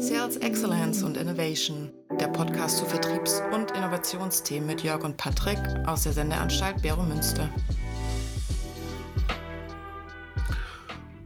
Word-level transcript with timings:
Sales 0.00 0.38
Excellence 0.38 1.02
und 1.02 1.18
Innovation, 1.18 1.90
der 2.18 2.28
Podcast 2.28 2.78
zu 2.78 2.86
Vertriebs- 2.86 3.42
und 3.52 3.70
Innovationsthemen 3.72 4.66
mit 4.66 4.82
Jörg 4.82 5.04
und 5.04 5.18
Patrick 5.18 5.58
aus 5.86 6.04
der 6.04 6.14
Sendeanstalt 6.14 6.80
Bero 6.80 7.02
Münster. 7.02 7.50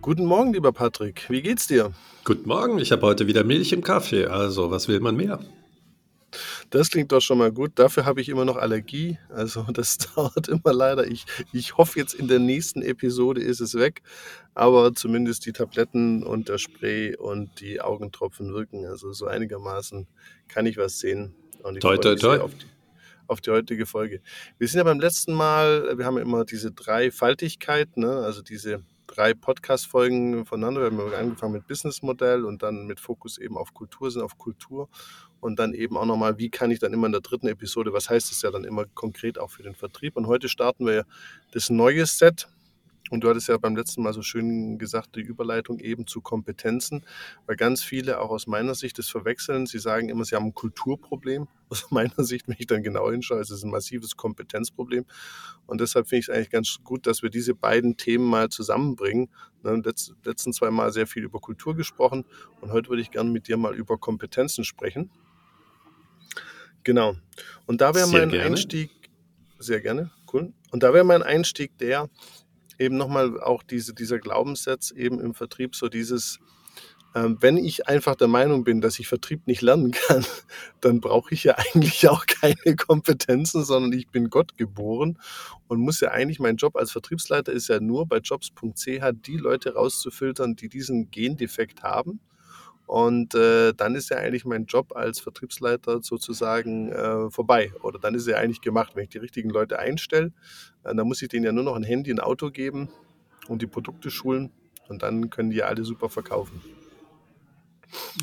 Guten 0.03 0.25
Morgen, 0.25 0.52
lieber 0.52 0.73
Patrick. 0.73 1.30
Wie 1.30 1.41
geht's 1.41 1.69
dir? 1.69 1.93
Guten 2.25 2.48
Morgen. 2.48 2.80
Ich 2.80 2.91
habe 2.91 3.02
heute 3.02 3.29
wieder 3.29 3.45
Milch 3.45 3.73
im 3.73 3.84
Kaffee. 3.84 4.27
Also, 4.27 4.73
was 4.73 4.88
will 4.88 4.98
man 4.98 5.15
mehr? 5.15 5.38
Das 6.75 6.91
klingt 6.91 7.12
doch 7.12 7.20
schon 7.20 7.38
mal 7.38 7.52
gut. 7.52 7.70
Dafür 7.77 8.04
habe 8.04 8.20
ich 8.20 8.29
immer 8.29 8.45
noch 8.45 8.56
Allergie. 8.56 9.16
Also 9.29 9.62
das 9.73 9.96
dauert 9.96 10.48
immer 10.48 10.73
leider. 10.73 11.06
Ich, 11.06 11.24
ich 11.52 11.77
hoffe 11.77 12.00
jetzt 12.00 12.14
in 12.14 12.27
der 12.27 12.41
nächsten 12.41 12.82
Episode 12.82 13.41
ist 13.41 13.61
es 13.61 13.77
weg. 13.77 14.02
Aber 14.54 14.92
zumindest 14.92 15.46
die 15.46 15.52
Tabletten 15.52 16.24
und 16.24 16.48
der 16.48 16.59
Spray 16.59 17.15
und 17.15 17.60
die 17.60 17.80
Augentropfen 17.80 18.52
wirken. 18.52 18.87
Also 18.87 19.12
so 19.12 19.27
einigermaßen 19.27 20.09
kann 20.48 20.66
ich 20.66 20.77
was 20.77 20.98
sehen. 20.98 21.37
Und 21.62 21.77
ich 21.77 21.80
toi, 21.80 21.96
toi, 21.96 22.16
toi. 22.16 22.38
Auf 22.38 22.55
die, 22.56 22.66
auf 23.29 23.41
die 23.41 23.51
heutige 23.52 23.87
Folge. 23.87 24.20
Wir 24.59 24.66
sind 24.66 24.79
ja 24.79 24.84
beim 24.84 24.98
letzten 24.98 25.32
Mal, 25.32 25.96
wir 25.96 26.04
haben 26.04 26.16
ja 26.16 26.23
immer 26.23 26.45
diese 26.45 26.73
Dreifaltigkeit, 26.73 27.96
ne? 27.96 28.16
also 28.16 28.43
diese 28.43 28.82
drei 29.06 29.32
Podcast-Folgen 29.32 30.45
voneinander. 30.45 30.91
Wir 30.91 30.98
haben 30.98 31.15
angefangen 31.15 31.52
mit 31.52 31.68
Businessmodell 31.68 32.45
und 32.45 32.65
dann 32.65 32.87
mit 32.87 32.98
Fokus 32.98 33.38
eben 33.38 33.56
auf 33.56 33.74
Kultur, 33.74 34.10
sind 34.10 34.23
auf 34.23 34.38
Kultur 34.38 34.88
und 35.45 35.59
dann 35.59 35.75
eben 35.75 35.98
auch 35.98 36.07
nochmal, 36.07 36.39
wie 36.39 36.48
kann 36.48 36.71
ich 36.71 36.79
dann 36.79 36.95
immer 36.95 37.05
in 37.05 37.12
der 37.12 37.21
dritten 37.21 37.48
Episode, 37.48 37.93
was 37.93 38.09
heißt 38.09 38.30
das 38.30 38.41
ja 38.41 38.51
dann 38.51 38.65
immer 38.65 38.87
konkret 38.87 39.39
auch 39.39 39.51
für 39.51 39.62
den 39.62 39.75
Vertrieb. 39.75 40.16
Und 40.16 40.27
heute 40.27 40.48
starten 40.48 40.87
wir 40.87 41.05
das 41.52 41.69
neue 41.69 42.07
Set. 42.07 42.48
Und 43.11 43.23
du 43.23 43.29
hattest 43.29 43.49
ja 43.49 43.59
beim 43.59 43.77
letzten 43.77 44.02
Mal 44.02 44.15
so 44.15 44.23
schön 44.23 44.79
gesagt, 44.79 45.16
die 45.16 45.21
Überleitung 45.21 45.80
eben 45.80 46.07
zu 46.07 46.23
Kompetenzen, 46.23 47.05
weil 47.45 47.57
ganz 47.57 47.83
viele 47.83 48.21
auch 48.21 48.30
aus 48.30 48.46
meiner 48.46 48.74
Sicht 48.74 48.99
das 48.99 49.10
verwechseln. 49.10 49.66
Sie 49.66 49.79
sagen 49.79 50.09
immer, 50.09 50.24
sie 50.24 50.35
haben 50.35 50.46
ein 50.46 50.55
Kulturproblem. 50.55 51.46
Aus 51.68 51.90
meiner 51.90 52.24
Sicht, 52.24 52.46
wenn 52.49 52.57
ich 52.59 52.66
dann 52.66 52.83
genau 52.83 53.11
hinschaue, 53.11 53.40
ist 53.40 53.51
es 53.51 53.65
ein 53.65 53.71
massives 53.71 54.16
Kompetenzproblem. 54.16 55.05
Und 55.66 55.80
deshalb 55.80 56.09
finde 56.09 56.21
ich 56.21 56.29
es 56.29 56.35
eigentlich 56.35 56.51
ganz 56.51 56.79
gut, 56.85 57.07
dass 57.07 57.23
wir 57.23 57.30
diese 57.30 57.55
beiden 57.55 57.96
Themen 57.96 58.24
mal 58.24 58.49
zusammenbringen. 58.49 59.29
Wir 59.63 59.73
haben 59.73 59.83
letzten 60.24 60.52
zwei 60.52 60.71
Mal 60.71 60.93
sehr 60.93 61.07
viel 61.07 61.24
über 61.24 61.40
Kultur 61.40 61.74
gesprochen 61.74 62.24
und 62.61 62.71
heute 62.71 62.90
würde 62.90 63.02
ich 63.02 63.11
gerne 63.11 63.30
mit 63.30 63.49
dir 63.49 63.57
mal 63.57 63.74
über 63.74 63.99
Kompetenzen 63.99 64.65
sprechen. 64.65 65.11
Genau. 66.84 67.16
Und 67.66 67.81
da 67.81 67.94
wäre 67.94 68.06
mein 68.09 68.31
gerne. 68.31 68.44
Einstieg, 68.44 68.91
sehr 69.59 69.81
gerne, 69.81 70.10
cool. 70.32 70.53
Und 70.71 70.82
da 70.82 70.93
wäre 70.93 71.04
mein 71.04 71.22
Einstieg 71.22 71.77
der, 71.78 72.09
eben 72.78 72.97
nochmal 72.97 73.41
auch 73.41 73.62
diese, 73.62 73.94
dieser 73.94 74.19
Glaubenssatz 74.19 74.91
eben 74.91 75.21
im 75.21 75.34
Vertrieb, 75.34 75.75
so 75.75 75.88
dieses, 75.88 76.41
ähm, 77.15 77.38
wenn 77.41 77.56
ich 77.56 77.88
einfach 77.88 78.16
der 78.16 78.28
Meinung 78.28 78.65
bin, 78.65 78.81
dass 78.81 78.99
ich 78.99 79.09
Vertrieb 79.09 79.47
nicht 79.47 79.62
lernen 79.62 79.93
kann, 80.09 80.27
dann 80.81 81.00
brauche 81.00 81.32
ich 81.32 81.44
ja 81.44 81.55
eigentlich 81.56 82.09
auch 82.09 82.27
keine 82.27 82.77
Kompetenzen, 82.77 83.65
sondern 83.65 83.93
ich 83.93 84.09
bin 84.09 84.28
Gott 84.28 84.56
geboren 84.59 85.19
und 85.69 85.81
muss 85.81 86.00
ja 86.00 86.10
eigentlich, 86.10 86.41
mein 86.41 86.56
Job 86.56 86.77
als 86.77 86.93
Vertriebsleiter 86.93 87.53
ist 87.53 87.69
ja 87.69 87.81
nur 87.81 88.06
bei 88.06 88.19
jobs.ch 88.19 89.12
die 89.27 89.37
Leute 89.37 89.75
rauszufiltern, 89.75 90.56
die 90.56 90.69
diesen 90.69 91.10
Gendefekt 91.10 91.82
haben 91.82 92.21
und 92.87 93.34
äh, 93.34 93.72
dann 93.72 93.94
ist 93.94 94.10
ja 94.10 94.19
eigentlich 94.19 94.44
mein 94.44 94.66
Job 94.66 94.94
als 94.94 95.21
Vertriebsleiter 95.21 96.03
sozusagen 96.03 96.93
äh, 96.93 97.31
vorbei. 97.31 97.72
Oder 97.82 97.99
dann 97.99 98.15
ist 98.15 98.27
er 98.27 98.38
eigentlich 98.38 98.60
gemacht. 98.60 98.93
Wenn 98.94 99.04
ich 99.04 99.10
die 99.10 99.19
richtigen 99.19 99.50
Leute 99.50 99.78
einstelle, 99.78 100.32
äh, 100.84 100.94
dann 100.94 101.06
muss 101.06 101.22
ich 101.22 101.28
denen 101.28 101.44
ja 101.44 101.53
nur 101.53 101.65
noch 101.65 101.77
ein 101.77 101.82
Handy, 101.82 102.10
ein 102.10 102.21
Auto 102.21 102.50
geben 102.50 102.88
und 103.49 103.62
die 103.62 103.66
Produkte 103.66 104.10
schulen. 104.10 104.50
Und 104.88 105.03
dann 105.03 105.31
können 105.31 105.50
die 105.50 105.56
ja 105.56 105.66
alle 105.66 105.84
super 105.84 106.10
verkaufen. 106.10 106.60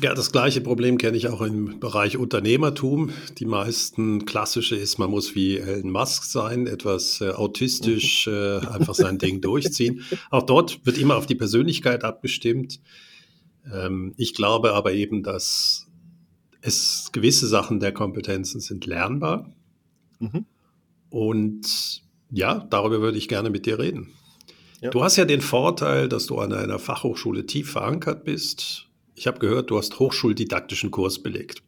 Ja, 0.02 0.14
das 0.14 0.32
gleiche 0.32 0.60
Problem 0.60 0.98
kenne 0.98 1.16
ich 1.16 1.28
auch 1.28 1.40
im 1.40 1.80
Bereich 1.80 2.16
Unternehmertum. 2.16 3.10
Die 3.38 3.46
meisten 3.46 4.26
klassische 4.26 4.76
ist, 4.76 4.98
man 4.98 5.10
muss 5.10 5.34
wie 5.34 5.58
Elon 5.58 5.90
Musk 5.90 6.24
sein, 6.24 6.66
etwas 6.66 7.20
äh, 7.20 7.30
autistisch, 7.30 8.26
äh, 8.28 8.58
einfach 8.58 8.94
sein 8.94 9.18
Ding 9.18 9.40
durchziehen. 9.40 10.02
Auch 10.30 10.42
dort 10.42 10.84
wird 10.86 10.98
immer 10.98 11.16
auf 11.16 11.26
die 11.26 11.34
Persönlichkeit 11.34 12.04
abgestimmt. 12.04 12.80
Ähm, 13.70 14.14
ich 14.16 14.34
glaube 14.34 14.72
aber 14.74 14.92
eben, 14.92 15.22
dass 15.22 15.86
es 16.60 17.10
gewisse 17.12 17.46
Sachen 17.46 17.80
der 17.80 17.92
Kompetenzen 17.92 18.60
sind 18.60 18.86
lernbar. 18.86 19.52
Mhm. 20.18 20.46
Und 21.10 22.02
ja, 22.30 22.66
darüber 22.70 23.00
würde 23.00 23.18
ich 23.18 23.28
gerne 23.28 23.50
mit 23.50 23.66
dir 23.66 23.78
reden. 23.78 24.08
Ja. 24.80 24.90
Du 24.90 25.04
hast 25.04 25.16
ja 25.16 25.24
den 25.24 25.42
Vorteil, 25.42 26.08
dass 26.08 26.26
du 26.26 26.38
an 26.38 26.52
einer 26.52 26.78
Fachhochschule 26.78 27.46
tief 27.46 27.70
verankert 27.70 28.24
bist. 28.24 28.88
Ich 29.14 29.26
habe 29.26 29.38
gehört, 29.38 29.70
du 29.70 29.78
hast 29.78 29.98
hochschuldidaktischen 29.98 30.90
Kurs 30.90 31.22
belegt. 31.22 31.62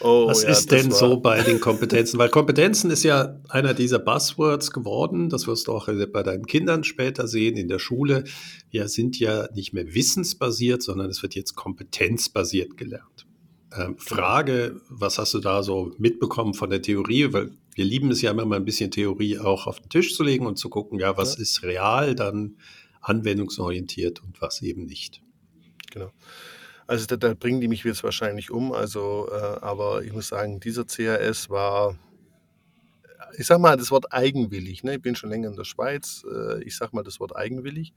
Oh, 0.00 0.26
Was 0.28 0.42
ja, 0.42 0.50
ist 0.50 0.70
denn 0.72 0.90
so 0.90 1.18
bei 1.18 1.42
den 1.42 1.60
Kompetenzen? 1.60 2.18
Weil 2.18 2.28
Kompetenzen 2.28 2.90
ist 2.90 3.02
ja 3.02 3.40
einer 3.48 3.72
dieser 3.72 3.98
Buzzwords 3.98 4.70
geworden. 4.70 5.30
Das 5.30 5.46
wirst 5.46 5.68
du 5.68 5.72
auch 5.72 5.88
bei 6.12 6.22
deinen 6.22 6.46
Kindern 6.46 6.84
später 6.84 7.26
sehen 7.26 7.56
in 7.56 7.68
der 7.68 7.78
Schule. 7.78 8.24
Wir 8.70 8.88
sind 8.88 9.18
ja 9.18 9.48
nicht 9.54 9.72
mehr 9.72 9.94
wissensbasiert, 9.94 10.82
sondern 10.82 11.08
es 11.08 11.22
wird 11.22 11.34
jetzt 11.34 11.54
kompetenzbasiert 11.54 12.76
gelernt. 12.76 13.26
Ähm, 13.74 13.96
Frage, 13.98 14.80
was 14.88 15.18
hast 15.18 15.34
du 15.34 15.38
da 15.38 15.62
so 15.62 15.92
mitbekommen 15.98 16.54
von 16.54 16.70
der 16.70 16.82
Theorie? 16.82 17.32
Weil 17.32 17.50
wir 17.74 17.84
lieben 17.84 18.10
es 18.10 18.22
ja 18.22 18.30
immer 18.30 18.44
mal 18.44 18.56
ein 18.56 18.64
bisschen 18.64 18.90
Theorie 18.90 19.38
auch 19.38 19.66
auf 19.66 19.80
den 19.80 19.88
Tisch 19.88 20.14
zu 20.14 20.22
legen 20.22 20.46
und 20.46 20.56
zu 20.56 20.68
gucken, 20.68 20.98
ja, 20.98 21.16
was 21.16 21.36
ja. 21.36 21.42
ist 21.42 21.62
real, 21.62 22.14
dann 22.14 22.56
anwendungsorientiert 23.00 24.22
und 24.22 24.40
was 24.40 24.62
eben 24.62 24.86
nicht. 24.86 25.22
Genau. 25.92 26.10
Also 26.86 27.06
da, 27.06 27.16
da, 27.16 27.34
bringen 27.34 27.60
die 27.60 27.68
mich 27.68 27.82
jetzt 27.84 28.04
wahrscheinlich 28.04 28.50
um. 28.50 28.72
Also, 28.72 29.28
äh, 29.30 29.58
aber 29.60 30.02
ich 30.02 30.12
muss 30.12 30.28
sagen, 30.28 30.60
dieser 30.60 30.84
CRS 30.84 31.50
war, 31.50 31.96
ich 33.36 33.46
sag 33.46 33.58
mal, 33.58 33.76
das 33.76 33.90
Wort 33.90 34.12
eigenwillig. 34.12 34.84
Ne? 34.84 34.96
Ich 34.96 35.02
bin 35.02 35.16
schon 35.16 35.30
länger 35.30 35.48
in 35.48 35.56
der 35.56 35.64
Schweiz. 35.64 36.24
Äh, 36.32 36.62
ich 36.62 36.76
sag 36.76 36.92
mal 36.92 37.02
das 37.02 37.18
Wort 37.18 37.34
eigenwillig. 37.34 37.92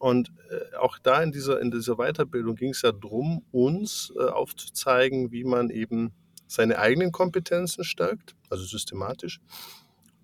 Und 0.00 0.32
äh, 0.48 0.76
auch 0.76 0.98
da 0.98 1.22
in 1.22 1.30
dieser, 1.30 1.60
in 1.60 1.70
dieser 1.70 1.96
Weiterbildung 1.96 2.56
ging 2.56 2.70
es 2.70 2.82
ja 2.82 2.90
darum, 2.90 3.44
uns 3.52 4.12
äh, 4.18 4.24
aufzuzeigen, 4.24 5.30
wie 5.30 5.44
man 5.44 5.68
eben 5.68 6.12
seine 6.46 6.78
eigenen 6.78 7.12
Kompetenzen 7.12 7.84
stärkt, 7.84 8.34
also 8.48 8.64
systematisch, 8.64 9.40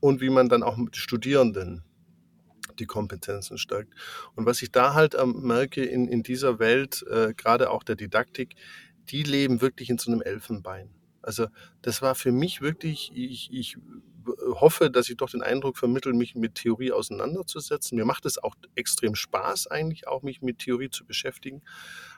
und 0.01 0.21
wie 0.21 0.31
man 0.31 0.49
dann 0.49 0.63
auch 0.63 0.77
mit 0.77 0.97
Studierenden 0.97 1.85
die 2.77 2.87
Kompetenzen 2.87 3.59
stärkt. 3.59 3.93
Und 4.35 4.47
was 4.47 4.63
ich 4.63 4.71
da 4.71 4.95
halt 4.95 5.15
ähm, 5.15 5.43
merke 5.43 5.85
in, 5.85 6.09
in 6.09 6.23
dieser 6.23 6.59
Welt, 6.59 7.05
äh, 7.11 7.35
gerade 7.35 7.71
auch 7.71 7.83
der 7.83 7.97
Didaktik, 7.97 8.55
die 9.09 9.23
leben 9.23 9.61
wirklich 9.61 9.91
in 9.91 9.99
so 9.99 10.11
einem 10.11 10.23
Elfenbein. 10.23 10.91
Also 11.23 11.49
das 11.83 12.03
war 12.03 12.15
für 12.15 12.33
mich 12.33 12.61
wirklich, 12.61 13.11
ich, 13.15 13.53
ich 13.53 13.77
hoffe, 14.27 14.91
dass 14.91 15.09
ich 15.09 15.17
doch 15.17 15.31
den 15.31 15.43
Eindruck 15.43 15.77
vermittle, 15.77 16.13
mich 16.13 16.35
mit 16.35 16.55
Theorie 16.57 16.93
auseinanderzusetzen. 16.93 17.97
Mir 17.97 18.05
macht 18.05 18.27
es 18.27 18.39
auch 18.43 18.55
extrem 18.75 19.15
Spaß 19.15 19.69
eigentlich, 19.69 20.09
auch 20.09 20.23
mich 20.23 20.43
mit 20.43 20.59
Theorie 20.59 20.91
zu 20.91 21.05
beschäftigen. 21.05 21.63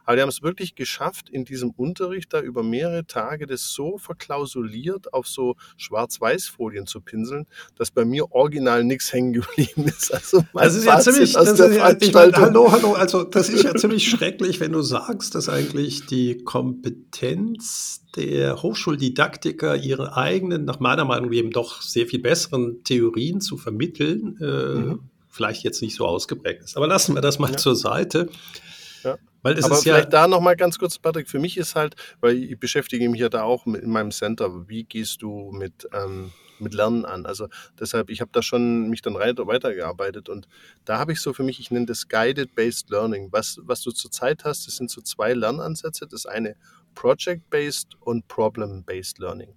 Aber 0.08 0.16
die 0.16 0.22
haben 0.22 0.30
es 0.30 0.42
wirklich 0.42 0.74
geschafft, 0.74 1.28
in 1.28 1.44
diesem 1.44 1.68
Unterricht 1.72 2.32
da 2.32 2.40
über 2.40 2.62
mehrere 2.62 3.06
Tage 3.06 3.46
das 3.46 3.74
so 3.74 3.98
verklausuliert 3.98 5.12
auf 5.12 5.26
so 5.28 5.54
Schwarz-Weiß-Folien 5.76 6.86
zu 6.86 7.02
pinseln, 7.02 7.46
dass 7.76 7.90
bei 7.90 8.06
mir 8.06 8.32
original 8.32 8.84
nichts 8.84 9.12
hängen 9.12 9.34
geblieben 9.34 9.84
ist. 9.84 10.08
Also 10.18 10.42
das 10.54 10.76
ist 10.76 10.84
ja 10.86 10.98
ziemlich, 11.00 11.36
ist 11.36 11.58
ja, 11.58 11.94
ich 12.00 12.14
meine, 12.14 12.32
hallo, 12.36 12.72
hallo, 12.72 12.94
also 12.94 13.22
das 13.22 13.50
ist 13.50 13.64
ja 13.64 13.74
ziemlich 13.74 14.08
schrecklich, 14.08 14.60
wenn 14.60 14.72
du 14.72 14.80
sagst, 14.80 15.34
dass 15.34 15.50
eigentlich 15.50 16.06
die 16.06 16.38
Kompetenz 16.38 18.02
der 18.16 18.62
Hochschuldidaktiker 18.62 19.76
ihre 19.76 20.16
eigenen, 20.16 20.64
nach 20.64 20.80
meiner 20.80 21.04
Meinung 21.04 21.32
eben 21.32 21.50
doch 21.50 21.82
sehr 21.82 22.06
viel 22.06 22.20
besseren 22.20 22.82
Theorien 22.82 23.42
zu 23.42 23.58
vermitteln, 23.58 24.38
äh, 24.40 24.74
mhm. 24.74 25.00
vielleicht 25.28 25.64
jetzt 25.64 25.82
nicht 25.82 25.96
so 25.96 26.06
ausgeprägt 26.06 26.62
ist. 26.62 26.78
Aber 26.78 26.86
lassen 26.86 27.14
wir 27.14 27.20
das 27.20 27.38
mal 27.38 27.50
ja. 27.50 27.58
zur 27.58 27.76
Seite. 27.76 28.30
Ja. 29.02 29.16
Weil 29.42 29.56
es 29.56 29.64
Aber 29.64 29.74
ist 29.74 29.82
vielleicht 29.82 30.04
ja 30.04 30.10
da 30.10 30.28
noch 30.28 30.40
mal 30.40 30.56
ganz 30.56 30.78
kurz, 30.78 30.98
Patrick, 30.98 31.28
für 31.28 31.38
mich 31.38 31.56
ist 31.56 31.74
halt, 31.74 31.94
weil 32.20 32.36
ich 32.36 32.58
beschäftige 32.58 33.08
mich 33.08 33.20
ja 33.20 33.28
da 33.28 33.42
auch 33.42 33.66
mit, 33.66 33.82
in 33.82 33.90
meinem 33.90 34.10
Center, 34.10 34.68
wie 34.68 34.84
gehst 34.84 35.22
du 35.22 35.52
mit, 35.52 35.88
ähm, 35.92 36.32
mit 36.58 36.74
Lernen 36.74 37.04
an? 37.04 37.24
Also 37.24 37.48
deshalb, 37.78 38.10
ich 38.10 38.20
habe 38.20 38.30
da 38.32 38.42
schon 38.42 38.88
mich 38.88 39.00
dann 39.00 39.14
weitergearbeitet 39.14 40.28
und 40.28 40.48
da 40.84 40.98
habe 40.98 41.12
ich 41.12 41.20
so 41.20 41.32
für 41.32 41.44
mich, 41.44 41.60
ich 41.60 41.70
nenne 41.70 41.86
das 41.86 42.08
Guided 42.08 42.54
Based 42.54 42.90
Learning. 42.90 43.28
Was, 43.30 43.60
was 43.62 43.80
du 43.82 43.92
zurzeit 43.92 44.44
hast, 44.44 44.66
das 44.66 44.76
sind 44.76 44.90
so 44.90 45.00
zwei 45.00 45.34
Lernansätze. 45.34 46.06
Das 46.08 46.26
eine 46.26 46.56
Project-Based 46.94 47.96
und 48.00 48.26
Problem-Based 48.26 49.18
Learning. 49.18 49.54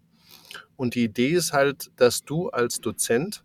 Und 0.76 0.96
die 0.96 1.06
Idee 1.06 1.32
ist 1.32 1.54
halt, 1.54 1.92
dass 1.96 2.24
du 2.24 2.50
als 2.50 2.82
Dozent 2.82 3.44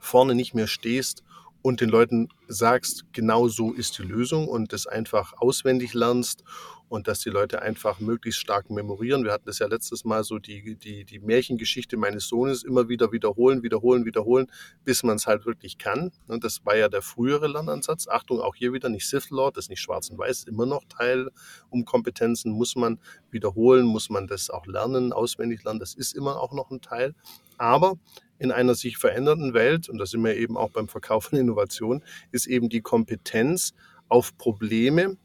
vorne 0.00 0.34
nicht 0.34 0.54
mehr 0.54 0.66
stehst 0.66 1.22
und 1.62 1.80
den 1.80 1.88
Leuten 1.88 2.28
sagst, 2.48 3.04
genau 3.12 3.48
so 3.48 3.72
ist 3.72 3.98
die 3.98 4.02
Lösung 4.02 4.48
und 4.48 4.72
das 4.72 4.86
einfach 4.86 5.34
auswendig 5.38 5.94
lernst 5.94 6.44
und 6.90 7.06
dass 7.06 7.20
die 7.20 7.30
Leute 7.30 7.62
einfach 7.62 8.00
möglichst 8.00 8.40
stark 8.40 8.68
memorieren. 8.68 9.22
Wir 9.22 9.30
hatten 9.30 9.46
das 9.46 9.60
ja 9.60 9.68
letztes 9.68 10.04
Mal 10.04 10.24
so 10.24 10.40
die, 10.40 10.74
die, 10.74 11.04
die 11.04 11.20
Märchengeschichte 11.20 11.96
meines 11.96 12.26
Sohnes 12.26 12.64
immer 12.64 12.88
wieder 12.88 13.12
wiederholen, 13.12 13.62
wiederholen, 13.62 14.04
wiederholen, 14.04 14.48
bis 14.84 15.04
man 15.04 15.14
es 15.14 15.28
halt 15.28 15.46
wirklich 15.46 15.78
kann. 15.78 16.10
Und 16.26 16.42
das 16.42 16.66
war 16.66 16.76
ja 16.76 16.88
der 16.88 17.00
frühere 17.00 17.46
Lernansatz. 17.46 18.08
Achtung, 18.08 18.40
auch 18.40 18.56
hier 18.56 18.72
wieder 18.72 18.88
nicht 18.88 19.08
Sith 19.08 19.30
Lord, 19.30 19.56
das 19.56 19.66
ist 19.66 19.70
nicht 19.70 19.80
schwarz 19.80 20.10
und 20.10 20.18
weiß, 20.18 20.44
immer 20.44 20.66
noch 20.66 20.82
Teil 20.88 21.30
um 21.68 21.84
Kompetenzen, 21.84 22.50
muss 22.50 22.74
man 22.74 22.98
wiederholen, 23.30 23.86
muss 23.86 24.10
man 24.10 24.26
das 24.26 24.50
auch 24.50 24.66
lernen, 24.66 25.12
auswendig 25.12 25.62
lernen, 25.62 25.78
das 25.78 25.94
ist 25.94 26.12
immer 26.16 26.40
auch 26.40 26.52
noch 26.52 26.72
ein 26.72 26.80
Teil. 26.80 27.14
Aber 27.56 27.98
in 28.38 28.50
einer 28.50 28.74
sich 28.74 28.98
verändernden 28.98 29.54
Welt, 29.54 29.88
und 29.88 29.98
da 29.98 30.06
sind 30.06 30.24
wir 30.24 30.34
eben 30.34 30.56
auch 30.56 30.70
beim 30.70 30.88
Verkauf 30.88 31.26
von 31.26 31.38
Innovation, 31.38 32.02
ist 32.32 32.48
eben 32.48 32.68
die 32.68 32.80
Kompetenz 32.80 33.74
auf 34.08 34.36
Probleme, 34.36 35.16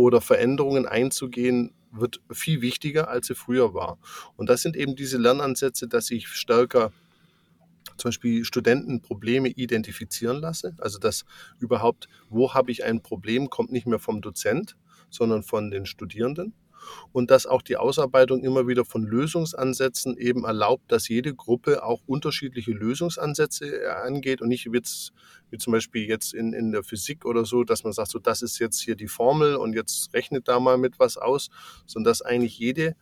oder 0.00 0.20
Veränderungen 0.20 0.86
einzugehen, 0.86 1.72
wird 1.92 2.20
viel 2.30 2.60
wichtiger, 2.60 3.08
als 3.08 3.26
sie 3.26 3.34
früher 3.34 3.74
war. 3.74 3.98
Und 4.36 4.48
das 4.48 4.62
sind 4.62 4.76
eben 4.76 4.96
diese 4.96 5.18
Lernansätze, 5.18 5.88
dass 5.88 6.10
ich 6.10 6.28
stärker 6.28 6.92
zum 7.96 8.08
Beispiel 8.08 8.44
Studenten 8.44 9.02
Probleme 9.02 9.48
identifizieren 9.48 10.38
lasse. 10.38 10.74
Also 10.78 10.98
dass 10.98 11.24
überhaupt, 11.58 12.08
wo 12.28 12.54
habe 12.54 12.70
ich 12.70 12.84
ein 12.84 13.02
Problem, 13.02 13.50
kommt 13.50 13.72
nicht 13.72 13.86
mehr 13.86 13.98
vom 13.98 14.20
Dozent, 14.20 14.76
sondern 15.10 15.42
von 15.42 15.70
den 15.70 15.86
Studierenden 15.86 16.54
und 17.12 17.30
dass 17.30 17.46
auch 17.46 17.62
die 17.62 17.76
Ausarbeitung 17.76 18.42
immer 18.42 18.66
wieder 18.66 18.84
von 18.84 19.04
Lösungsansätzen 19.04 20.16
eben 20.16 20.44
erlaubt, 20.44 20.90
dass 20.92 21.08
jede 21.08 21.34
Gruppe 21.34 21.82
auch 21.82 22.02
unterschiedliche 22.06 22.72
Lösungsansätze 22.72 23.82
äh, 23.82 23.88
angeht 23.88 24.40
und 24.40 24.48
nicht 24.48 24.68
jetzt, 24.72 25.12
wie 25.50 25.58
zum 25.58 25.72
Beispiel 25.72 26.08
jetzt 26.08 26.34
in, 26.34 26.52
in 26.52 26.72
der 26.72 26.82
Physik 26.82 27.24
oder 27.24 27.44
so, 27.44 27.64
dass 27.64 27.84
man 27.84 27.92
sagt, 27.92 28.10
so 28.10 28.18
das 28.18 28.42
ist 28.42 28.58
jetzt 28.58 28.80
hier 28.80 28.96
die 28.96 29.08
Formel 29.08 29.56
und 29.56 29.74
jetzt 29.74 30.12
rechnet 30.14 30.48
da 30.48 30.60
mal 30.60 30.78
mit 30.78 30.98
was 30.98 31.16
aus, 31.16 31.50
sondern 31.86 32.10
dass 32.10 32.22
eigentlich 32.22 32.58
jede 32.58 32.96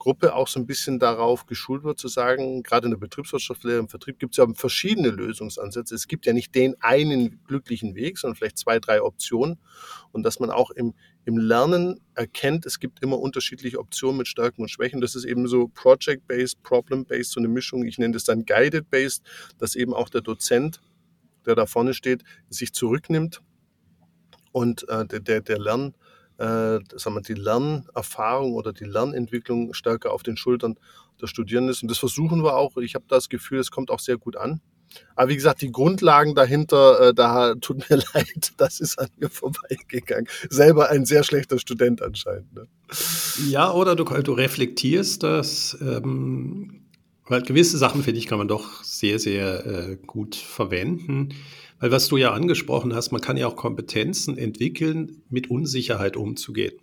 Gruppe 0.00 0.34
auch 0.34 0.48
so 0.48 0.58
ein 0.58 0.66
bisschen 0.66 0.98
darauf 0.98 1.44
geschult 1.46 1.84
wird, 1.84 1.98
zu 1.98 2.08
sagen, 2.08 2.62
gerade 2.62 2.86
in 2.86 2.90
der 2.90 2.98
Betriebswirtschaftslehre, 2.98 3.78
im 3.78 3.88
Vertrieb 3.88 4.18
gibt 4.18 4.32
es 4.32 4.38
ja 4.38 4.46
verschiedene 4.54 5.10
Lösungsansätze. 5.10 5.94
Es 5.94 6.08
gibt 6.08 6.24
ja 6.24 6.32
nicht 6.32 6.54
den 6.54 6.74
einen 6.80 7.44
glücklichen 7.44 7.94
Weg, 7.94 8.16
sondern 8.16 8.34
vielleicht 8.34 8.56
zwei, 8.56 8.80
drei 8.80 9.02
Optionen. 9.02 9.58
Und 10.10 10.22
dass 10.24 10.40
man 10.40 10.50
auch 10.50 10.70
im, 10.70 10.94
im 11.26 11.36
Lernen 11.36 12.00
erkennt, 12.14 12.64
es 12.64 12.80
gibt 12.80 13.02
immer 13.02 13.18
unterschiedliche 13.18 13.78
Optionen 13.78 14.16
mit 14.16 14.26
Stärken 14.26 14.62
und 14.62 14.68
Schwächen. 14.70 15.02
Das 15.02 15.14
ist 15.14 15.26
eben 15.26 15.46
so 15.46 15.68
Project-Based, 15.68 16.62
Problem-Based, 16.62 17.30
so 17.30 17.38
eine 17.38 17.48
Mischung. 17.48 17.84
Ich 17.84 17.98
nenne 17.98 18.14
das 18.14 18.24
dann 18.24 18.46
Guided-Based, 18.46 19.22
dass 19.58 19.76
eben 19.76 19.92
auch 19.92 20.08
der 20.08 20.22
Dozent, 20.22 20.80
der 21.44 21.54
da 21.54 21.66
vorne 21.66 21.92
steht, 21.92 22.24
sich 22.48 22.72
zurücknimmt 22.72 23.42
und 24.52 24.88
äh, 24.88 25.04
der, 25.04 25.20
der, 25.20 25.40
der 25.42 25.58
Lern, 25.58 25.94
äh, 26.40 26.80
sagen 26.96 27.16
wir, 27.16 27.20
die 27.20 27.34
Lernerfahrung 27.34 28.54
oder 28.54 28.72
die 28.72 28.84
Lernentwicklung 28.84 29.74
stärker 29.74 30.12
auf 30.12 30.22
den 30.22 30.36
Schultern 30.36 30.78
der 31.20 31.26
Studierenden 31.26 31.70
ist. 31.70 31.82
Und 31.82 31.90
das 31.90 31.98
versuchen 31.98 32.42
wir 32.42 32.56
auch. 32.56 32.76
Ich 32.78 32.94
habe 32.94 33.04
das 33.08 33.28
Gefühl, 33.28 33.58
es 33.58 33.70
kommt 33.70 33.90
auch 33.90 34.00
sehr 34.00 34.16
gut 34.16 34.36
an. 34.36 34.60
Aber 35.14 35.28
wie 35.28 35.36
gesagt, 35.36 35.62
die 35.62 35.70
Grundlagen 35.70 36.34
dahinter, 36.34 37.08
äh, 37.08 37.14
da 37.14 37.54
tut 37.54 37.88
mir 37.90 37.96
leid, 38.14 38.52
das 38.56 38.80
ist 38.80 38.98
an 38.98 39.08
mir 39.18 39.28
vorbeigegangen. 39.28 40.26
Selber 40.48 40.90
ein 40.90 41.04
sehr 41.04 41.22
schlechter 41.22 41.58
Student 41.58 42.02
anscheinend. 42.02 42.52
Ne? 42.54 42.66
Ja, 43.48 43.72
oder 43.72 43.94
du, 43.94 44.04
du 44.04 44.32
reflektierst 44.32 45.22
das, 45.22 45.76
ähm, 45.80 46.86
weil 47.28 47.42
gewisse 47.42 47.78
Sachen, 47.78 48.02
finde 48.02 48.18
ich, 48.18 48.26
kann 48.26 48.38
man 48.38 48.48
doch 48.48 48.82
sehr, 48.82 49.18
sehr 49.18 49.66
äh, 49.66 49.96
gut 50.04 50.34
verwenden. 50.34 51.34
Weil 51.80 51.90
was 51.90 52.06
du 52.08 52.18
ja 52.18 52.32
angesprochen 52.32 52.94
hast, 52.94 53.10
man 53.10 53.22
kann 53.22 53.38
ja 53.38 53.48
auch 53.48 53.56
Kompetenzen 53.56 54.38
entwickeln, 54.38 55.22
mit 55.30 55.50
Unsicherheit 55.50 56.16
umzugehen. 56.16 56.74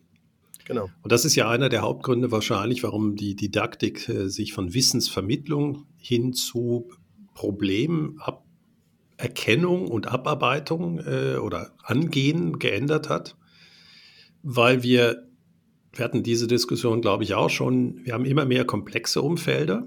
Genau. 0.66 0.90
Und 1.02 1.14
das 1.14 1.24
ist 1.24 1.36
ja 1.36 1.50
einer 1.50 1.70
der 1.70 1.82
Hauptgründe 1.82 2.30
wahrscheinlich, 2.32 2.84
warum 2.84 3.16
die 3.16 3.36
Didaktik 3.36 4.10
äh, 4.10 4.28
sich 4.28 4.52
von 4.52 4.74
Wissensvermittlung 4.74 5.86
hin 5.98 6.34
zu 6.34 6.90
Problemerkennung 7.36 9.88
und 9.88 10.08
Abarbeitung 10.08 11.00
äh, 11.00 11.38
oder 11.38 11.72
Angehen 11.84 12.60
geändert 12.60 13.08
hat, 13.08 13.38
weil 14.42 14.84
wir, 14.84 15.30
wir 15.94 16.04
hatten 16.04 16.24
diese 16.24 16.48
Diskussion, 16.48 17.00
glaube 17.02 17.24
ich, 17.24 17.34
auch 17.36 17.50
schon, 17.50 18.04
wir 18.04 18.14
haben 18.14 18.26
immer 18.26 18.44
mehr 18.46 18.66
komplexe 18.66 19.22
Umfelder. 19.22 19.86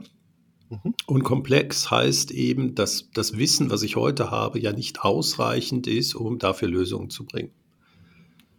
Mhm. 0.70 0.94
Und 1.06 1.22
komplex 1.24 1.90
heißt 1.90 2.30
eben, 2.30 2.74
dass 2.74 3.10
das 3.12 3.36
Wissen, 3.36 3.70
was 3.70 3.82
ich 3.82 3.96
heute 3.96 4.30
habe, 4.30 4.60
ja 4.60 4.72
nicht 4.72 5.02
ausreichend 5.02 5.86
ist, 5.86 6.14
um 6.14 6.38
dafür 6.38 6.68
Lösungen 6.68 7.10
zu 7.10 7.24
bringen. 7.24 7.50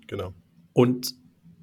Genau. 0.07 0.33
Und 0.73 1.15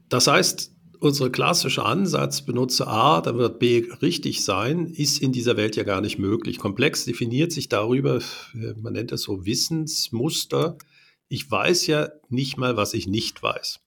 das 0.09 0.27
heißt, 0.27 0.73
unser 1.01 1.31
klassischer 1.31 1.85
Ansatz, 1.85 2.43
benutze 2.43 2.89
A, 2.89 3.21
dann 3.21 3.39
wird 3.39 3.59
B 3.59 3.85
richtig 4.03 4.43
sein, 4.43 4.87
ist 4.87 5.21
in 5.21 5.33
dieser 5.33 5.57
Welt 5.57 5.77
ja 5.77 5.85
gar 5.85 6.01
nicht 6.01 6.19
möglich. 6.19 6.59
Komplex 6.59 7.05
definiert 7.05 7.53
sich 7.53 7.69
darüber, 7.69 8.21
man 8.77 8.95
nennt 8.95 9.13
es 9.13 9.23
so 9.23 9.45
Wissensmuster. 9.45 10.79
Ich 11.29 11.49
weiß 11.49 11.87
ja 11.87 12.09
nicht 12.31 12.57
mal, 12.57 12.77
was 12.77 12.95
ich 12.95 13.07
nicht 13.07 13.43
weiß. 13.43 13.81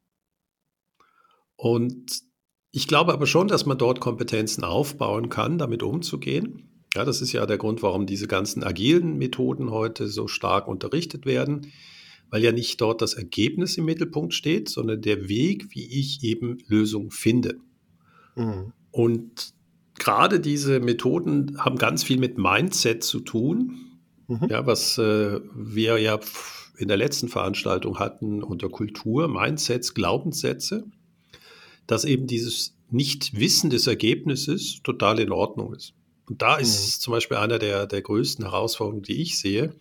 Und 1.55 2.23
ich 2.71 2.87
glaube 2.87 3.13
aber 3.13 3.25
schon, 3.25 3.47
dass 3.47 3.65
man 3.65 3.77
dort 3.77 3.99
Kompetenzen 3.99 4.63
aufbauen 4.63 5.29
kann, 5.29 5.57
damit 5.57 5.83
umzugehen. 5.83 6.85
Ja, 6.95 7.05
das 7.05 7.21
ist 7.21 7.31
ja 7.31 7.45
der 7.45 7.57
Grund, 7.57 7.83
warum 7.83 8.05
diese 8.05 8.27
ganzen 8.27 8.63
agilen 8.63 9.17
Methoden 9.17 9.71
heute 9.71 10.07
so 10.07 10.27
stark 10.27 10.67
unterrichtet 10.67 11.25
werden 11.25 11.71
weil 12.31 12.43
ja 12.43 12.51
nicht 12.51 12.81
dort 12.81 13.01
das 13.01 13.13
Ergebnis 13.13 13.77
im 13.77 13.85
Mittelpunkt 13.85 14.33
steht, 14.33 14.69
sondern 14.69 15.01
der 15.01 15.27
Weg, 15.27 15.67
wie 15.71 15.99
ich 15.99 16.23
eben 16.23 16.57
Lösungen 16.67 17.11
finde. 17.11 17.57
Mhm. 18.35 18.71
Und 18.89 19.53
gerade 19.99 20.39
diese 20.39 20.79
Methoden 20.79 21.57
haben 21.59 21.77
ganz 21.77 22.03
viel 22.03 22.17
mit 22.17 22.37
Mindset 22.37 23.03
zu 23.03 23.19
tun, 23.19 23.99
mhm. 24.27 24.47
ja, 24.49 24.65
was 24.65 24.97
äh, 24.97 25.41
wir 25.53 25.99
ja 25.99 26.19
in 26.77 26.87
der 26.87 26.97
letzten 26.97 27.27
Veranstaltung 27.27 27.99
hatten 27.99 28.41
unter 28.41 28.69
Kultur, 28.69 29.27
Mindsets, 29.27 29.93
Glaubenssätze, 29.93 30.85
dass 31.87 32.05
eben 32.05 32.27
dieses 32.27 32.75
Nichtwissen 32.89 33.69
des 33.69 33.87
Ergebnisses 33.87 34.81
total 34.83 35.19
in 35.19 35.31
Ordnung 35.31 35.73
ist. 35.73 35.93
Und 36.27 36.41
da 36.41 36.57
ist 36.57 36.97
mhm. 36.97 37.01
zum 37.01 37.11
Beispiel 37.11 37.37
einer 37.37 37.59
der, 37.59 37.87
der 37.87 38.01
größten 38.01 38.45
Herausforderungen, 38.45 39.03
die 39.03 39.21
ich 39.21 39.39
sehe, 39.39 39.75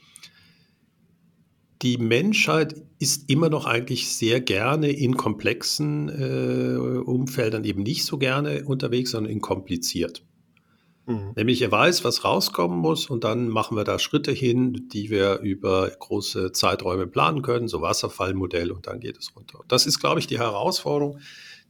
die 1.82 1.96
Menschheit 1.96 2.74
ist 2.98 3.30
immer 3.30 3.48
noch 3.48 3.64
eigentlich 3.66 4.08
sehr 4.08 4.40
gerne 4.40 4.90
in 4.90 5.16
komplexen 5.16 6.08
äh, 6.08 6.76
Umfeldern 6.76 7.64
eben 7.64 7.82
nicht 7.82 8.04
so 8.04 8.18
gerne 8.18 8.64
unterwegs, 8.64 9.12
sondern 9.12 9.32
in 9.32 9.40
kompliziert. 9.40 10.22
Mhm. 11.06 11.32
Nämlich 11.36 11.62
er 11.62 11.72
weiß, 11.72 12.04
was 12.04 12.24
rauskommen 12.24 12.78
muss 12.78 13.08
und 13.08 13.24
dann 13.24 13.48
machen 13.48 13.76
wir 13.76 13.84
da 13.84 13.98
Schritte 13.98 14.32
hin, 14.32 14.88
die 14.92 15.08
wir 15.08 15.38
über 15.40 15.88
große 15.88 16.52
Zeiträume 16.52 17.06
planen 17.06 17.40
können, 17.40 17.68
so 17.68 17.80
Wasserfallmodell 17.80 18.70
und 18.70 18.86
dann 18.86 19.00
geht 19.00 19.16
es 19.16 19.34
runter. 19.34 19.60
Das 19.68 19.86
ist, 19.86 20.00
glaube 20.00 20.20
ich, 20.20 20.26
die 20.26 20.38
Herausforderung, 20.38 21.20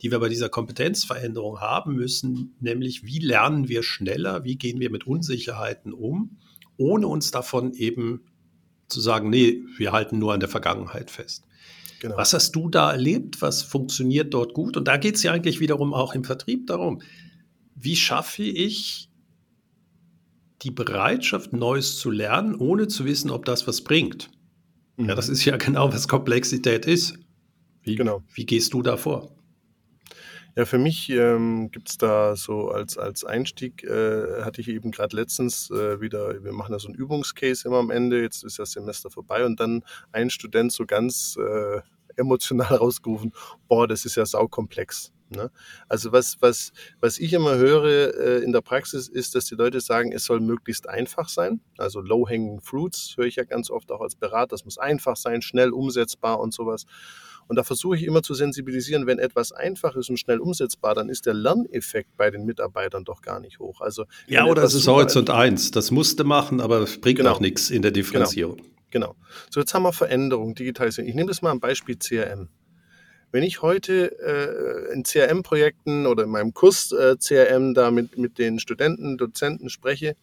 die 0.03 0.11
wir 0.11 0.19
bei 0.19 0.29
dieser 0.29 0.49
Kompetenzveränderung 0.49 1.61
haben 1.61 1.95
müssen, 1.95 2.57
nämlich 2.61 3.05
wie 3.05 3.19
lernen 3.19 3.69
wir 3.69 3.83
schneller, 3.83 4.45
wie 4.45 4.57
gehen 4.57 4.81
wir 4.81 4.91
mit 4.91 5.07
Unsicherheiten 5.07 5.93
um, 5.93 6.39
ohne 6.77 7.07
uns 7.07 7.31
davon 7.31 7.75
eben 7.75 8.23
zu 8.89 9.01
sagen, 9.01 9.31
nee, 9.31 9.63
wir 9.77 9.93
halten 9.93 10.19
nur 10.19 10.33
an 10.33 10.41
der 10.41 10.49
Vergangenheit 10.49 11.11
fest. 11.11 11.45
Genau. 12.01 12.17
Was 12.17 12.33
hast 12.33 12.53
du 12.53 12.71
da 12.71 12.91
erlebt? 12.91 13.43
Was 13.43 13.63
funktioniert 13.63 14.33
dort 14.33 14.55
gut? 14.55 14.77
Und 14.77 14.89
da 14.89 14.97
geht 14.97 15.17
es 15.17 15.23
ja 15.23 15.33
eigentlich 15.33 15.61
wiederum 15.61 15.93
auch 15.93 16.15
im 16.15 16.25
Vertrieb 16.25 16.67
darum, 16.67 17.03
wie 17.75 17.97
schaffe 17.97 18.43
ich 18.43 19.11
die 20.63 20.71
Bereitschaft, 20.71 21.53
Neues 21.53 21.99
zu 21.99 22.11
lernen, 22.11 22.55
ohne 22.55 22.89
zu 22.89 23.05
wissen, 23.05 23.31
ob 23.31 23.45
das 23.45 23.67
was 23.67 23.83
bringt. 23.83 24.31
Mhm. 24.97 25.11
Ja, 25.11 25.15
das 25.15 25.29
ist 25.29 25.45
ja 25.45 25.57
genau, 25.57 25.93
was 25.93 26.09
Komplexität 26.09 26.87
ist. 26.87 27.19
Wie, 27.83 27.97
genau. 27.97 28.23
wie 28.35 28.47
gehst 28.47 28.73
du 28.73 28.83
da 28.83 28.97
vor? 28.97 29.35
Ja, 30.57 30.65
für 30.65 30.79
mich 30.79 31.09
ähm, 31.11 31.71
gibt 31.71 31.91
es 31.91 31.99
da 31.99 32.35
so 32.35 32.71
als, 32.71 32.99
als 32.99 33.25
Einstieg, 33.25 33.85
äh, 33.85 34.43
hatte 34.43 34.61
ich 34.61 34.69
eben 34.69 34.91
gerade 34.91 35.15
letztens 35.17 35.71
äh, 35.71 36.01
wieder, 36.01 36.43
wir 36.43 36.53
machen 36.53 36.73
da 36.73 36.79
so 36.79 36.89
ein 36.89 36.95
Übungscase 36.95 37.69
immer 37.69 37.79
am 37.79 37.91
Ende, 37.91 38.21
jetzt 38.21 38.43
ist 38.43 38.59
das 38.59 38.73
Semester 38.73 39.11
vorbei 39.11 39.45
und 39.45 39.61
dann 39.61 39.85
ein 40.13 40.29
Student 40.29 40.73
so 40.73 40.87
ganz 40.87 41.37
äh, 41.37 41.81
emotional 42.17 42.75
rausgerufen, 42.77 43.33
boah, 43.69 43.87
das 43.87 44.05
ist 44.05 44.17
ja 44.17 44.27
saukomplex. 44.27 45.13
Ne? 45.31 45.51
Also 45.89 46.11
was, 46.11 46.39
was, 46.41 46.73
was 47.01 47.19
ich 47.19 47.33
immer 47.33 47.55
höre 47.57 48.15
äh, 48.19 48.39
in 48.43 48.53
der 48.53 48.63
Praxis 48.63 49.09
ist, 49.09 49.37
dass 49.37 49.45
die 49.45 49.55
Leute 49.55 49.81
sagen, 49.81 50.11
es 50.11 50.25
soll 50.25 50.41
möglichst 50.41 50.89
einfach 50.89 51.29
sein. 51.29 51.61
Also 51.79 52.01
low-hanging 52.01 52.61
fruits 52.61 53.15
höre 53.17 53.27
ich 53.27 53.37
ja 53.37 53.45
ganz 53.45 53.71
oft 53.71 53.93
auch 53.93 54.01
als 54.01 54.17
Berater. 54.17 54.49
Das 54.49 54.65
muss 54.65 54.79
einfach 54.79 55.17
sein, 55.17 55.41
schnell 55.41 55.71
umsetzbar 55.71 56.41
und 56.41 56.53
sowas. 56.53 56.85
Und 57.51 57.57
da 57.57 57.65
versuche 57.65 57.97
ich 57.97 58.05
immer 58.05 58.23
zu 58.23 58.33
sensibilisieren, 58.33 59.09
wenn 59.09 59.19
etwas 59.19 59.51
einfach 59.51 59.97
ist 59.97 60.09
und 60.09 60.19
schnell 60.19 60.39
umsetzbar, 60.39 60.95
dann 60.95 61.09
ist 61.09 61.27
der 61.27 61.35
Lerneffekt 61.35 62.17
bei 62.17 62.31
den 62.31 62.45
Mitarbeitern 62.45 63.03
doch 63.03 63.23
gar 63.23 63.41
nicht 63.41 63.59
hoch. 63.59 63.81
Also 63.81 64.05
ja, 64.29 64.45
oder 64.45 64.63
es 64.63 64.73
ist 64.73 64.87
Horizont 64.87 65.31
1. 65.31 65.73
Das 65.73 65.91
musste 65.91 66.23
machen, 66.23 66.61
aber 66.61 66.79
es 66.79 67.01
bringt 67.01 67.19
genau. 67.19 67.33
auch 67.33 67.41
nichts 67.41 67.71
in 67.71 67.83
der 67.83 67.91
Differenzierung. 67.91 68.59
Genau. 68.59 68.71
Genau. 68.93 69.17
So, 69.51 69.59
jetzt 69.59 69.75
haben 69.75 69.83
wir 69.83 69.93
Veränderung, 69.93 70.55
Digitalisierung. 70.55 71.09
Ich 71.09 71.17
nehme 71.17 71.27
das 71.27 71.43
mal 71.43 71.51
ein 71.51 71.59
Beispiel 71.59 71.97
CRM. 71.97 72.51
Wenn 73.33 73.43
ich 73.43 73.63
heute 73.63 74.17
äh, 74.21 74.93
in 74.93 75.03
CRM-Projekten 75.03 76.07
oder 76.07 76.23
in 76.23 76.31
meinem 76.31 76.55
Kurs 76.55 76.93
äh, 76.93 77.17
CRM 77.17 77.75
da 77.75 77.91
mit, 77.91 78.17
mit 78.17 78.39
den 78.39 78.61
Studenten, 78.61 79.19
Dozenten 79.19 79.71
spreche, 79.71 80.15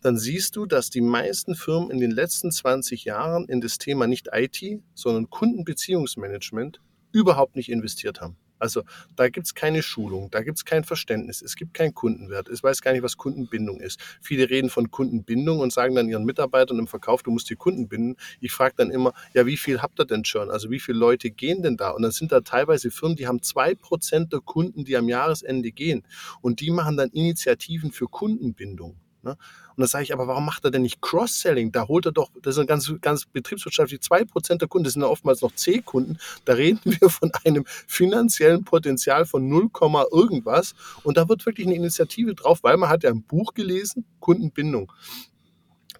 dann 0.00 0.18
siehst 0.18 0.56
du, 0.56 0.66
dass 0.66 0.90
die 0.90 1.00
meisten 1.00 1.54
Firmen 1.54 1.90
in 1.90 2.00
den 2.00 2.10
letzten 2.10 2.50
20 2.50 3.04
Jahren 3.04 3.46
in 3.46 3.60
das 3.60 3.78
Thema 3.78 4.06
nicht 4.06 4.28
IT, 4.32 4.62
sondern 4.94 5.30
Kundenbeziehungsmanagement 5.30 6.80
überhaupt 7.12 7.56
nicht 7.56 7.70
investiert 7.70 8.20
haben. 8.20 8.36
Also 8.58 8.82
da 9.16 9.28
gibt 9.28 9.46
es 9.46 9.54
keine 9.54 9.82
Schulung, 9.82 10.30
da 10.30 10.42
gibt 10.42 10.58
es 10.58 10.64
kein 10.64 10.84
Verständnis, 10.84 11.42
es 11.42 11.54
gibt 11.54 11.74
keinen 11.74 11.94
Kundenwert, 11.94 12.48
es 12.48 12.62
weiß 12.62 12.82
gar 12.82 12.92
nicht, 12.92 13.02
was 13.02 13.16
Kundenbindung 13.16 13.80
ist. 13.80 14.00
Viele 14.20 14.50
reden 14.50 14.70
von 14.70 14.90
Kundenbindung 14.90 15.60
und 15.60 15.72
sagen 15.72 15.94
dann 15.94 16.08
ihren 16.08 16.24
Mitarbeitern 16.24 16.78
im 16.78 16.88
Verkauf, 16.88 17.22
du 17.22 17.30
musst 17.30 17.50
die 17.50 17.56
Kunden 17.56 17.88
binden. 17.88 18.16
Ich 18.40 18.52
frage 18.52 18.74
dann 18.76 18.90
immer, 18.90 19.12
ja, 19.32 19.46
wie 19.46 19.56
viel 19.56 19.80
habt 19.80 20.00
ihr 20.00 20.06
denn 20.06 20.24
schon? 20.24 20.50
Also 20.50 20.70
wie 20.70 20.80
viele 20.80 20.98
Leute 20.98 21.30
gehen 21.30 21.62
denn 21.62 21.76
da? 21.76 21.90
Und 21.90 22.02
dann 22.02 22.10
sind 22.10 22.32
da 22.32 22.40
teilweise 22.40 22.90
Firmen, 22.90 23.16
die 23.16 23.26
haben 23.26 23.42
zwei 23.42 23.74
Prozent 23.74 24.32
der 24.32 24.40
Kunden, 24.40 24.84
die 24.84 24.96
am 24.96 25.08
Jahresende 25.08 25.70
gehen. 25.70 26.04
Und 26.40 26.60
die 26.60 26.70
machen 26.70 26.96
dann 26.96 27.10
Initiativen 27.10 27.92
für 27.92 28.06
Kundenbindung. 28.06 28.96
Ne? 29.22 29.36
Und 29.76 29.82
da 29.82 29.86
sage 29.86 30.04
ich, 30.04 30.12
aber 30.12 30.26
warum 30.26 30.44
macht 30.44 30.64
er 30.64 30.70
denn 30.70 30.82
nicht 30.82 31.00
Cross-Selling? 31.00 31.72
Da 31.72 31.88
holt 31.88 32.06
er 32.06 32.12
doch, 32.12 32.30
das 32.42 32.58
ein 32.58 32.66
ganz, 32.66 32.92
ganz 33.00 33.26
betriebswirtschaftlich, 33.26 34.00
zwei 34.00 34.24
Prozent 34.24 34.60
der 34.60 34.68
Kunden, 34.68 34.84
das 34.84 34.94
sind 34.94 35.02
oftmals 35.02 35.40
noch 35.40 35.54
C-Kunden. 35.54 36.18
Da 36.44 36.54
reden 36.54 36.80
wir 37.00 37.10
von 37.10 37.30
einem 37.44 37.64
finanziellen 37.66 38.64
Potenzial 38.64 39.26
von 39.26 39.48
0, 39.48 39.70
irgendwas. 40.12 40.74
Und 41.02 41.16
da 41.16 41.28
wird 41.28 41.46
wirklich 41.46 41.66
eine 41.66 41.76
Initiative 41.76 42.34
drauf, 42.34 42.62
weil 42.62 42.76
man 42.76 42.88
hat 42.88 43.02
ja 43.02 43.10
ein 43.10 43.22
Buch 43.22 43.54
gelesen, 43.54 44.04
Kundenbindung. 44.20 44.92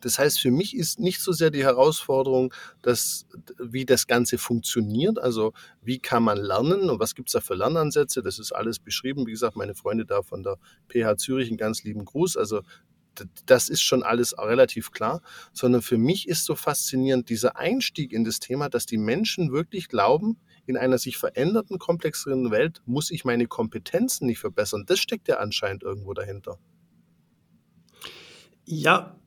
Das 0.00 0.18
heißt, 0.18 0.40
für 0.40 0.50
mich 0.50 0.76
ist 0.76 1.00
nicht 1.00 1.20
so 1.20 1.32
sehr 1.32 1.50
die 1.50 1.64
Herausforderung, 1.64 2.54
dass, 2.82 3.26
wie 3.58 3.84
das 3.84 4.06
Ganze 4.06 4.38
funktioniert, 4.38 5.18
also 5.18 5.52
wie 5.82 5.98
kann 5.98 6.22
man 6.22 6.38
lernen 6.38 6.90
und 6.90 7.00
was 7.00 7.14
gibt 7.14 7.28
es 7.28 7.32
da 7.32 7.40
für 7.40 7.54
Lernansätze. 7.54 8.22
Das 8.22 8.38
ist 8.38 8.52
alles 8.52 8.78
beschrieben. 8.78 9.26
Wie 9.26 9.32
gesagt, 9.32 9.56
meine 9.56 9.74
Freunde 9.74 10.04
da 10.04 10.22
von 10.22 10.42
der 10.42 10.56
PH 10.88 11.16
Zürich, 11.18 11.48
einen 11.48 11.58
ganz 11.58 11.82
lieben 11.82 12.04
Gruß. 12.04 12.36
Also 12.36 12.62
das 13.46 13.68
ist 13.68 13.82
schon 13.82 14.02
alles 14.02 14.36
relativ 14.38 14.90
klar, 14.90 15.22
sondern 15.52 15.82
für 15.82 15.98
mich 15.98 16.28
ist 16.28 16.44
so 16.44 16.54
faszinierend 16.54 17.28
dieser 17.28 17.56
Einstieg 17.56 18.12
in 18.12 18.24
das 18.24 18.40
Thema, 18.40 18.68
dass 18.68 18.86
die 18.86 18.98
Menschen 18.98 19.52
wirklich 19.52 19.88
glauben, 19.88 20.38
in 20.66 20.76
einer 20.76 20.98
sich 20.98 21.16
veränderten, 21.16 21.78
komplexeren 21.78 22.50
Welt 22.50 22.82
muss 22.84 23.10
ich 23.10 23.24
meine 23.24 23.46
Kompetenzen 23.46 24.26
nicht 24.26 24.38
verbessern. 24.38 24.84
Das 24.86 24.98
steckt 24.98 25.28
ja 25.28 25.38
anscheinend 25.38 25.82
irgendwo 25.82 26.12
dahinter. 26.12 26.58
Ja, 28.66 29.18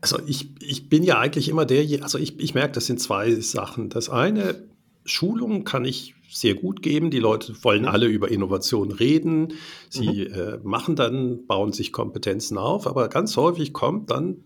also 0.00 0.18
ich, 0.26 0.50
ich 0.62 0.88
bin 0.88 1.02
ja 1.02 1.18
eigentlich 1.18 1.48
immer 1.48 1.64
der, 1.64 2.02
also 2.02 2.18
ich, 2.18 2.38
ich 2.38 2.54
merke, 2.54 2.72
das 2.72 2.86
sind 2.86 3.00
zwei 3.00 3.34
Sachen. 3.40 3.88
Das 3.88 4.10
eine, 4.10 4.68
Schulung 5.08 5.64
kann 5.64 5.84
ich 5.84 6.14
sehr 6.30 6.54
gut 6.54 6.82
geben. 6.82 7.10
Die 7.10 7.18
Leute 7.18 7.54
wollen 7.64 7.82
mhm. 7.82 7.88
alle 7.88 8.06
über 8.06 8.30
Innovation 8.30 8.92
reden. 8.92 9.54
Sie 9.88 10.28
mhm. 10.28 10.34
äh, 10.34 10.58
machen 10.62 10.96
dann, 10.96 11.46
bauen 11.46 11.72
sich 11.72 11.92
Kompetenzen 11.92 12.58
auf. 12.58 12.86
Aber 12.86 13.08
ganz 13.08 13.36
häufig 13.36 13.72
kommt 13.72 14.10
dann 14.10 14.42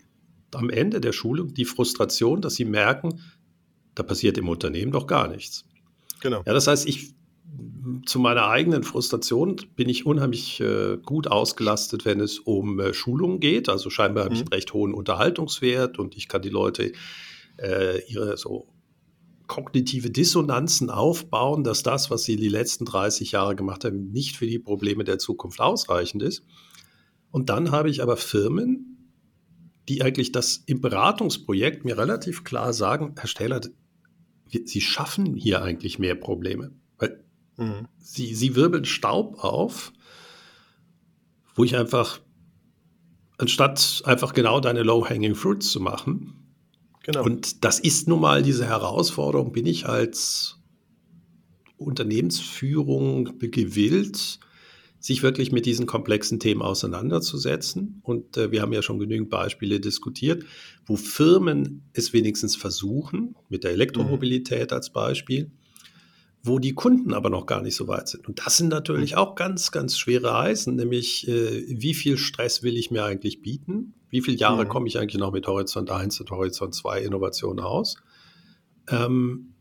am 0.53 0.69
Ende 0.69 1.01
der 1.01 1.11
Schulung 1.11 1.53
die 1.53 1.65
Frustration, 1.65 2.41
dass 2.41 2.55
sie 2.55 2.65
merken, 2.65 3.21
da 3.95 4.03
passiert 4.03 4.37
im 4.37 4.49
Unternehmen 4.49 4.91
doch 4.91 5.07
gar 5.07 5.27
nichts. 5.27 5.65
Genau. 6.21 6.43
Ja, 6.45 6.53
das 6.53 6.67
heißt, 6.67 6.87
ich 6.87 7.13
zu 8.05 8.19
meiner 8.19 8.47
eigenen 8.47 8.83
Frustration 8.83 9.57
bin 9.75 9.89
ich 9.89 10.05
unheimlich 10.05 10.59
äh, 10.61 10.97
gut 10.97 11.27
ausgelastet, 11.27 12.05
wenn 12.05 12.19
es 12.19 12.39
um 12.39 12.79
äh, 12.79 12.93
Schulungen 12.93 13.39
geht. 13.39 13.69
Also 13.69 13.89
scheinbar 13.89 14.23
mhm. 14.23 14.25
habe 14.25 14.35
ich 14.35 14.41
einen 14.41 14.53
recht 14.53 14.73
hohen 14.73 14.93
Unterhaltungswert 14.93 15.99
und 15.99 16.15
ich 16.15 16.27
kann 16.27 16.41
die 16.41 16.49
Leute 16.49 16.93
äh, 17.57 18.01
ihre 18.07 18.37
so 18.37 18.72
kognitive 19.53 20.09
Dissonanzen 20.09 20.89
aufbauen, 20.89 21.63
dass 21.63 21.83
das, 21.83 22.09
was 22.09 22.23
sie 22.23 22.37
die 22.37 22.49
letzten 22.49 22.85
30 22.85 23.33
Jahre 23.33 23.55
gemacht 23.55 23.85
haben, 23.85 24.09
nicht 24.09 24.35
für 24.35 24.47
die 24.47 24.57
Probleme 24.57 25.03
der 25.03 25.19
Zukunft 25.19 25.59
ausreichend 25.59 26.23
ist. 26.23 26.43
Und 27.29 27.49
dann 27.49 27.69
habe 27.69 27.91
ich 27.91 28.01
aber 28.01 28.17
Firmen, 28.17 29.11
die 29.87 30.01
eigentlich 30.01 30.31
das 30.31 30.63
im 30.65 30.81
Beratungsprojekt 30.81 31.85
mir 31.85 31.99
relativ 31.99 32.43
klar 32.43 32.73
sagen, 32.73 33.13
Herr 33.15 33.27
Stähler, 33.27 33.61
Sie 34.65 34.81
schaffen 34.81 35.35
hier 35.35 35.61
eigentlich 35.61 35.99
mehr 35.99 36.15
Probleme. 36.15 36.71
Weil 36.97 37.23
mhm. 37.57 37.87
sie, 37.99 38.33
sie 38.33 38.55
wirbeln 38.55 38.85
Staub 38.85 39.43
auf, 39.43 39.93
wo 41.53 41.63
ich 41.63 41.75
einfach, 41.75 42.19
anstatt 43.37 44.01
einfach 44.05 44.33
genau 44.33 44.59
deine 44.59 44.81
Low-Hanging 44.81 45.35
Fruits 45.35 45.71
zu 45.71 45.79
machen, 45.79 46.42
Genau. 47.03 47.23
Und 47.23 47.63
das 47.63 47.79
ist 47.79 48.07
nun 48.07 48.21
mal 48.21 48.43
diese 48.43 48.65
Herausforderung, 48.65 49.51
bin 49.51 49.65
ich 49.65 49.87
als 49.87 50.57
Unternehmensführung 51.77 53.37
gewillt, 53.39 54.39
sich 54.99 55.21
wirklich 55.21 55.51
mit 55.51 55.65
diesen 55.65 55.85
komplexen 55.85 56.39
Themen 56.39 56.61
auseinanderzusetzen. 56.61 57.99
Und 58.03 58.37
äh, 58.37 58.51
wir 58.51 58.61
haben 58.61 58.71
ja 58.71 58.81
schon 58.81 58.99
genügend 58.99 59.29
Beispiele 59.29 59.81
diskutiert, 59.81 60.45
wo 60.85 60.95
Firmen 60.95 61.83
es 61.91 62.13
wenigstens 62.13 62.55
versuchen, 62.55 63.35
mit 63.49 63.65
der 63.65 63.71
Elektromobilität 63.71 64.71
als 64.71 64.93
Beispiel, 64.93 65.51
wo 66.43 66.59
die 66.59 66.73
Kunden 66.73 67.13
aber 67.13 67.29
noch 67.29 67.45
gar 67.45 67.61
nicht 67.61 67.75
so 67.75 67.87
weit 67.87 68.09
sind. 68.09 68.27
Und 68.27 68.45
das 68.45 68.57
sind 68.57 68.67
natürlich 68.67 69.13
mhm. 69.13 69.17
auch 69.17 69.35
ganz, 69.35 69.71
ganz 69.71 69.97
schwere 69.97 70.35
Eisen, 70.35 70.75
nämlich 70.75 71.27
äh, 71.27 71.65
wie 71.67 71.93
viel 71.93 72.17
Stress 72.17 72.63
will 72.63 72.75
ich 72.75 72.91
mir 72.91 73.05
eigentlich 73.05 73.41
bieten? 73.41 73.93
Wie 74.09 74.21
viele 74.21 74.37
Jahre 74.37 74.65
mhm. 74.65 74.69
komme 74.69 74.87
ich 74.87 74.99
eigentlich 74.99 75.19
noch 75.19 75.31
mit 75.31 75.47
Horizont 75.47 75.89
1 75.89 76.19
und 76.19 76.31
Horizont 76.31 76.75
2 76.75 77.01
Innovation 77.01 77.61
aus? 77.61 77.95
Ähm, 78.89 79.53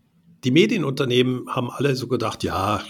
die 0.42 0.50
Medienunternehmen 0.50 1.48
haben 1.48 1.70
alle 1.70 1.94
so 1.94 2.08
gedacht, 2.08 2.42
ja, 2.42 2.82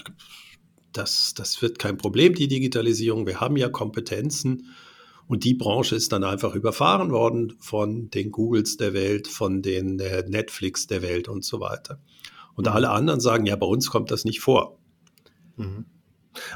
das, 0.91 1.35
das 1.35 1.61
wird 1.61 1.77
kein 1.77 1.97
Problem, 1.97 2.33
die 2.33 2.47
Digitalisierung. 2.47 3.27
Wir 3.27 3.39
haben 3.39 3.57
ja 3.57 3.69
Kompetenzen. 3.69 4.73
Und 5.27 5.43
die 5.43 5.53
Branche 5.53 5.95
ist 5.95 6.11
dann 6.11 6.23
einfach 6.23 6.55
überfahren 6.55 7.11
worden 7.11 7.53
von 7.59 8.09
den 8.09 8.31
Googles 8.31 8.77
der 8.77 8.93
Welt, 8.93 9.27
von 9.27 9.61
den 9.61 9.99
äh, 9.99 10.23
Netflix 10.27 10.87
der 10.87 11.01
Welt 11.01 11.27
und 11.27 11.45
so 11.45 11.59
weiter. 11.59 11.99
Und 12.55 12.67
mhm. 12.67 12.73
alle 12.73 12.89
anderen 12.89 13.19
sagen, 13.19 13.45
ja, 13.45 13.55
bei 13.55 13.65
uns 13.65 13.89
kommt 13.89 14.11
das 14.11 14.25
nicht 14.25 14.41
vor. 14.41 14.77
Mhm. 15.57 15.85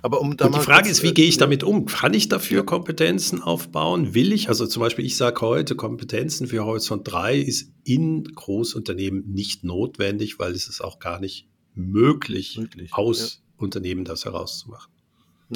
Aber 0.01 0.21
um 0.21 0.37
da 0.37 0.47
und 0.47 0.55
die 0.55 0.59
Frage 0.59 0.89
ist, 0.89 1.03
wie 1.03 1.13
gehe 1.13 1.27
ich 1.27 1.35
äh, 1.35 1.39
damit 1.39 1.63
um? 1.63 1.85
Kann 1.85 2.13
ich 2.13 2.29
dafür 2.29 2.65
Kompetenzen 2.65 3.41
aufbauen? 3.41 4.13
Will 4.13 4.33
ich? 4.33 4.49
Also 4.49 4.65
zum 4.65 4.81
Beispiel, 4.81 5.05
ich 5.05 5.17
sage 5.17 5.41
heute, 5.41 5.75
Kompetenzen 5.75 6.47
für 6.47 6.65
Horizont 6.65 7.11
3 7.11 7.37
ist 7.37 7.71
in 7.83 8.23
Großunternehmen 8.23 9.31
nicht 9.31 9.63
notwendig, 9.63 10.39
weil 10.39 10.53
es 10.53 10.67
ist 10.67 10.81
auch 10.81 10.99
gar 10.99 11.19
nicht 11.19 11.47
möglich, 11.75 12.57
möglich 12.57 12.93
aus 12.93 13.35
ja. 13.35 13.63
Unternehmen 13.63 14.03
das 14.03 14.25
herauszumachen. 14.25 14.91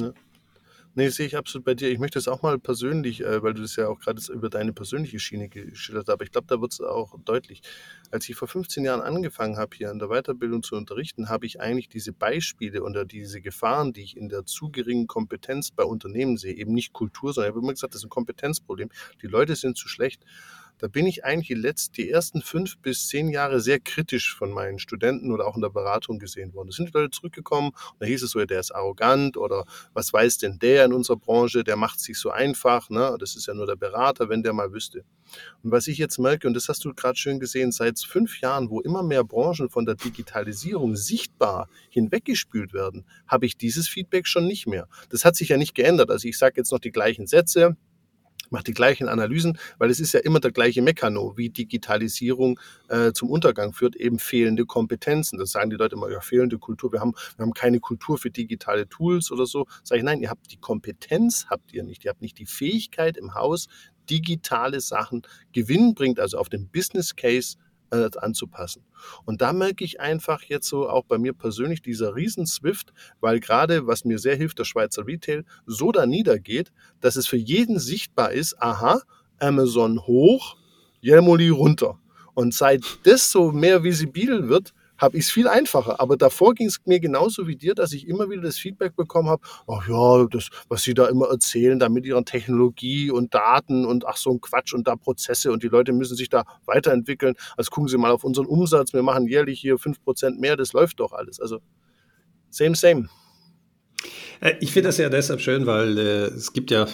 Ja. 0.00 0.12
Nee, 0.94 1.08
sehe 1.08 1.26
ich 1.26 1.36
absolut 1.36 1.64
bei 1.64 1.74
dir. 1.74 1.90
Ich 1.90 1.98
möchte 1.98 2.18
es 2.18 2.28
auch 2.28 2.42
mal 2.42 2.58
persönlich, 2.58 3.22
äh, 3.22 3.42
weil 3.42 3.54
du 3.54 3.62
das 3.62 3.76
ja 3.76 3.88
auch 3.88 3.98
gerade 3.98 4.20
über 4.30 4.50
deine 4.50 4.74
persönliche 4.74 5.18
Schiene 5.18 5.48
geschildert 5.48 6.08
hast, 6.08 6.12
aber 6.12 6.24
ich 6.24 6.30
glaube, 6.32 6.46
da 6.48 6.60
wird 6.60 6.72
es 6.74 6.82
auch 6.82 7.18
deutlich. 7.24 7.62
Als 8.10 8.28
ich 8.28 8.36
vor 8.36 8.46
15 8.46 8.84
Jahren 8.84 9.00
angefangen 9.00 9.56
habe, 9.56 9.74
hier 9.74 9.90
an 9.90 9.98
der 9.98 10.08
Weiterbildung 10.08 10.62
zu 10.62 10.76
unterrichten, 10.76 11.30
habe 11.30 11.46
ich 11.46 11.60
eigentlich 11.62 11.88
diese 11.88 12.12
Beispiele 12.12 12.82
oder 12.82 13.06
diese 13.06 13.40
Gefahren, 13.40 13.94
die 13.94 14.02
ich 14.02 14.18
in 14.18 14.28
der 14.28 14.44
zu 14.44 14.68
geringen 14.70 15.06
Kompetenz 15.06 15.70
bei 15.70 15.84
Unternehmen 15.84 16.36
sehe, 16.36 16.54
eben 16.54 16.74
nicht 16.74 16.92
Kultur, 16.92 17.32
sondern 17.32 17.50
ich 17.50 17.54
habe 17.56 17.64
immer 17.64 17.72
gesagt, 17.72 17.94
das 17.94 18.02
ist 18.02 18.06
ein 18.06 18.10
Kompetenzproblem. 18.10 18.90
Die 19.22 19.28
Leute 19.28 19.56
sind 19.56 19.78
zu 19.78 19.88
schlecht 19.88 20.24
da 20.82 20.88
bin 20.88 21.06
ich 21.06 21.24
eigentlich 21.24 21.46
die, 21.46 21.54
letzten, 21.54 21.94
die 21.94 22.10
ersten 22.10 22.42
fünf 22.42 22.76
bis 22.78 23.06
zehn 23.06 23.28
Jahre 23.28 23.60
sehr 23.60 23.78
kritisch 23.78 24.34
von 24.34 24.50
meinen 24.50 24.80
Studenten 24.80 25.30
oder 25.30 25.46
auch 25.46 25.54
in 25.54 25.62
der 25.62 25.68
Beratung 25.68 26.18
gesehen 26.18 26.54
worden. 26.54 26.70
Da 26.70 26.72
sind 26.74 26.88
die 26.88 26.98
Leute 26.98 27.10
zurückgekommen 27.10 27.68
und 27.68 28.00
da 28.00 28.06
hieß 28.06 28.24
es 28.24 28.32
so, 28.32 28.44
der 28.44 28.58
ist 28.58 28.74
arrogant 28.74 29.36
oder 29.36 29.64
was 29.94 30.12
weiß 30.12 30.38
denn 30.38 30.58
der 30.58 30.84
in 30.84 30.92
unserer 30.92 31.18
Branche, 31.18 31.62
der 31.62 31.76
macht 31.76 32.00
sich 32.00 32.18
so 32.18 32.30
einfach, 32.30 32.90
ne? 32.90 33.16
das 33.20 33.36
ist 33.36 33.46
ja 33.46 33.54
nur 33.54 33.66
der 33.66 33.76
Berater, 33.76 34.28
wenn 34.28 34.42
der 34.42 34.54
mal 34.54 34.72
wüsste. 34.72 35.04
Und 35.62 35.70
was 35.70 35.86
ich 35.86 35.98
jetzt 35.98 36.18
merke, 36.18 36.48
und 36.48 36.54
das 36.54 36.68
hast 36.68 36.84
du 36.84 36.92
gerade 36.92 37.16
schön 37.16 37.38
gesehen, 37.38 37.70
seit 37.70 38.00
fünf 38.00 38.40
Jahren, 38.40 38.68
wo 38.68 38.80
immer 38.80 39.04
mehr 39.04 39.22
Branchen 39.22 39.70
von 39.70 39.86
der 39.86 39.94
Digitalisierung 39.94 40.96
sichtbar 40.96 41.68
hinweggespült 41.90 42.72
werden, 42.72 43.06
habe 43.28 43.46
ich 43.46 43.56
dieses 43.56 43.88
Feedback 43.88 44.26
schon 44.26 44.48
nicht 44.48 44.66
mehr. 44.66 44.88
Das 45.10 45.24
hat 45.24 45.36
sich 45.36 45.50
ja 45.50 45.56
nicht 45.56 45.76
geändert. 45.76 46.10
Also 46.10 46.26
ich 46.26 46.36
sage 46.36 46.54
jetzt 46.56 46.72
noch 46.72 46.80
die 46.80 46.90
gleichen 46.90 47.28
Sätze, 47.28 47.76
macht 48.52 48.66
die 48.68 48.74
gleichen 48.74 49.08
Analysen, 49.08 49.58
weil 49.78 49.90
es 49.90 49.98
ist 49.98 50.12
ja 50.12 50.20
immer 50.20 50.40
der 50.40 50.52
gleiche 50.52 50.82
Mekano, 50.82 51.36
wie 51.36 51.50
Digitalisierung 51.50 52.60
äh, 52.88 53.12
zum 53.12 53.30
Untergang 53.30 53.72
führt, 53.72 53.96
eben 53.96 54.18
fehlende 54.18 54.64
Kompetenzen. 54.64 55.38
Das 55.38 55.52
sagen 55.52 55.70
die 55.70 55.76
Leute 55.76 55.96
immer, 55.96 56.10
ja, 56.10 56.20
fehlende 56.20 56.58
Kultur, 56.58 56.92
wir 56.92 57.00
haben, 57.00 57.14
wir 57.36 57.44
haben 57.44 57.54
keine 57.54 57.80
Kultur 57.80 58.18
für 58.18 58.30
digitale 58.30 58.88
Tools 58.88 59.32
oder 59.32 59.46
so. 59.46 59.66
Sag 59.82 59.98
ich, 59.98 60.04
nein, 60.04 60.20
ihr 60.20 60.30
habt 60.30 60.52
die 60.52 60.58
Kompetenz, 60.58 61.46
habt 61.50 61.72
ihr 61.72 61.82
nicht. 61.82 62.04
Ihr 62.04 62.10
habt 62.10 62.22
nicht 62.22 62.38
die 62.38 62.46
Fähigkeit 62.46 63.16
im 63.16 63.34
Haus, 63.34 63.66
digitale 64.10 64.80
Sachen 64.80 65.22
gewinnbringend, 65.52 66.20
also 66.20 66.38
auf 66.38 66.48
den 66.48 66.68
Business 66.68 67.16
Case 67.16 67.56
äh, 67.92 68.08
anzupassen. 68.18 68.82
Und 69.24 69.42
da 69.42 69.52
merke 69.52 69.84
ich 69.84 70.00
einfach 70.00 70.42
jetzt 70.42 70.66
so 70.68 70.88
auch 70.88 71.04
bei 71.04 71.18
mir 71.18 71.34
persönlich 71.34 71.82
dieser 71.82 72.16
riesen 72.16 72.46
Swift, 72.46 72.92
weil 73.20 73.38
gerade, 73.38 73.86
was 73.86 74.04
mir 74.04 74.18
sehr 74.18 74.34
hilft, 74.34 74.58
der 74.58 74.64
Schweizer 74.64 75.06
Retail, 75.06 75.44
so 75.66 75.92
da 75.92 76.06
niedergeht, 76.06 76.72
dass 77.00 77.16
es 77.16 77.26
für 77.26 77.36
jeden 77.36 77.78
sichtbar 77.78 78.32
ist, 78.32 78.60
aha, 78.60 79.02
Amazon 79.38 80.06
hoch, 80.06 80.56
Jelmoli 81.00 81.50
runter. 81.50 81.98
Und 82.34 82.54
seit 82.54 82.82
das 83.04 83.30
so 83.30 83.52
mehr 83.52 83.84
visibil 83.84 84.48
wird, 84.48 84.72
habe 85.02 85.18
ich 85.18 85.24
es 85.24 85.30
viel 85.30 85.48
einfacher. 85.48 86.00
Aber 86.00 86.16
davor 86.16 86.54
ging 86.54 86.68
es 86.68 86.78
mir 86.86 87.00
genauso 87.00 87.48
wie 87.48 87.56
dir, 87.56 87.74
dass 87.74 87.92
ich 87.92 88.06
immer 88.06 88.30
wieder 88.30 88.42
das 88.42 88.56
Feedback 88.56 88.94
bekommen 88.94 89.28
habe, 89.28 89.42
ach 89.66 89.88
ja, 89.88 90.26
das, 90.30 90.48
was 90.68 90.84
sie 90.84 90.94
da 90.94 91.06
immer 91.08 91.26
erzählen, 91.26 91.78
da 91.78 91.88
mit 91.88 92.06
ihrer 92.06 92.24
Technologie 92.24 93.10
und 93.10 93.34
Daten 93.34 93.84
und 93.84 94.06
ach 94.06 94.16
so 94.16 94.30
ein 94.30 94.40
Quatsch 94.40 94.72
und 94.72 94.86
da 94.86 94.94
Prozesse 94.94 95.50
und 95.52 95.64
die 95.64 95.68
Leute 95.68 95.92
müssen 95.92 96.16
sich 96.16 96.28
da 96.28 96.44
weiterentwickeln. 96.66 97.34
Also 97.56 97.70
gucken 97.70 97.88
Sie 97.88 97.98
mal 97.98 98.12
auf 98.12 98.22
unseren 98.22 98.46
Umsatz, 98.46 98.92
wir 98.92 99.02
machen 99.02 99.26
jährlich 99.26 99.60
hier 99.60 99.76
5% 99.76 100.38
mehr, 100.38 100.56
das 100.56 100.72
läuft 100.72 101.00
doch 101.00 101.12
alles. 101.12 101.40
Also 101.40 101.58
same, 102.48 102.76
same. 102.76 103.08
Äh, 104.40 104.54
ich 104.60 104.70
finde 104.70 104.88
das 104.88 104.98
ja 104.98 105.08
deshalb 105.08 105.40
schön, 105.40 105.66
weil 105.66 105.98
äh, 105.98 106.26
es 106.26 106.52
gibt 106.52 106.70
ja 106.70 106.86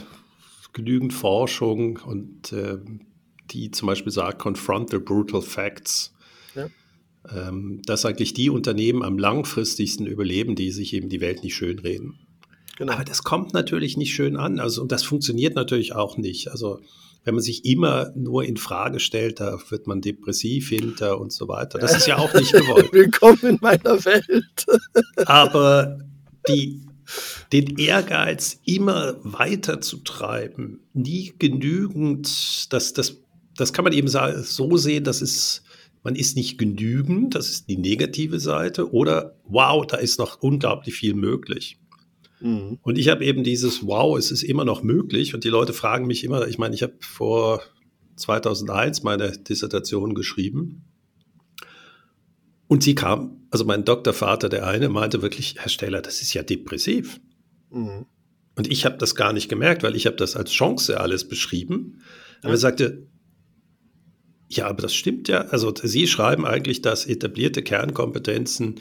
genügend 0.73 1.13
Forschung 1.13 1.99
und 1.99 2.53
äh, 2.53 2.79
die 3.51 3.71
zum 3.71 3.87
Beispiel 3.87 4.13
sagt, 4.13 4.39
confront 4.39 4.91
the 4.91 4.99
brutal 4.99 5.43
facts. 5.43 6.15
Ja. 6.55 6.69
Ähm, 7.35 7.83
dass 7.85 8.07
eigentlich 8.07 8.33
die 8.33 8.49
Unternehmen 8.49 9.03
am 9.03 9.19
langfristigsten 9.19 10.07
überleben, 10.07 10.55
die 10.55 10.71
sich 10.71 10.95
eben 10.95 11.09
die 11.09 11.21
Welt 11.21 11.43
nicht 11.43 11.55
schönreden. 11.55 12.19
Genau. 12.79 12.93
Aber 12.93 13.05
das 13.05 13.25
kommt 13.25 13.53
natürlich 13.53 13.97
nicht 13.97 14.15
schön 14.15 14.37
an. 14.37 14.61
Also, 14.61 14.81
und 14.81 14.93
das 14.93 15.03
funktioniert 15.03 15.55
natürlich 15.55 15.95
auch 15.95 16.17
nicht. 16.17 16.49
Also, 16.49 16.81
wenn 17.25 17.35
man 17.35 17.43
sich 17.43 17.65
immer 17.65 18.13
nur 18.15 18.45
in 18.45 18.57
Frage 18.57 19.01
stellt, 19.01 19.41
da 19.41 19.59
wird 19.69 19.87
man 19.87 20.01
depressiv 20.01 20.69
hinter 20.69 21.21
und 21.21 21.33
so 21.33 21.49
weiter. 21.49 21.79
Das 21.79 21.97
ist 21.97 22.07
ja 22.07 22.17
auch 22.17 22.33
nicht 22.33 22.53
gewollt. 22.53 22.91
Willkommen 22.93 23.41
in 23.43 23.59
meiner 23.61 24.05
Welt. 24.05 24.65
Aber 25.27 25.99
die, 26.49 26.81
den 27.53 27.77
Ehrgeiz 27.77 28.61
immer 28.65 29.17
weiter 29.25 29.81
zu 29.81 29.99
treiben, 29.99 30.81
nie 30.95 31.35
genügend, 31.39 32.73
das, 32.73 32.93
das, 32.93 33.17
das 33.57 33.73
kann 33.73 33.85
man 33.85 33.93
eben 33.93 34.09
so 34.09 34.77
sehen, 34.77 35.05
das 35.05 35.21
ist 35.21 35.65
man 36.03 36.15
ist 36.15 36.37
nicht 36.37 36.59
genügend, 36.59 37.35
das 37.35 37.51
ist 37.51 37.69
die 37.69 37.77
negative 37.77 38.41
Seite, 38.41 38.93
oder 38.93 39.37
wow, 39.45 39.87
da 39.87 39.97
ist 39.97 40.19
noch 40.19 40.41
unglaublich 40.41 40.95
viel 40.95 41.15
möglich. 41.15 41.79
Mhm. 42.41 42.79
Und 42.83 42.99
ich 42.99 43.09
habe 43.09 43.25
eben 43.25 43.45
dieses 43.45 43.87
wow, 43.87 44.17
es 44.17 44.31
ist 44.31 44.43
immer 44.43 44.65
noch 44.65 44.83
möglich 44.83 45.35
und 45.35 45.45
die 45.45 45.49
Leute 45.49 45.73
fragen 45.73 46.07
mich 46.07 46.25
immer, 46.25 46.47
ich 46.47 46.59
meine, 46.59 46.75
ich 46.75 46.83
habe 46.83 46.95
vor 47.01 47.63
2001 48.17 49.03
meine 49.03 49.33
Dissertation 49.33 50.15
geschrieben 50.15 50.85
und 52.69 52.83
sie 52.83 52.95
kam, 52.95 53.47
also 53.51 53.65
mein 53.65 53.85
Doktorvater, 53.85 54.49
der 54.49 54.67
eine, 54.67 54.89
meinte 54.89 55.23
wirklich, 55.23 55.57
Herr 55.59 55.71
Steller, 55.71 56.03
das 56.03 56.21
ist 56.21 56.35
ja 56.35 56.43
depressiv. 56.43 57.21
Mhm. 57.71 58.07
Und 58.57 58.71
ich 58.71 58.85
habe 58.85 58.99
das 58.99 59.15
gar 59.15 59.33
nicht 59.33 59.49
gemerkt, 59.49 59.83
weil 59.83 59.97
ich 59.97 60.07
habe 60.07 60.17
das 60.17 60.37
als 60.37 60.51
Chance 60.51 61.01
alles 61.01 61.27
beschrieben. 61.27 62.03
Aber 62.43 62.53
er 62.53 62.59
sagte, 62.59 63.07
ja, 64.49 64.67
aber 64.67 64.83
das 64.83 64.95
stimmt 64.95 65.29
ja. 65.29 65.43
Also 65.43 65.73
Sie 65.83 66.07
schreiben 66.07 66.47
eigentlich, 66.47 66.81
dass 66.83 67.07
etablierte 67.07 67.63
Kernkompetenzen 67.63 68.81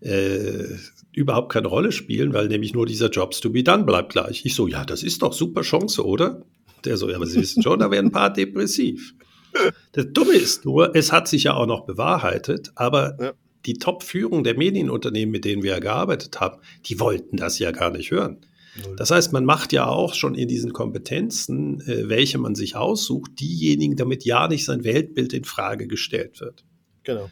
äh, 0.00 0.64
überhaupt 1.12 1.52
keine 1.52 1.68
Rolle 1.68 1.92
spielen, 1.92 2.32
weil 2.32 2.48
nämlich 2.48 2.74
nur 2.74 2.86
dieser 2.86 3.10
Jobs 3.10 3.40
to 3.40 3.50
be 3.50 3.62
done 3.62 3.84
bleibt 3.84 4.12
gleich. 4.12 4.44
Ich 4.44 4.54
so, 4.54 4.68
ja, 4.68 4.84
das 4.84 5.02
ist 5.02 5.22
doch 5.22 5.32
super 5.32 5.62
Chance, 5.62 6.04
oder? 6.04 6.44
Der 6.84 6.96
so, 6.96 7.08
ja, 7.08 7.16
aber 7.16 7.26
Sie 7.26 7.40
wissen 7.40 7.62
schon, 7.62 7.78
da 7.78 7.90
werden 7.90 8.06
ein 8.06 8.12
paar 8.12 8.32
depressiv. 8.32 9.14
Das 9.92 10.06
Dumme 10.12 10.34
ist 10.34 10.64
nur, 10.64 10.94
es 10.94 11.12
hat 11.12 11.28
sich 11.28 11.44
ja 11.44 11.54
auch 11.54 11.66
noch 11.66 11.84
bewahrheitet, 11.84 12.70
aber 12.76 13.16
ja. 13.20 13.32
die 13.66 13.74
Top-Führung 13.74 14.44
der 14.44 14.56
Medienunternehmen, 14.56 15.32
mit 15.32 15.44
denen 15.44 15.62
wir 15.62 15.72
ja 15.72 15.78
gearbeitet 15.80 16.40
haben, 16.40 16.60
die 16.86 17.00
wollten 17.00 17.36
das 17.36 17.58
ja 17.58 17.72
gar 17.72 17.90
nicht 17.90 18.10
hören. 18.10 18.38
Das 18.96 19.10
heißt, 19.10 19.32
man 19.32 19.44
macht 19.44 19.72
ja 19.72 19.86
auch 19.86 20.14
schon 20.14 20.34
in 20.34 20.48
diesen 20.48 20.72
Kompetenzen, 20.72 21.80
äh, 21.82 22.08
welche 22.08 22.38
man 22.38 22.54
sich 22.54 22.76
aussucht, 22.76 23.32
diejenigen, 23.40 23.96
damit 23.96 24.24
ja 24.24 24.48
nicht 24.48 24.64
sein 24.64 24.84
Weltbild 24.84 25.32
in 25.32 25.44
Frage 25.44 25.86
gestellt 25.86 26.40
wird. 26.40 26.64
Genau. 27.02 27.30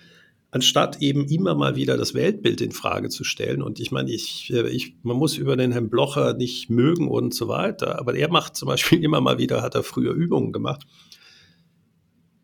Anstatt 0.51 1.03
eben 1.03 1.27
immer 1.27 1.55
mal 1.55 1.77
wieder 1.77 1.97
das 1.97 2.15
Weltbild 2.15 2.61
in 2.61 2.73
Frage 2.73 3.11
zu 3.11 3.23
stellen. 3.23 3.63
Und 3.63 3.81
ich 3.81 3.91
meine, 3.91 4.11
ich, 4.11 4.51
äh, 4.53 4.69
ich, 4.69 4.97
man 5.03 5.17
muss 5.17 5.37
über 5.37 5.57
den 5.57 5.73
Herrn 5.73 5.91
Blocher 5.91 6.35
nicht 6.35 6.71
mögen 6.71 7.09
und 7.09 7.35
so 7.35 7.49
weiter, 7.49 7.99
aber 7.99 8.15
er 8.15 8.31
macht 8.31 8.57
zum 8.57 8.69
Beispiel 8.69 9.03
immer 9.05 9.21
mal 9.21 9.39
wieder, 9.39 9.63
hat 9.63 9.75
er 9.75 9.83
früher 9.83 10.13
Übungen 10.13 10.53
gemacht. 10.53 10.87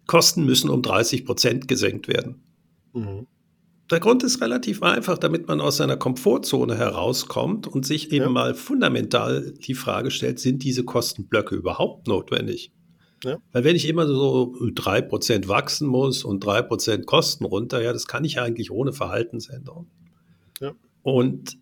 Kosten 0.07 0.45
müssen 0.45 0.69
um 0.69 0.83
30 0.83 1.25
Prozent 1.25 1.67
gesenkt 1.69 2.09
werden. 2.09 2.43
Mhm. 2.93 3.27
Der 3.91 4.01
Grund 4.01 4.23
ist 4.23 4.41
relativ 4.41 4.83
einfach, 4.83 5.19
damit 5.19 5.47
man 5.47 5.61
aus 5.61 5.77
seiner 5.77 5.97
Komfortzone 5.97 6.77
herauskommt 6.77 7.67
und 7.67 7.85
sich 7.85 8.13
eben 8.13 8.25
ja. 8.25 8.31
mal 8.31 8.55
fundamental 8.55 9.53
die 9.53 9.75
Frage 9.75 10.11
stellt, 10.11 10.39
sind 10.39 10.63
diese 10.63 10.85
Kostenblöcke 10.85 11.55
überhaupt 11.55 12.07
notwendig? 12.07 12.73
Ja. 13.25 13.39
Weil 13.53 13.65
wenn 13.65 13.77
ich 13.77 13.89
immer 13.89 14.07
so 14.07 14.57
drei 14.75 15.01
Prozent 15.03 15.49
wachsen 15.49 15.87
muss 15.87 16.25
und 16.25 16.45
drei 16.45 16.63
Prozent 16.63 17.07
Kosten 17.07 17.45
runter, 17.45 17.83
ja, 17.83 17.93
das 17.93 18.07
kann 18.07 18.25
ich 18.25 18.41
eigentlich 18.41 18.71
ohne 18.71 18.93
Verhaltensänderung. 18.93 19.91
Ja. 20.61 20.73
Und 21.03 21.59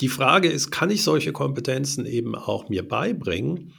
die 0.00 0.08
Frage 0.08 0.48
ist, 0.48 0.70
kann 0.70 0.90
ich 0.90 1.02
solche 1.02 1.32
Kompetenzen 1.32 2.06
eben 2.06 2.34
auch 2.34 2.68
mir 2.68 2.86
beibringen? 2.86 3.72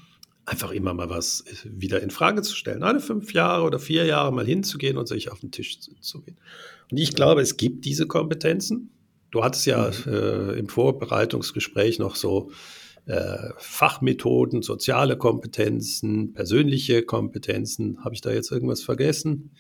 Einfach 0.46 0.72
immer 0.72 0.94
mal 0.94 1.10
was 1.10 1.44
wieder 1.64 2.02
in 2.02 2.12
Frage 2.12 2.42
zu 2.42 2.56
stellen. 2.56 2.84
Alle 2.84 3.00
fünf 3.00 3.34
Jahre 3.34 3.64
oder 3.64 3.80
vier 3.80 4.06
Jahre 4.06 4.32
mal 4.32 4.46
hinzugehen 4.46 4.98
und 4.98 5.08
sich 5.08 5.32
auf 5.32 5.40
den 5.40 5.52
Tisch 5.52 5.80
zu, 5.80 5.94
zu 6.00 6.22
gehen. 6.22 6.38
Und 6.92 6.98
ich 6.98 7.16
glaube, 7.16 7.42
es 7.42 7.58
gibt 7.58 7.86
diese 7.86 8.06
Kompetenzen. 8.06 8.92
Du 9.32 9.44
hattest 9.44 9.66
ja 9.66 9.92
mhm. 10.06 10.14
äh, 10.14 10.54
im 10.60 10.68
Vorbereitungsgespräch 10.68 12.00
noch 12.00 12.16
so 12.16 12.52
äh, 13.06 13.50
Fachmethoden, 13.58 14.62
soziale 14.62 15.18
Kompetenzen, 15.18 16.34
persönliche 16.34 17.04
Kompetenzen. 17.04 18.04
Habe 18.04 18.14
ich 18.14 18.22
da 18.22 18.32
jetzt 18.32 18.52
irgendwas 18.52 18.84
vergessen? 18.84 19.52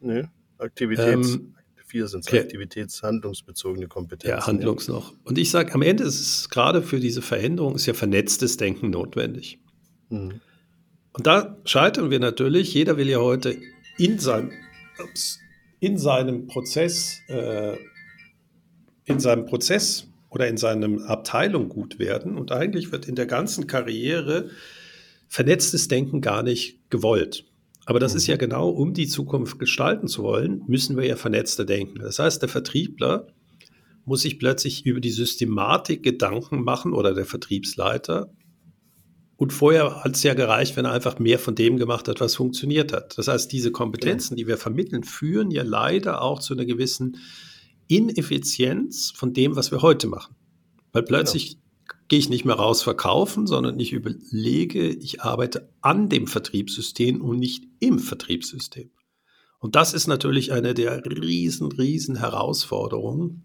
Nö, 0.00 0.24
Aktivitäts. 0.58 1.34
Ähm, 1.34 1.54
vier 1.88 2.06
sind 2.06 2.20
es 2.20 2.28
okay. 2.28 2.40
aktivitätshandlungsbezogene 2.40 3.88
Kompetenzen. 3.88 4.38
Ja, 4.38 4.46
Handlungs 4.46 4.86
ja. 4.86 4.94
noch. 4.94 5.14
Und 5.24 5.38
ich 5.38 5.50
sage, 5.50 5.74
am 5.74 5.82
Ende 5.82 6.04
ist 6.04 6.20
es 6.20 6.48
gerade 6.50 6.82
für 6.82 7.00
diese 7.00 7.22
Veränderung 7.22 7.74
ist 7.74 7.86
ja 7.86 7.94
vernetztes 7.94 8.56
Denken 8.56 8.90
notwendig. 8.90 9.58
Mhm. 10.10 10.40
Und 11.12 11.26
da 11.26 11.56
scheitern 11.64 12.10
wir 12.10 12.20
natürlich. 12.20 12.72
Jeder 12.74 12.96
will 12.96 13.08
ja 13.08 13.18
heute 13.18 13.56
in 13.96 14.18
seinem, 14.18 14.52
ups, 15.02 15.40
in 15.80 15.96
seinem 15.96 16.46
Prozess, 16.46 17.20
äh, 17.28 17.76
in 19.04 19.20
seinem 19.20 19.46
Prozess 19.46 20.08
oder 20.30 20.48
in 20.48 20.56
seiner 20.56 21.08
Abteilung 21.08 21.68
gut 21.68 21.98
werden. 21.98 22.36
Und 22.36 22.52
eigentlich 22.52 22.92
wird 22.92 23.08
in 23.08 23.14
der 23.14 23.26
ganzen 23.26 23.66
Karriere 23.66 24.50
vernetztes 25.28 25.88
Denken 25.88 26.20
gar 26.20 26.42
nicht 26.42 26.90
gewollt. 26.90 27.44
Aber 27.86 28.00
das 28.00 28.12
mhm. 28.12 28.18
ist 28.18 28.26
ja 28.26 28.36
genau, 28.36 28.68
um 28.68 28.92
die 28.92 29.06
Zukunft 29.06 29.58
gestalten 29.58 30.08
zu 30.08 30.22
wollen, 30.22 30.62
müssen 30.66 30.96
wir 30.96 31.06
ja 31.06 31.16
vernetzter 31.16 31.64
denken. 31.64 32.00
Das 32.00 32.18
heißt, 32.18 32.42
der 32.42 32.48
Vertriebler 32.48 33.28
muss 34.04 34.22
sich 34.22 34.38
plötzlich 34.38 34.84
über 34.86 35.00
die 35.00 35.10
Systematik 35.10 36.02
Gedanken 36.02 36.62
machen 36.62 36.92
oder 36.92 37.14
der 37.14 37.26
Vertriebsleiter 37.26 38.30
und 39.38 39.52
vorher 39.52 40.02
hat 40.02 40.16
es 40.16 40.24
ja 40.24 40.34
gereicht, 40.34 40.76
wenn 40.76 40.84
er 40.84 40.90
einfach 40.90 41.20
mehr 41.20 41.38
von 41.38 41.54
dem 41.54 41.76
gemacht 41.76 42.08
hat, 42.08 42.20
was 42.20 42.34
funktioniert 42.34 42.92
hat. 42.92 43.16
Das 43.16 43.28
heißt, 43.28 43.52
diese 43.52 43.70
Kompetenzen, 43.70 44.36
die 44.36 44.48
wir 44.48 44.56
vermitteln, 44.56 45.04
führen 45.04 45.52
ja 45.52 45.62
leider 45.62 46.22
auch 46.22 46.40
zu 46.40 46.54
einer 46.54 46.64
gewissen 46.64 47.18
Ineffizienz 47.86 49.12
von 49.14 49.32
dem, 49.32 49.54
was 49.54 49.70
wir 49.70 49.80
heute 49.80 50.08
machen. 50.08 50.34
Weil 50.90 51.04
plötzlich 51.04 51.50
genau. 51.50 52.00
gehe 52.08 52.18
ich 52.18 52.28
nicht 52.28 52.46
mehr 52.46 52.56
raus 52.56 52.82
verkaufen, 52.82 53.46
sondern 53.46 53.78
ich 53.78 53.92
überlege, 53.92 54.88
ich 54.88 55.22
arbeite 55.22 55.72
an 55.82 56.08
dem 56.08 56.26
Vertriebssystem 56.26 57.20
und 57.20 57.38
nicht 57.38 57.62
im 57.78 58.00
Vertriebssystem. 58.00 58.90
Und 59.60 59.76
das 59.76 59.94
ist 59.94 60.08
natürlich 60.08 60.50
eine 60.50 60.74
der 60.74 61.06
riesen, 61.06 61.70
riesen 61.70 62.16
Herausforderungen, 62.16 63.44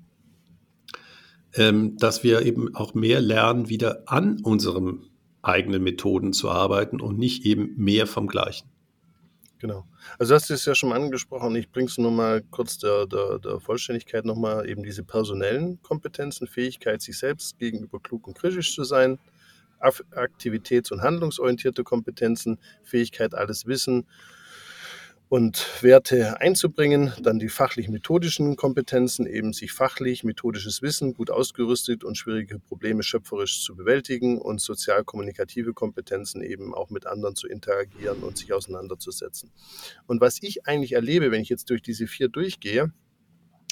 ähm, 1.54 1.98
dass 1.98 2.24
wir 2.24 2.42
eben 2.42 2.74
auch 2.74 2.96
mehr 2.96 3.22
lernen, 3.22 3.70
wieder 3.70 4.02
an 4.08 4.42
unserem 4.42 5.13
eigenen 5.44 5.84
Methoden 5.84 6.34
zu 6.34 6.50
arbeiten 6.50 7.00
und 7.00 7.20
nicht 7.20 7.46
eben 7.46 7.76
mehr 7.78 8.08
vom 8.08 8.28
Gleichen. 8.28 8.70
Genau. 9.60 9.86
Also 10.20 10.36
hast 10.36 10.50
du 10.50 10.56
es 10.56 10.66
ja 10.66 10.76
schon 10.76 10.90
mal 10.90 11.00
angesprochen. 11.00 11.56
Ich 11.56 11.70
bringe 11.72 11.88
es 11.88 11.98
nur 11.98 12.12
mal 12.12 12.42
kurz 12.52 12.80
der, 12.80 13.06
der, 13.06 13.40
der 13.40 13.62
Vollständigkeit 13.62 14.26
nochmal 14.26 14.68
eben 14.68 14.84
diese 14.84 15.04
personellen 15.04 15.82
Kompetenzen, 15.82 16.48
Fähigkeit, 16.48 17.02
sich 17.02 17.18
selbst 17.18 17.58
gegenüber 17.60 18.02
klug 18.02 18.28
und 18.28 18.38
kritisch 18.38 18.76
zu 18.76 18.84
sein, 18.84 19.20
aktivitäts- 19.80 20.92
und 20.92 21.02
handlungsorientierte 21.02 21.84
Kompetenzen, 21.84 22.58
Fähigkeit, 22.84 23.34
alles 23.34 23.66
Wissen, 23.66 24.06
und 25.34 25.82
Werte 25.82 26.40
einzubringen. 26.42 27.12
Dann 27.20 27.40
die 27.40 27.50
fachlich-methodischen 27.50 28.56
Kompetenzen, 28.56 29.26
eben 29.26 29.52
sich 29.52 29.72
fachlich, 29.72 30.24
methodisches 30.24 30.84
Wissen 30.84 31.16
gut 31.16 31.32
ausgerüstet 31.32 32.04
und 32.04 32.20
schwierige 32.20 32.60
Probleme 32.60 33.02
schöpferisch 33.02 33.64
zu 33.64 33.76
bewältigen 33.76 34.38
und 34.38 34.62
sozial-kommunikative 34.62 35.74
Kompetenzen 35.74 36.44
eben 36.44 36.76
auch 36.76 36.92
mit 36.92 37.08
anderen 37.08 37.36
zu 37.36 37.48
interagieren 37.48 38.22
und 38.22 38.38
sich 38.38 38.54
auseinanderzusetzen. 38.54 39.50
Und 40.06 40.22
was 40.22 40.38
ich 40.44 40.68
eigentlich 40.68 40.92
erlebe, 40.92 41.32
wenn 41.32 41.42
ich 41.42 41.50
jetzt 41.50 41.68
durch 41.72 41.82
diese 41.82 42.06
vier 42.06 42.30
durchgehe, 42.30 42.94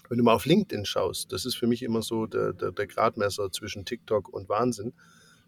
wenn 0.09 0.17
du 0.17 0.23
mal 0.23 0.33
auf 0.33 0.47
LinkedIn 0.47 0.85
schaust, 0.85 1.31
das 1.31 1.45
ist 1.45 1.53
für 1.53 1.67
mich 1.67 1.83
immer 1.83 2.01
so 2.01 2.25
der, 2.25 2.53
der, 2.53 2.71
der 2.71 2.87
Gradmesser 2.87 3.51
zwischen 3.51 3.85
TikTok 3.85 4.29
und 4.29 4.49
Wahnsinn. 4.49 4.93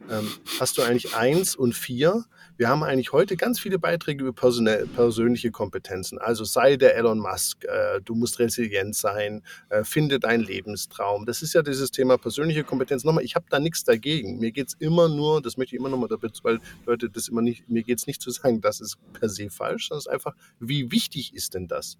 Ähm, 0.09 0.31
hast 0.59 0.77
du 0.77 0.81
eigentlich 0.81 1.15
eins 1.15 1.55
und 1.55 1.73
vier. 1.73 2.25
Wir 2.57 2.67
haben 2.67 2.83
eigentlich 2.83 3.13
heute 3.13 3.35
ganz 3.35 3.59
viele 3.59 3.79
Beiträge 3.79 4.25
über 4.25 4.33
persönliche 4.33 5.51
Kompetenzen. 5.51 6.19
Also 6.19 6.43
sei 6.43 6.75
der 6.75 6.95
Elon 6.95 7.19
Musk, 7.19 7.63
äh, 7.63 7.99
du 8.03 8.13
musst 8.13 8.39
resilient 8.39 8.95
sein, 8.95 9.41
äh, 9.69 9.83
finde 9.83 10.19
deinen 10.19 10.43
Lebenstraum. 10.43 11.25
Das 11.25 11.41
ist 11.41 11.53
ja 11.53 11.61
dieses 11.61 11.91
Thema 11.91 12.17
persönliche 12.17 12.63
Kompetenz. 12.63 13.03
Nochmal, 13.03 13.23
ich 13.23 13.35
habe 13.35 13.45
da 13.49 13.59
nichts 13.59 13.83
dagegen. 13.83 14.39
Mir 14.39 14.51
geht 14.51 14.67
es 14.67 14.73
immer 14.79 15.09
nur, 15.09 15.41
das 15.41 15.57
möchte 15.57 15.75
ich 15.75 15.79
immer 15.79 15.89
nochmal 15.89 16.09
weil 16.43 16.59
Leute 16.85 17.09
das 17.09 17.27
immer 17.27 17.41
nicht, 17.41 17.69
mir 17.69 17.83
geht 17.83 17.99
es 17.99 18.07
nicht 18.07 18.21
zu 18.21 18.29
sagen, 18.29 18.61
das 18.61 18.81
ist 18.81 18.97
per 19.13 19.29
se 19.29 19.49
falsch, 19.49 19.87
sondern 19.87 19.99
es 19.99 20.05
ist 20.05 20.11
einfach, 20.11 20.35
wie 20.59 20.91
wichtig 20.91 21.33
ist 21.33 21.53
denn 21.53 21.67
das? 21.67 21.97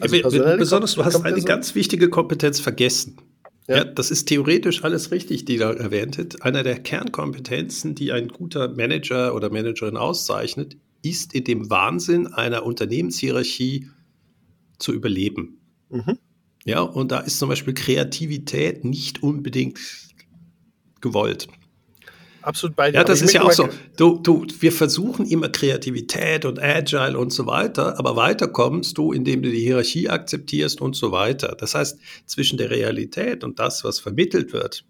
Also 0.00 0.16
Besonders, 0.56 0.94
du 0.94 1.04
hast 1.04 1.24
eine 1.24 1.42
ganz 1.42 1.74
wichtige 1.74 2.08
Kompetenz 2.08 2.60
vergessen. 2.60 3.16
Ja. 3.68 3.76
ja. 3.78 3.84
das 3.84 4.10
ist 4.10 4.26
theoretisch 4.26 4.82
alles 4.82 5.10
richtig, 5.10 5.44
die 5.44 5.56
da 5.56 5.72
erwähnt 5.72 6.42
Einer 6.42 6.62
der 6.62 6.80
Kernkompetenzen, 6.80 7.94
die 7.94 8.12
ein 8.12 8.28
guter 8.28 8.68
Manager 8.68 9.34
oder 9.34 9.50
Managerin 9.50 9.96
auszeichnet, 9.96 10.76
ist 11.02 11.34
in 11.34 11.44
dem 11.44 11.70
Wahnsinn 11.70 12.26
einer 12.26 12.64
Unternehmenshierarchie 12.64 13.88
zu 14.78 14.92
überleben. 14.92 15.60
Mhm. 15.90 16.18
Ja, 16.64 16.80
und 16.80 17.12
da 17.12 17.20
ist 17.20 17.38
zum 17.38 17.48
Beispiel 17.48 17.74
Kreativität 17.74 18.84
nicht 18.84 19.22
unbedingt 19.22 19.78
gewollt 21.00 21.48
absolut 22.42 22.76
bei 22.76 22.90
dir. 22.90 22.98
Ja, 22.98 23.04
das 23.04 23.22
ist 23.22 23.32
ja 23.32 23.42
auch 23.42 23.52
so. 23.52 23.68
Du, 23.96 24.18
du, 24.18 24.46
wir 24.60 24.72
versuchen 24.72 25.26
immer 25.26 25.48
Kreativität 25.48 26.44
und 26.44 26.58
Agile 26.60 27.18
und 27.18 27.32
so 27.32 27.46
weiter, 27.46 27.98
aber 27.98 28.16
weiter 28.16 28.48
kommst 28.48 28.98
du, 28.98 29.12
indem 29.12 29.42
du 29.42 29.50
die 29.50 29.60
Hierarchie 29.60 30.08
akzeptierst 30.08 30.80
und 30.80 30.96
so 30.96 31.12
weiter. 31.12 31.56
Das 31.58 31.74
heißt, 31.74 31.98
zwischen 32.26 32.58
der 32.58 32.70
Realität 32.70 33.44
und 33.44 33.58
das, 33.58 33.84
was 33.84 34.00
vermittelt 34.00 34.52
wird, 34.52 34.84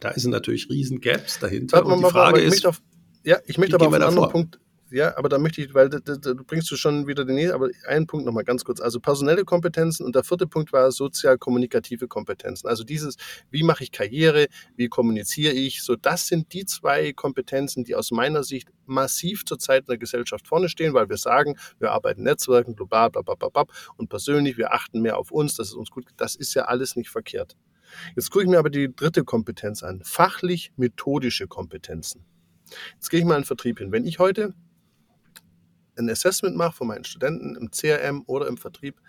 da 0.00 0.12
sind 0.14 0.30
natürlich 0.32 0.68
riesen 0.68 1.00
Gaps 1.00 1.38
dahinter. 1.38 1.78
Warte, 1.78 1.88
und 1.88 2.02
die 2.04 2.10
Frage 2.10 2.40
ist, 2.40 2.66
auf, 2.66 2.82
ja, 3.24 3.38
ich 3.46 3.58
möchte 3.58 3.76
aber 3.76 3.86
auf 3.86 3.94
einen 3.94 4.02
anderen 4.02 4.30
Punkt, 4.30 4.58
ja, 4.92 5.16
aber 5.16 5.28
da 5.28 5.38
möchte 5.38 5.62
ich, 5.62 5.74
weil 5.74 5.88
da, 5.88 5.98
da, 5.98 6.16
da 6.16 6.34
bringst 6.46 6.70
du 6.70 6.76
schon 6.76 7.06
wieder 7.06 7.24
den 7.24 7.36
nächsten, 7.36 7.54
aber 7.54 7.70
einen 7.86 8.06
Punkt 8.06 8.26
nochmal 8.26 8.44
ganz 8.44 8.64
kurz. 8.64 8.80
Also 8.80 9.00
personelle 9.00 9.44
Kompetenzen 9.44 10.04
und 10.04 10.14
der 10.14 10.22
vierte 10.22 10.46
Punkt 10.46 10.72
war 10.72 10.92
sozial-kommunikative 10.92 12.08
Kompetenzen. 12.08 12.68
Also 12.68 12.84
dieses, 12.84 13.16
wie 13.50 13.62
mache 13.62 13.84
ich 13.84 13.92
Karriere, 13.92 14.46
wie 14.76 14.88
kommuniziere 14.88 15.54
ich, 15.54 15.82
so 15.82 15.96
das 15.96 16.26
sind 16.26 16.52
die 16.52 16.66
zwei 16.66 17.12
Kompetenzen, 17.12 17.84
die 17.84 17.94
aus 17.94 18.10
meiner 18.10 18.44
Sicht 18.44 18.68
massiv 18.86 19.44
zurzeit 19.44 19.80
in 19.80 19.86
der 19.86 19.98
Gesellschaft 19.98 20.46
vorne 20.46 20.68
stehen, 20.68 20.94
weil 20.94 21.08
wir 21.08 21.16
sagen, 21.16 21.56
wir 21.78 21.92
arbeiten 21.92 22.22
Netzwerken, 22.22 22.76
global, 22.76 23.10
bla, 23.10 23.22
bla, 23.22 23.34
bla, 23.34 23.48
bla, 23.48 23.64
und 23.96 24.08
persönlich, 24.08 24.58
wir 24.58 24.72
achten 24.72 25.00
mehr 25.00 25.16
auf 25.18 25.30
uns, 25.30 25.56
das 25.56 25.68
ist 25.68 25.74
uns 25.74 25.90
gut, 25.90 26.06
das 26.16 26.34
ist 26.34 26.54
ja 26.54 26.64
alles 26.66 26.96
nicht 26.96 27.10
verkehrt. 27.10 27.56
Jetzt 28.16 28.30
gucke 28.30 28.44
ich 28.44 28.50
mir 28.50 28.58
aber 28.58 28.70
die 28.70 28.94
dritte 28.94 29.24
Kompetenz 29.24 29.82
an, 29.82 30.02
fachlich-methodische 30.04 31.46
Kompetenzen. 31.46 32.24
Jetzt 32.94 33.10
gehe 33.10 33.20
ich 33.20 33.26
mal 33.26 33.36
in 33.36 33.42
den 33.42 33.46
Vertrieb 33.46 33.78
hin. 33.78 33.92
Wenn 33.92 34.06
ich 34.06 34.18
heute 34.18 34.54
ein 35.96 36.08
Assessment 36.10 36.56
mache 36.56 36.76
von 36.76 36.88
meinen 36.88 37.04
Studenten 37.04 37.56
im 37.56 37.70
CRM 37.70 38.22
oder 38.26 38.46
im 38.46 38.56
Vertrieb, 38.56 39.00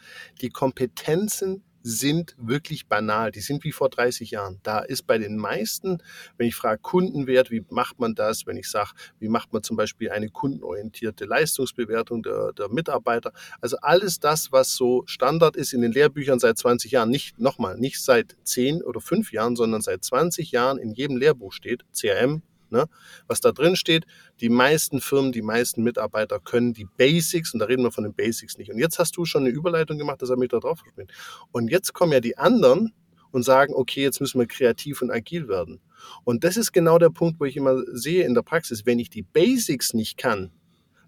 die 0.42 0.50
Kompetenzen 0.50 1.64
sind 1.84 2.36
wirklich 2.40 2.88
banal. 2.88 3.32
Die 3.32 3.42
sind 3.42 3.64
wie 3.66 3.74
vor 3.74 3.90
30 3.90 4.32
Jahren. 4.32 4.60
Da 4.64 4.80
ist 4.80 5.06
bei 5.06 5.18
den 5.18 5.36
meisten, 5.36 6.02
wenn 6.38 6.48
ich 6.48 6.56
frage 6.56 6.82
Kundenwert, 6.82 7.52
wie 7.52 7.66
macht 7.70 8.00
man 8.00 8.16
das? 8.16 8.48
Wenn 8.48 8.58
ich 8.58 8.70
sage, 8.70 8.92
wie 9.20 9.28
macht 9.28 9.52
man 9.52 9.64
zum 9.64 9.76
Beispiel 9.76 10.10
eine 10.10 10.30
kundenorientierte 10.30 11.26
Leistungsbewertung 11.26 12.24
der, 12.24 12.54
der 12.54 12.70
Mitarbeiter? 12.70 13.34
Also 13.60 13.78
alles 13.82 14.20
das, 14.20 14.52
was 14.52 14.74
so 14.76 15.04
Standard 15.06 15.58
ist 15.58 15.74
in 15.74 15.82
den 15.82 15.92
Lehrbüchern 15.92 16.40
seit 16.40 16.58
20 16.58 16.92
Jahren, 16.92 17.10
nicht 17.10 17.38
nochmal, 17.38 17.78
nicht 17.78 18.02
seit 18.02 18.38
10 18.44 18.82
oder 18.82 19.02
5 19.02 19.34
Jahren, 19.34 19.56
sondern 19.56 19.82
seit 19.82 20.04
20 20.04 20.52
Jahren 20.52 20.78
in 20.78 20.94
jedem 20.94 21.18
Lehrbuch 21.18 21.52
steht, 21.52 21.84
CRM, 21.94 22.44
Ne? 22.74 22.88
Was 23.28 23.40
da 23.40 23.52
drin 23.52 23.76
steht, 23.76 24.06
die 24.42 24.50
meisten 24.50 25.00
Firmen, 25.00 25.32
die 25.32 25.44
meisten 25.44 25.84
Mitarbeiter 25.84 26.40
können 26.40 26.74
die 26.74 26.88
Basics, 26.98 27.54
und 27.54 27.60
da 27.60 27.66
reden 27.66 27.84
wir 27.84 27.92
von 27.92 28.04
den 28.04 28.14
Basics 28.14 28.58
nicht. 28.58 28.72
Und 28.72 28.80
jetzt 28.80 29.00
hast 29.00 29.16
du 29.16 29.26
schon 29.26 29.44
eine 29.44 29.52
Überleitung 29.52 29.98
gemacht, 30.00 30.22
dass 30.22 30.32
er 30.32 30.38
mich 30.38 30.50
da 30.50 30.60
drauf 30.60 30.80
verspielt. 30.80 31.14
Und 31.52 31.70
jetzt 31.70 31.94
kommen 31.94 32.12
ja 32.12 32.20
die 32.20 32.38
anderen 32.38 32.94
und 33.32 33.44
sagen, 33.44 33.74
okay, 33.76 34.02
jetzt 34.02 34.20
müssen 34.20 34.40
wir 34.40 34.48
kreativ 34.48 35.02
und 35.02 35.12
agil 35.12 35.48
werden. 35.48 35.80
Und 36.24 36.44
das 36.44 36.58
ist 36.58 36.72
genau 36.72 36.98
der 36.98 37.10
Punkt, 37.10 37.40
wo 37.40 37.46
ich 37.46 37.56
immer 37.56 37.84
sehe 37.92 38.26
in 38.26 38.34
der 38.34 38.42
Praxis, 38.42 38.86
wenn 38.86 39.00
ich 39.00 39.10
die 39.10 39.24
Basics 39.24 39.94
nicht 39.94 40.18
kann, 40.18 40.52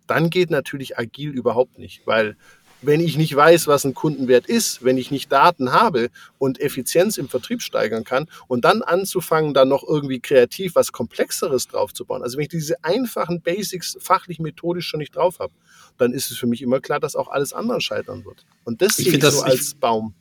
dann 0.07 0.29
geht 0.29 0.51
natürlich 0.51 0.99
agil 0.99 1.31
überhaupt 1.31 1.79
nicht, 1.79 2.05
weil 2.05 2.37
wenn 2.81 3.01
ich 3.01 3.17
nicht 3.17 3.35
weiß, 3.35 3.67
was 3.67 3.85
ein 3.85 3.93
Kundenwert 3.93 4.47
ist, 4.47 4.83
wenn 4.83 4.97
ich 4.97 5.11
nicht 5.11 5.31
Daten 5.31 5.71
habe 5.71 6.09
und 6.37 6.59
Effizienz 6.59 7.17
im 7.17 7.27
Vertrieb 7.27 7.61
steigern 7.61 8.03
kann 8.03 8.27
und 8.47 8.65
dann 8.65 8.81
anzufangen, 8.81 9.53
dann 9.53 9.69
noch 9.69 9.83
irgendwie 9.83 10.19
kreativ 10.19 10.75
was 10.75 10.91
Komplexeres 10.91 11.67
draufzubauen. 11.67 12.23
Also 12.23 12.37
wenn 12.37 12.43
ich 12.43 12.49
diese 12.49 12.83
einfachen 12.83 13.41
Basics 13.41 13.97
fachlich 13.99 14.39
methodisch 14.39 14.87
schon 14.87 14.99
nicht 14.99 15.15
drauf 15.15 15.39
habe, 15.39 15.53
dann 15.97 16.13
ist 16.13 16.31
es 16.31 16.37
für 16.37 16.47
mich 16.47 16.61
immer 16.61 16.79
klar, 16.79 16.99
dass 16.99 17.15
auch 17.15 17.29
alles 17.29 17.53
andere 17.53 17.81
scheitern 17.81 18.25
wird. 18.25 18.45
Und 18.63 18.81
das 18.81 18.97
sehe 18.97 19.13
ich, 19.13 19.19
das, 19.19 19.39
so 19.39 19.43
als 19.43 19.69
ich, 19.69 19.77
Baum. 19.77 20.13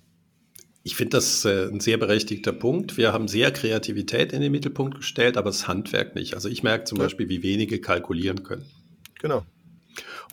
Ich 0.82 0.96
finde 0.96 1.16
das 1.16 1.44
äh, 1.44 1.68
ein 1.68 1.80
sehr 1.80 1.96
berechtigter 1.96 2.52
Punkt. 2.52 2.96
Wir 2.96 3.12
haben 3.12 3.26
sehr 3.26 3.50
Kreativität 3.52 4.32
in 4.32 4.42
den 4.42 4.52
Mittelpunkt 4.52 4.98
gestellt, 4.98 5.36
aber 5.36 5.50
das 5.50 5.66
Handwerk 5.66 6.14
nicht. 6.14 6.34
Also 6.34 6.48
ich 6.48 6.62
merke 6.62 6.84
zum 6.84 6.98
ja. 6.98 7.04
Beispiel, 7.04 7.28
wie 7.28 7.42
wenige 7.42 7.80
kalkulieren 7.80 8.42
können. 8.42 8.66
Genau. 9.20 9.44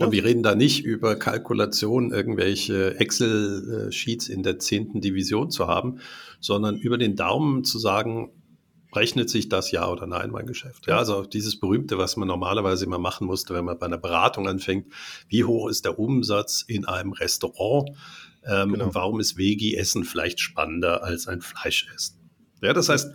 Und 0.05 0.11
wir 0.11 0.23
reden 0.23 0.43
da 0.43 0.55
nicht 0.55 0.83
über 0.83 1.15
Kalkulation, 1.15 2.11
irgendwelche 2.11 2.99
Excel-Sheets 2.99 4.29
in 4.29 4.43
der 4.43 4.59
zehnten 4.59 5.01
Division 5.01 5.51
zu 5.51 5.67
haben, 5.67 5.99
sondern 6.39 6.77
über 6.77 6.97
den 6.97 7.15
Daumen 7.15 7.63
zu 7.63 7.79
sagen, 7.79 8.31
rechnet 8.93 9.29
sich 9.29 9.49
das 9.49 9.71
ja 9.71 9.89
oder 9.89 10.05
nein, 10.07 10.31
mein 10.31 10.45
Geschäft. 10.45 10.87
Ja, 10.87 10.97
also 10.97 11.23
dieses 11.23 11.59
berühmte, 11.59 11.97
was 11.97 12.17
man 12.17 12.27
normalerweise 12.27 12.85
immer 12.85 12.99
machen 12.99 13.25
musste, 13.27 13.53
wenn 13.53 13.65
man 13.65 13.79
bei 13.79 13.85
einer 13.85 13.97
Beratung 13.97 14.47
anfängt, 14.47 14.91
wie 15.29 15.43
hoch 15.43 15.69
ist 15.69 15.85
der 15.85 15.97
Umsatz 15.97 16.63
in 16.67 16.85
einem 16.85 17.13
Restaurant 17.13 17.89
ähm, 18.45 18.73
genau. 18.73 18.85
und 18.85 18.95
warum 18.95 19.19
ist 19.19 19.37
Veggie-Essen 19.37 20.03
vielleicht 20.03 20.39
spannender 20.39 21.03
als 21.03 21.27
ein 21.27 21.41
Fleischessen? 21.41 22.17
Ja, 22.61 22.73
das 22.73 22.89
heißt, 22.89 23.13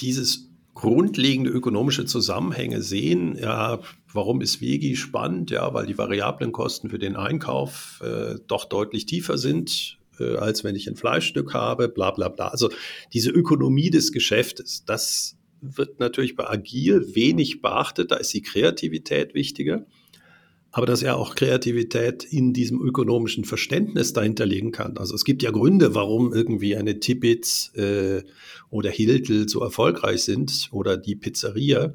dieses 0.00 0.50
grundlegende 0.76 1.50
ökonomische 1.50 2.04
Zusammenhänge 2.04 2.82
sehen. 2.82 3.36
Ja, 3.40 3.80
warum 4.12 4.42
ist 4.42 4.60
Vegi 4.60 4.94
spannend? 4.94 5.50
Ja, 5.50 5.72
weil 5.74 5.86
die 5.86 5.98
variablen 5.98 6.52
Kosten 6.52 6.90
für 6.90 6.98
den 6.98 7.16
Einkauf 7.16 8.02
äh, 8.04 8.36
doch 8.46 8.66
deutlich 8.66 9.06
tiefer 9.06 9.38
sind, 9.38 9.98
äh, 10.20 10.36
als 10.36 10.64
wenn 10.64 10.76
ich 10.76 10.86
ein 10.86 10.96
Fleischstück 10.96 11.54
habe, 11.54 11.88
bla 11.88 12.10
bla 12.10 12.28
bla. 12.28 12.48
Also 12.48 12.68
diese 13.14 13.30
Ökonomie 13.30 13.88
des 13.88 14.12
Geschäftes, 14.12 14.84
das 14.84 15.38
wird 15.62 15.98
natürlich 15.98 16.36
bei 16.36 16.48
Agil 16.48 17.14
wenig 17.14 17.62
beachtet, 17.62 18.10
da 18.10 18.16
ist 18.16 18.34
die 18.34 18.42
Kreativität 18.42 19.34
wichtiger 19.34 19.86
aber 20.76 20.84
dass 20.84 21.02
er 21.02 21.16
auch 21.16 21.36
Kreativität 21.36 22.22
in 22.22 22.52
diesem 22.52 22.82
ökonomischen 22.82 23.46
Verständnis 23.46 24.12
dahinter 24.12 24.44
legen 24.44 24.72
kann. 24.72 24.98
Also 24.98 25.14
es 25.14 25.24
gibt 25.24 25.42
ja 25.42 25.50
Gründe, 25.50 25.94
warum 25.94 26.34
irgendwie 26.34 26.76
eine 26.76 27.00
Tippitz 27.00 27.72
äh, 27.76 28.22
oder 28.68 28.90
Hiltel 28.90 29.48
so 29.48 29.62
erfolgreich 29.62 30.24
sind 30.24 30.68
oder 30.72 30.98
die 30.98 31.16
Pizzeria, 31.16 31.94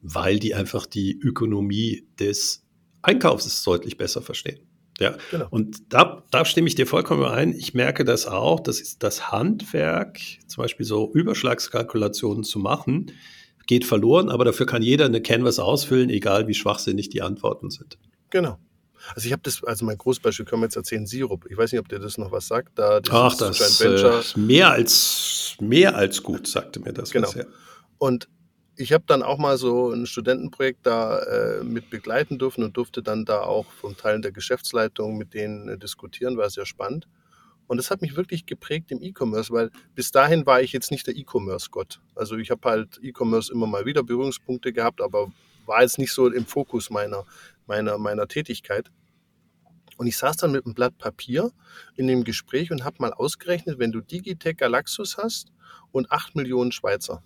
weil 0.00 0.38
die 0.38 0.54
einfach 0.54 0.86
die 0.86 1.18
Ökonomie 1.18 2.06
des 2.20 2.62
Einkaufs 3.02 3.64
deutlich 3.64 3.96
besser 3.96 4.22
verstehen. 4.22 4.60
Ja, 5.00 5.16
genau. 5.32 5.48
und 5.50 5.92
da, 5.92 6.22
da 6.30 6.44
stimme 6.44 6.68
ich 6.68 6.76
dir 6.76 6.86
vollkommen 6.86 7.24
ein. 7.24 7.52
Ich 7.52 7.74
merke 7.74 8.04
das 8.04 8.26
auch, 8.26 8.60
das 8.60 8.80
ist 8.80 9.02
das 9.02 9.32
Handwerk, 9.32 10.20
zum 10.46 10.62
Beispiel 10.62 10.86
so 10.86 11.10
Überschlagskalkulationen 11.12 12.44
zu 12.44 12.60
machen, 12.60 13.10
geht 13.66 13.84
verloren, 13.84 14.28
aber 14.28 14.44
dafür 14.44 14.66
kann 14.66 14.82
jeder 14.82 15.06
eine 15.06 15.20
Canvas 15.20 15.58
ausfüllen, 15.58 16.10
egal 16.10 16.46
wie 16.46 16.54
schwachsinnig 16.54 17.08
die 17.08 17.22
Antworten 17.22 17.70
sind. 17.70 17.98
Genau. 18.30 18.58
Also 19.14 19.26
ich 19.26 19.32
habe 19.32 19.42
das, 19.42 19.64
also 19.64 19.84
mein 19.84 19.96
Großbeispiel 19.96 20.44
können 20.44 20.62
wir 20.62 20.66
jetzt 20.66 20.76
erzählen, 20.76 21.06
Sirup. 21.06 21.46
Ich 21.50 21.56
weiß 21.56 21.72
nicht, 21.72 21.80
ob 21.80 21.88
dir 21.88 21.98
das 21.98 22.18
noch 22.18 22.32
was 22.32 22.46
sagt. 22.46 22.78
Da, 22.78 23.00
das 23.00 23.14
Ach, 23.14 23.36
das 23.36 23.80
ist 23.80 24.36
äh, 24.36 24.38
mehr 24.38 24.70
als 24.70 25.56
mehr 25.60 25.96
als 25.96 26.22
gut, 26.22 26.46
sagte 26.46 26.80
mir 26.80 26.92
das. 26.92 27.10
Genau. 27.10 27.30
Ja. 27.32 27.44
Und 27.98 28.28
ich 28.76 28.92
habe 28.92 29.04
dann 29.06 29.22
auch 29.22 29.38
mal 29.38 29.58
so 29.58 29.90
ein 29.90 30.06
Studentenprojekt 30.06 30.86
da 30.86 31.18
äh, 31.18 31.64
mit 31.64 31.90
begleiten 31.90 32.38
dürfen 32.38 32.64
und 32.64 32.76
durfte 32.76 33.02
dann 33.02 33.24
da 33.24 33.42
auch 33.42 33.66
von 33.66 33.96
Teilen 33.96 34.22
der 34.22 34.32
Geschäftsleitung 34.32 35.18
mit 35.18 35.34
denen 35.34 35.68
äh, 35.68 35.78
diskutieren, 35.78 36.36
war 36.36 36.48
sehr 36.48 36.66
spannend. 36.66 37.06
Und 37.66 37.76
das 37.76 37.90
hat 37.90 38.02
mich 38.02 38.16
wirklich 38.16 38.46
geprägt 38.46 38.90
im 38.90 39.00
E-Commerce, 39.02 39.52
weil 39.52 39.70
bis 39.94 40.10
dahin 40.10 40.44
war 40.44 40.60
ich 40.60 40.72
jetzt 40.72 40.90
nicht 40.90 41.06
der 41.06 41.16
E-Commerce-Gott. 41.16 42.00
Also 42.16 42.36
ich 42.36 42.50
habe 42.50 42.68
halt 42.68 42.98
E-Commerce 43.02 43.52
immer 43.52 43.66
mal 43.66 43.84
wieder 43.84 44.02
Berührungspunkte 44.02 44.72
gehabt, 44.72 45.00
aber 45.00 45.30
war 45.70 45.82
jetzt 45.82 45.98
nicht 45.98 46.12
so 46.12 46.26
im 46.26 46.44
Fokus 46.44 46.90
meiner, 46.90 47.24
meiner, 47.66 47.96
meiner 47.96 48.28
Tätigkeit. 48.28 48.90
Und 49.96 50.06
ich 50.06 50.16
saß 50.16 50.36
dann 50.38 50.52
mit 50.52 50.66
einem 50.66 50.74
Blatt 50.74 50.98
Papier 50.98 51.52
in 51.94 52.06
dem 52.06 52.24
Gespräch 52.24 52.70
und 52.70 52.84
habe 52.84 52.96
mal 52.98 53.12
ausgerechnet, 53.12 53.78
wenn 53.78 53.92
du 53.92 54.00
Digitec 54.00 54.58
Galaxus 54.58 55.16
hast 55.16 55.52
und 55.92 56.10
8 56.10 56.34
Millionen 56.36 56.72
Schweizer, 56.72 57.22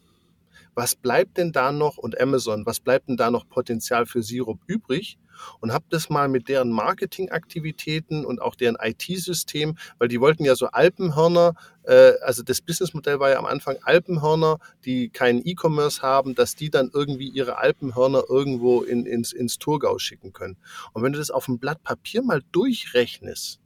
was 0.75 0.95
bleibt 0.95 1.37
denn 1.39 1.53
da 1.53 1.73
noch 1.73 1.97
und 1.97 2.21
Amazon, 2.21 2.67
was 2.67 2.81
bleibt 2.81 3.09
denn 3.09 3.17
da 3.17 3.31
noch 3.31 3.49
Potenzial 3.49 4.07
für 4.07 4.23
Sirup 4.23 4.61
übrig? 4.67 5.19
und 5.61 5.73
habe 5.73 5.85
das 5.91 6.11
mal 6.11 6.29
mit 6.29 6.49
deren 6.49 6.71
Marketingaktivitäten 6.71 8.25
und 8.25 8.41
auch 8.41 8.55
deren 8.55 8.77
IT-System, 8.81 9.77
weil 9.99 10.09
die 10.09 10.21
wollten 10.21 10.45
ja 10.45 10.55
so 10.55 10.67
Alpenhörner, 10.67 11.55
äh, 11.85 12.13
also 12.23 12.43
das 12.43 12.61
Businessmodell 12.61 13.21
war 13.21 13.31
ja 13.31 13.39
am 13.39 13.47
Anfang 13.47 13.77
Alpenhörner, 13.83 14.59
die 14.85 15.11
keinen 15.11 15.45
E-Commerce 15.45 16.03
haben, 16.03 16.35
dass 16.35 16.55
die 16.55 16.71
dann 16.71 16.91
irgendwie 16.93 17.29
ihre 17.29 17.59
Alpenhörner 17.59 18.25
irgendwo 18.29 18.83
in, 18.83 19.07
ins, 19.07 19.33
ins 19.33 19.59
Thurgau 19.59 19.99
schicken 19.99 20.33
können. 20.33 20.57
Und 20.93 21.03
wenn 21.03 21.13
du 21.13 21.19
das 21.19 21.31
auf 21.31 21.47
dem 21.47 21.59
Blatt 21.59 21.83
Papier 21.83 22.23
mal 22.23 22.43
durchrechnest, 22.53 23.61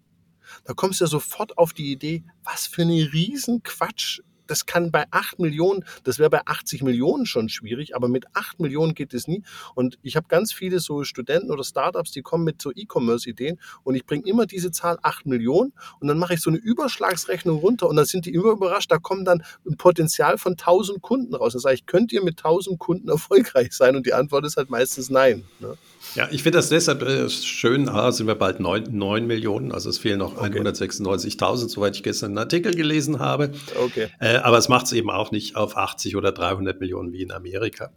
da 0.65 0.73
kommst 0.73 1.01
du 1.01 1.05
ja 1.05 1.09
sofort 1.11 1.59
auf 1.59 1.75
die 1.75 1.93
Idee, 1.93 2.25
was 2.43 2.67
für 2.67 2.83
eine 2.83 3.13
riesen 3.13 3.63
Quatsch 3.63 4.21
das 4.49 4.67
kann 4.67 4.91
bei 4.91 5.05
8 5.11 5.39
Millionen, 5.39 5.85
das 6.05 6.19
wäre 6.19 6.31
bei 6.31 6.41
80 6.45 6.83
Millionen 6.83 7.27
schon 7.27 7.49
schwierig, 7.49 7.95
aber 7.95 8.09
mit 8.09 8.27
8 8.35 8.61
Millionen 8.61 8.95
geht 8.95 9.15
es 9.15 9.29
nie. 9.29 9.43
Und 9.75 9.99
ich 10.03 10.17
habe 10.17 10.27
ganz 10.29 10.53
viele 10.53 10.81
so 10.81 11.05
Studenten 11.05 11.51
oder 11.51 11.65
Startups, 11.65 12.11
die 12.11 12.23
kommen 12.23 12.45
mit 12.45 12.61
so 12.61 12.73
E-Commerce-Ideen 12.75 13.61
und 13.85 13.95
ich 13.95 14.05
bringe 14.05 14.27
immer 14.27 14.47
diese 14.47 14.71
Zahl 14.71 14.99
8 15.03 15.27
Millionen 15.27 15.73
und 16.01 16.09
dann 16.09 16.19
mache 16.19 16.35
ich 16.35 16.41
so 16.41 16.51
eine 16.51 16.59
Überschlagsrechnung 16.59 17.59
runter 17.59 17.89
und 17.89 17.97
dann 17.97 18.07
sind 18.07 18.27
die 18.27 18.35
immer 18.35 18.51
überrascht, 18.51 18.91
da 18.91 18.99
kommen 18.99 19.25
dann 19.25 19.43
ein 19.67 19.77
Potenzial 19.77 20.39
von 20.39 20.53
1000 20.53 21.01
Kunden 21.03 21.35
raus. 21.35 21.53
Dann 21.53 21.61
sage 21.61 21.75
ich, 21.75 21.87
könnt 21.87 22.13
ihr 22.13 22.23
mit 22.23 22.39
1000 22.39 22.79
Kunden 22.79 23.09
erfolgreich 23.09 23.73
sein? 23.73 23.97
Und 23.97 24.07
die 24.07 24.15
Antwort 24.15 24.45
ist 24.45 24.57
halt 24.57 24.71
meistens 24.71 25.11
nein. 25.11 25.45
Ne? 25.61 25.77
Ja, 26.15 26.29
ich 26.31 26.43
finde 26.43 26.59
das 26.59 26.69
deshalb 26.69 27.03
äh, 27.03 27.29
schön. 27.29 27.89
Ah, 27.89 28.11
sind 28.13 28.27
wir 28.27 28.35
bald 28.35 28.61
9, 28.61 28.85
9 28.91 29.27
Millionen, 29.27 29.73
also 29.73 29.91
es 29.91 29.99
fehlen 29.99 30.19
noch 30.19 30.37
okay. 30.37 30.61
196.000, 30.61 31.69
soweit 31.69 31.97
ich 31.97 32.03
gestern 32.03 32.31
einen 32.31 32.39
Artikel 32.39 32.75
gelesen 32.75 33.19
habe. 33.19 33.53
Okay. 33.79 34.09
Äh, 34.21 34.37
aber 34.37 34.59
es 34.59 34.69
macht 34.69 34.87
es 34.87 34.93
eben 34.93 35.11
auch 35.11 35.31
nicht 35.31 35.57
auf 35.57 35.77
80 35.77 36.17
oder 36.17 36.33
300 36.33 36.81
Millionen 36.81 37.13
wie 37.13 37.23
in 37.23 37.33
Amerika. 37.33 37.93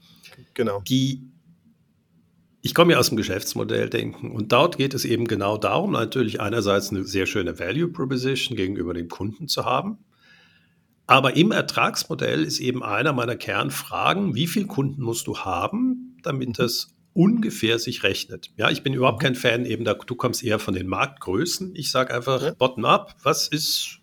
Genau. 0.53 0.81
Die 0.87 1.31
ich 2.63 2.75
komme 2.75 2.93
ja 2.93 2.99
aus 2.99 3.09
dem 3.09 3.17
Geschäftsmodell 3.17 3.89
denken 3.89 4.29
und 4.31 4.51
dort 4.51 4.77
geht 4.77 4.93
es 4.93 5.03
eben 5.03 5.25
genau 5.25 5.57
darum, 5.57 5.93
natürlich 5.93 6.41
einerseits 6.41 6.91
eine 6.91 7.05
sehr 7.05 7.25
schöne 7.25 7.57
Value 7.57 7.87
Proposition 7.87 8.55
gegenüber 8.55 8.93
dem 8.93 9.09
Kunden 9.09 9.47
zu 9.47 9.65
haben. 9.65 9.97
Aber 11.07 11.35
im 11.35 11.51
Ertragsmodell 11.51 12.43
ist 12.43 12.59
eben 12.59 12.83
einer 12.83 13.13
meiner 13.13 13.35
Kernfragen, 13.35 14.35
wie 14.35 14.47
viele 14.47 14.67
Kunden 14.67 15.01
musst 15.01 15.25
du 15.25 15.39
haben, 15.39 16.17
damit 16.21 16.59
das 16.59 16.93
ungefähr 17.13 17.79
sich 17.79 18.03
rechnet. 18.03 18.51
Ja, 18.57 18.69
ich 18.69 18.83
bin 18.83 18.93
überhaupt 18.93 19.21
kein 19.21 19.35
Fan 19.35 19.65
eben 19.65 19.83
da, 19.83 19.93
du 19.93 20.15
kommst 20.15 20.43
eher 20.43 20.59
von 20.59 20.73
den 20.73 20.87
Marktgrößen. 20.87 21.75
Ich 21.75 21.91
sage 21.91 22.13
einfach 22.13 22.41
ja. 22.41 22.53
bottom-up, 22.53 23.15
was 23.23 23.47
ist 23.47 23.99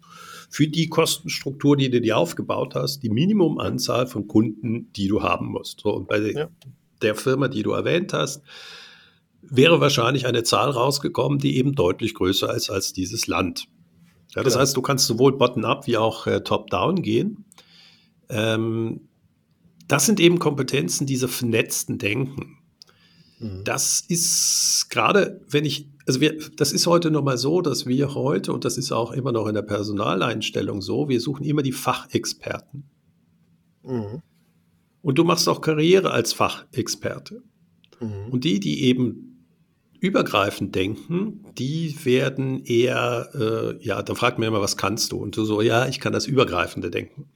für 0.51 0.67
die 0.67 0.89
Kostenstruktur, 0.89 1.77
die 1.77 1.91
du 1.91 2.01
dir 2.01 2.17
aufgebaut 2.17 2.75
hast, 2.75 3.03
die 3.03 3.11
Minimumanzahl 3.11 4.07
von 4.07 4.27
Kunden, 4.29 4.91
die 4.93 5.09
du 5.09 5.23
haben 5.23 5.47
musst. 5.47 5.81
So, 5.81 5.91
und 5.95 6.09
bei 6.09 6.19
ja. 6.19 6.49
der 7.03 7.15
Firma, 7.15 7.49
die 7.49 7.63
du 7.63 7.73
erwähnt 7.73 8.13
hast, 8.13 8.43
wäre 9.43 9.81
wahrscheinlich 9.81 10.27
eine 10.27 10.43
Zahl 10.43 10.71
rausgekommen, 10.71 11.39
die 11.39 11.57
eben 11.57 11.75
deutlich 11.75 12.15
größer 12.15 12.55
ist 12.55 12.71
als 12.71 12.93
dieses 12.93 13.27
Land. 13.27 13.67
Ja, 14.35 14.43
das 14.43 14.55
ja. 14.55 14.61
heißt, 14.61 14.77
du 14.77 14.83
kannst 14.83 15.07
sowohl 15.07 15.37
bottom-up 15.37 15.87
wie 15.87 15.97
auch 15.97 16.27
äh, 16.27 16.43
top-down 16.43 17.03
gehen. 17.03 17.45
Ähm, 18.29 19.09
das 19.87 20.05
sind 20.05 20.21
eben 20.21 20.39
Kompetenzen 20.39 21.07
dieser 21.07 21.29
vernetzten 21.29 21.99
Denken. 21.99 22.58
Mhm. 23.39 23.65
Das 23.65 24.01
ist 24.01 24.89
gerade, 24.91 25.41
wenn 25.49 25.65
ich, 25.65 25.89
also 26.07 26.21
wir, 26.21 26.39
das 26.57 26.73
ist 26.73 26.87
heute 26.87 27.11
noch 27.11 27.23
mal 27.23 27.39
so, 27.39 27.61
dass 27.61 27.87
wir 27.87 28.15
heute, 28.15 28.53
und 28.53 28.65
das 28.65 28.79
ist 28.79 28.93
auch 28.93 29.13
immer 29.13 29.33
noch 29.33 29.47
in 29.47 29.55
der 29.55 29.63
Personaleinstellung 29.63 30.83
so, 30.83 31.09
wir 31.09 31.21
suchen 31.21 31.45
immer 31.45 31.63
die 31.63 31.73
Fachexperten. 31.73 32.85
Mhm. 33.85 34.23
Und 35.03 35.19
du 35.19 35.25
machst 35.25 35.49
auch 35.49 35.61
Karriere 35.61 36.11
als 36.11 36.33
Fachexperte. 36.33 37.43
Mhm. 38.01 38.31
Und 38.31 38.45
die, 38.45 38.61
die 38.61 38.85
eben 38.85 39.29
übergreifend 40.01 40.75
denken, 40.75 41.45
die 41.57 42.05
werden 42.05 42.65
eher, 42.65 43.31
äh, 43.35 43.85
ja, 43.85 44.03
da 44.03 44.15
fragt 44.15 44.39
man 44.39 44.49
immer, 44.49 44.61
was 44.61 44.77
kannst 44.77 45.13
du? 45.13 45.19
Und 45.19 45.37
du 45.37 45.45
so, 45.45 45.61
ja, 45.61 45.89
ich 45.89 45.99
kann 45.99 46.13
das 46.13 46.27
Übergreifende 46.27 46.91
denken. 46.91 47.31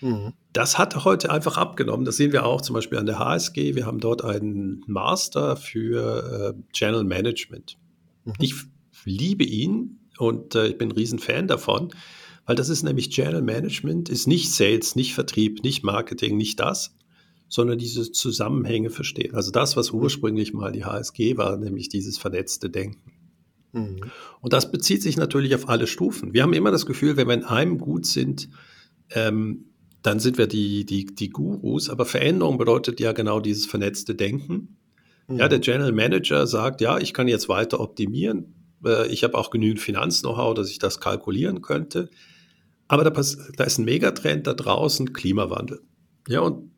Mhm. 0.00 0.32
Das 0.52 0.78
hat 0.78 1.04
heute 1.04 1.30
einfach 1.30 1.56
abgenommen. 1.56 2.04
Das 2.04 2.16
sehen 2.16 2.32
wir 2.32 2.46
auch 2.46 2.60
zum 2.60 2.74
Beispiel 2.74 2.98
an 2.98 3.06
der 3.06 3.18
HSG. 3.18 3.74
Wir 3.74 3.86
haben 3.86 4.00
dort 4.00 4.24
einen 4.24 4.84
Master 4.86 5.56
für 5.56 6.54
äh, 6.54 6.72
Channel 6.72 7.04
Management. 7.04 7.76
Mhm. 8.24 8.32
Ich 8.40 8.54
liebe 9.04 9.44
ihn 9.44 10.00
und 10.18 10.54
äh, 10.54 10.68
ich 10.68 10.78
bin 10.78 10.88
ein 10.88 10.92
Riesenfan 10.92 11.48
davon, 11.48 11.90
weil 12.46 12.56
das 12.56 12.68
ist 12.68 12.82
nämlich 12.82 13.10
Channel 13.10 13.42
Management, 13.42 14.08
ist 14.08 14.26
nicht 14.26 14.52
Sales, 14.52 14.96
nicht 14.96 15.14
Vertrieb, 15.14 15.64
nicht 15.64 15.82
Marketing, 15.82 16.36
nicht 16.36 16.60
das, 16.60 16.94
sondern 17.48 17.78
diese 17.78 18.12
Zusammenhänge 18.12 18.90
verstehen. 18.90 19.34
Also 19.34 19.50
das, 19.50 19.76
was 19.76 19.90
ursprünglich 19.90 20.52
mal 20.52 20.72
die 20.72 20.84
HSG 20.84 21.36
war, 21.36 21.56
nämlich 21.56 21.88
dieses 21.88 22.18
vernetzte 22.18 22.70
Denken. 22.70 23.12
Mhm. 23.72 24.00
Und 24.40 24.52
das 24.52 24.70
bezieht 24.70 25.02
sich 25.02 25.16
natürlich 25.16 25.54
auf 25.54 25.68
alle 25.68 25.86
Stufen. 25.86 26.32
Wir 26.32 26.42
haben 26.42 26.52
immer 26.52 26.70
das 26.70 26.86
Gefühl, 26.86 27.16
wenn 27.16 27.28
wir 27.28 27.34
in 27.34 27.44
einem 27.44 27.78
gut 27.78 28.06
sind, 28.06 28.48
ähm, 29.10 29.66
dann 30.04 30.20
sind 30.20 30.36
wir 30.36 30.46
die, 30.46 30.84
die, 30.84 31.06
die 31.06 31.30
Gurus. 31.30 31.88
Aber 31.88 32.04
Veränderung 32.04 32.58
bedeutet 32.58 33.00
ja 33.00 33.12
genau 33.12 33.40
dieses 33.40 33.64
vernetzte 33.64 34.14
Denken. 34.14 34.76
Mhm. 35.26 35.38
Ja, 35.38 35.48
der 35.48 35.60
General 35.60 35.92
Manager 35.92 36.46
sagt, 36.46 36.82
ja, 36.82 36.98
ich 36.98 37.14
kann 37.14 37.26
jetzt 37.26 37.48
weiter 37.48 37.80
optimieren. 37.80 38.54
Äh, 38.84 39.08
ich 39.08 39.24
habe 39.24 39.38
auch 39.38 39.48
genügend 39.48 39.80
Finanz-Know-how, 39.80 40.52
dass 40.52 40.70
ich 40.70 40.78
das 40.78 41.00
kalkulieren 41.00 41.62
könnte. 41.62 42.10
Aber 42.86 43.02
da, 43.02 43.10
da 43.10 43.64
ist 43.64 43.78
ein 43.78 43.86
Megatrend 43.86 44.46
da 44.46 44.52
draußen, 44.52 45.14
Klimawandel. 45.14 45.80
Ja, 46.28 46.40
und 46.40 46.70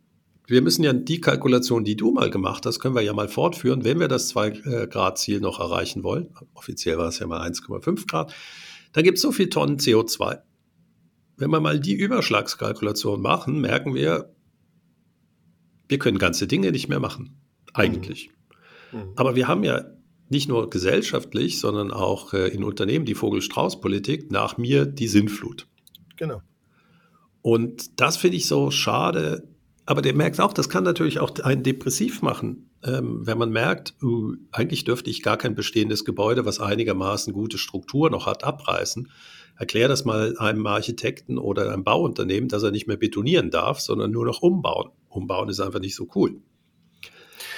wir 0.47 0.63
müssen 0.63 0.85
ja 0.85 0.93
die 0.93 1.21
Kalkulation, 1.21 1.83
die 1.83 1.97
du 1.97 2.13
mal 2.13 2.31
gemacht 2.31 2.65
hast, 2.65 2.79
können 2.79 2.95
wir 2.95 3.03
ja 3.03 3.13
mal 3.13 3.27
fortführen, 3.27 3.83
wenn 3.83 3.99
wir 3.99 4.07
das 4.07 4.33
2-Grad-Ziel 4.37 5.41
noch 5.41 5.59
erreichen 5.59 6.05
wollen. 6.05 6.29
Offiziell 6.55 6.97
war 6.97 7.09
es 7.09 7.19
ja 7.19 7.27
mal 7.27 7.45
1,5 7.45 8.07
Grad. 8.07 8.33
Da 8.93 9.03
gibt 9.03 9.19
es 9.19 9.23
so 9.23 9.33
viel 9.33 9.49
Tonnen 9.49 9.79
CO2 9.79 10.39
wenn 11.37 11.51
wir 11.51 11.61
mal 11.61 11.79
die 11.81 11.95
Überschlagskalkulation 11.95 13.21
machen, 13.21 13.61
merken 13.61 13.95
wir, 13.95 14.35
wir 15.89 15.99
können 15.99 16.19
ganze 16.19 16.47
Dinge 16.47 16.73
nicht 16.73 16.89
mehr 16.89 17.01
machen. 17.01 17.41
Eigentlich. 17.75 18.31
Mhm. 18.93 19.01
mhm. 19.01 19.13
Aber 19.17 19.37
wir 19.37 19.49
haben 19.49 19.65
ja 19.65 19.85
nicht 20.29 20.49
nur 20.49 20.71
gesellschaftlich, 20.71 21.61
sondern 21.61 21.93
auch 21.93 22.33
äh, 22.33 22.49
in 22.49 22.65
Unternehmen 22.65 23.05
die 23.05 23.15
Vogel-Strauß-Politik, 23.15 24.31
nach 24.33 24.57
mir 24.57 24.85
die 24.85 25.07
Sinnflut. 25.07 25.69
Genau. 26.17 26.43
Und 27.43 28.01
das 28.01 28.17
finde 28.17 28.39
ich 28.39 28.47
so 28.47 28.73
schade. 28.73 29.47
Aber 29.85 30.03
der 30.03 30.15
merkt 30.15 30.41
auch, 30.41 30.53
das 30.53 30.69
kann 30.69 30.83
natürlich 30.83 31.21
auch 31.21 31.39
einen 31.39 31.63
depressiv 31.63 32.23
machen, 32.23 32.71
ähm, 32.83 33.25
wenn 33.25 33.39
man 33.39 33.51
merkt, 33.51 33.95
uh, 34.03 34.35
eigentlich 34.51 34.83
dürfte 34.83 35.11
ich 35.11 35.23
gar 35.23 35.37
kein 35.37 35.55
bestehendes 35.55 36.05
Gebäude, 36.05 36.45
was 36.45 36.59
einigermaßen 36.59 37.33
gute 37.33 37.59
Struktur 37.59 38.11
noch 38.11 38.27
hat, 38.27 38.43
abreißen 38.43 39.09
Erklär 39.59 39.89
das 39.89 40.05
mal 40.05 40.37
einem 40.39 40.67
Architekten 40.67 41.39
oder 41.39 41.73
einem 41.73 41.85
Bauunternehmen, 41.85 42.49
dass 42.49 42.63
er 42.63 42.71
nicht 42.71 42.87
mehr 42.87 42.97
betonieren 42.97 43.51
darf, 43.51 43.81
sondern 43.81 44.11
nur 44.11 44.27
noch 44.27 44.43
umbauen. 44.43 44.91
Umbauen 45.09 45.49
ist 45.49 45.61
einfach 45.61 45.81
nicht 45.81 45.95
so 45.95 46.09
cool. 46.15 46.37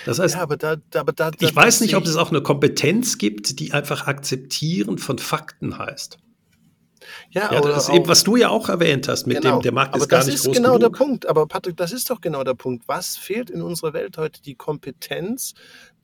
Das 0.07 0.19
heißt, 0.19 0.37
ja, 0.37 0.43
aber 0.43 0.57
da, 0.57 0.77
aber 0.95 1.13
da, 1.13 1.33
ich 1.39 1.55
weiß 1.55 1.81
nicht, 1.81 1.97
ob 1.97 2.05
es 2.05 2.17
auch 2.17 2.31
eine 2.31 2.41
Kompetenz 2.41 3.19
gibt, 3.19 3.59
die 3.59 3.73
einfach 3.73 4.07
akzeptieren 4.07 4.99
von 4.99 5.19
Fakten 5.19 5.77
heißt. 5.79 6.19
Ja, 7.31 7.53
ja 7.53 7.61
das 7.61 7.89
ist 7.89 7.95
eben, 7.95 8.09
was 8.09 8.25
du 8.25 8.37
ja 8.37 8.49
auch 8.49 8.69
erwähnt 8.69 9.09
hast, 9.09 9.27
mit 9.27 9.43
genau. 9.43 9.57
dem, 9.57 9.63
der 9.63 9.73
Markt 9.73 9.97
ist 9.97 10.09
gar 10.09 10.19
nicht 10.19 10.29
groß 10.29 10.45
Das 10.45 10.47
ist 10.47 10.57
genau 10.57 10.79
der 10.79 10.91
Punkt. 10.91 11.27
Aber 11.27 11.47
Patrick, 11.47 11.77
das 11.77 11.93
ist 11.93 12.11
doch 12.11 12.21
genau 12.21 12.45
der 12.45 12.55
Punkt. 12.55 12.87
Was 12.87 13.17
fehlt 13.17 13.51
in 13.51 13.63
unserer 13.63 13.93
Welt 13.93 14.17
heute? 14.19 14.43
Die 14.43 14.55
Kompetenz, 14.55 15.55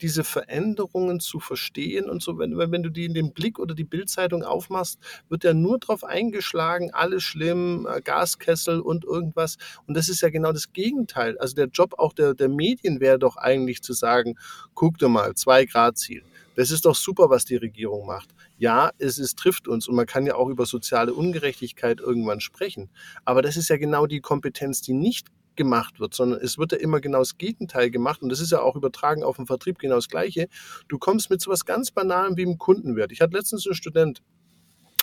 diese 0.01 0.23
Veränderungen 0.23 1.19
zu 1.19 1.39
verstehen 1.39 2.09
und 2.09 2.21
so. 2.21 2.37
Wenn, 2.37 2.57
wenn 2.57 2.83
du 2.83 2.89
die 2.89 3.05
in 3.05 3.13
den 3.13 3.33
Blick 3.33 3.59
oder 3.59 3.75
die 3.75 3.83
Bildzeitung 3.83 4.43
aufmachst, 4.43 4.99
wird 5.29 5.43
ja 5.43 5.53
nur 5.53 5.79
drauf 5.79 6.03
eingeschlagen, 6.03 6.91
alles 6.93 7.23
schlimm, 7.23 7.87
äh, 7.89 8.01
Gaskessel 8.01 8.79
und 8.79 9.05
irgendwas. 9.05 9.57
Und 9.87 9.95
das 9.95 10.09
ist 10.09 10.21
ja 10.21 10.29
genau 10.29 10.51
das 10.51 10.73
Gegenteil. 10.73 11.37
Also 11.39 11.55
der 11.55 11.67
Job 11.67 11.95
auch 11.97 12.13
der, 12.13 12.33
der 12.33 12.49
Medien 12.49 12.99
wäre 12.99 13.19
doch 13.19 13.37
eigentlich 13.37 13.81
zu 13.81 13.93
sagen, 13.93 14.35
guck 14.73 14.97
dir 14.97 15.09
mal, 15.09 15.33
zwei 15.35 15.65
Grad 15.65 15.97
Ziel. 15.97 16.23
Das 16.55 16.71
ist 16.71 16.85
doch 16.85 16.95
super, 16.95 17.29
was 17.29 17.45
die 17.45 17.57
Regierung 17.57 18.05
macht 18.05 18.34
ja, 18.57 18.91
es 18.97 19.17
ist, 19.17 19.37
trifft 19.37 19.67
uns 19.67 19.87
und 19.87 19.95
man 19.95 20.05
kann 20.05 20.25
ja 20.25 20.35
auch 20.35 20.49
über 20.49 20.65
soziale 20.65 21.13
Ungerechtigkeit 21.13 21.99
irgendwann 21.99 22.39
sprechen. 22.39 22.89
Aber 23.25 23.41
das 23.41 23.57
ist 23.57 23.69
ja 23.69 23.77
genau 23.77 24.07
die 24.07 24.21
Kompetenz, 24.21 24.81
die 24.81 24.93
nicht 24.93 25.27
gemacht 25.55 25.99
wird, 25.99 26.13
sondern 26.13 26.39
es 26.41 26.57
wird 26.57 26.71
ja 26.73 26.77
immer 26.77 26.99
genau 26.99 27.19
das 27.19 27.37
Gegenteil 27.37 27.89
gemacht 27.89 28.21
und 28.21 28.29
das 28.29 28.39
ist 28.39 28.51
ja 28.51 28.61
auch 28.61 28.75
übertragen 28.75 29.23
auf 29.23 29.37
den 29.37 29.45
Vertrieb 29.45 29.79
genau 29.79 29.95
das 29.95 30.09
Gleiche. 30.09 30.47
Du 30.87 30.97
kommst 30.97 31.29
mit 31.29 31.41
so 31.41 31.51
was 31.51 31.65
ganz 31.65 31.91
Banalem 31.91 32.37
wie 32.37 32.43
im 32.43 32.57
Kundenwert. 32.57 33.11
Ich 33.11 33.21
hatte 33.21 33.37
letztens 33.37 33.65
einen 33.65 33.75
Student, 33.75 34.21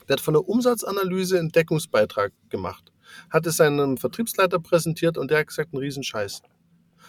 der 0.08 0.14
hat 0.14 0.20
von 0.20 0.34
der 0.34 0.46
Umsatzanalyse 0.46 1.38
einen 1.38 1.50
Deckungsbeitrag 1.50 2.32
gemacht, 2.50 2.92
hat 3.30 3.46
es 3.46 3.56
seinem 3.56 3.96
Vertriebsleiter 3.96 4.58
präsentiert 4.58 5.16
und 5.16 5.30
der 5.30 5.40
hat 5.40 5.46
gesagt, 5.48 5.72
ein 5.72 5.78
Riesenscheiß 5.78 6.42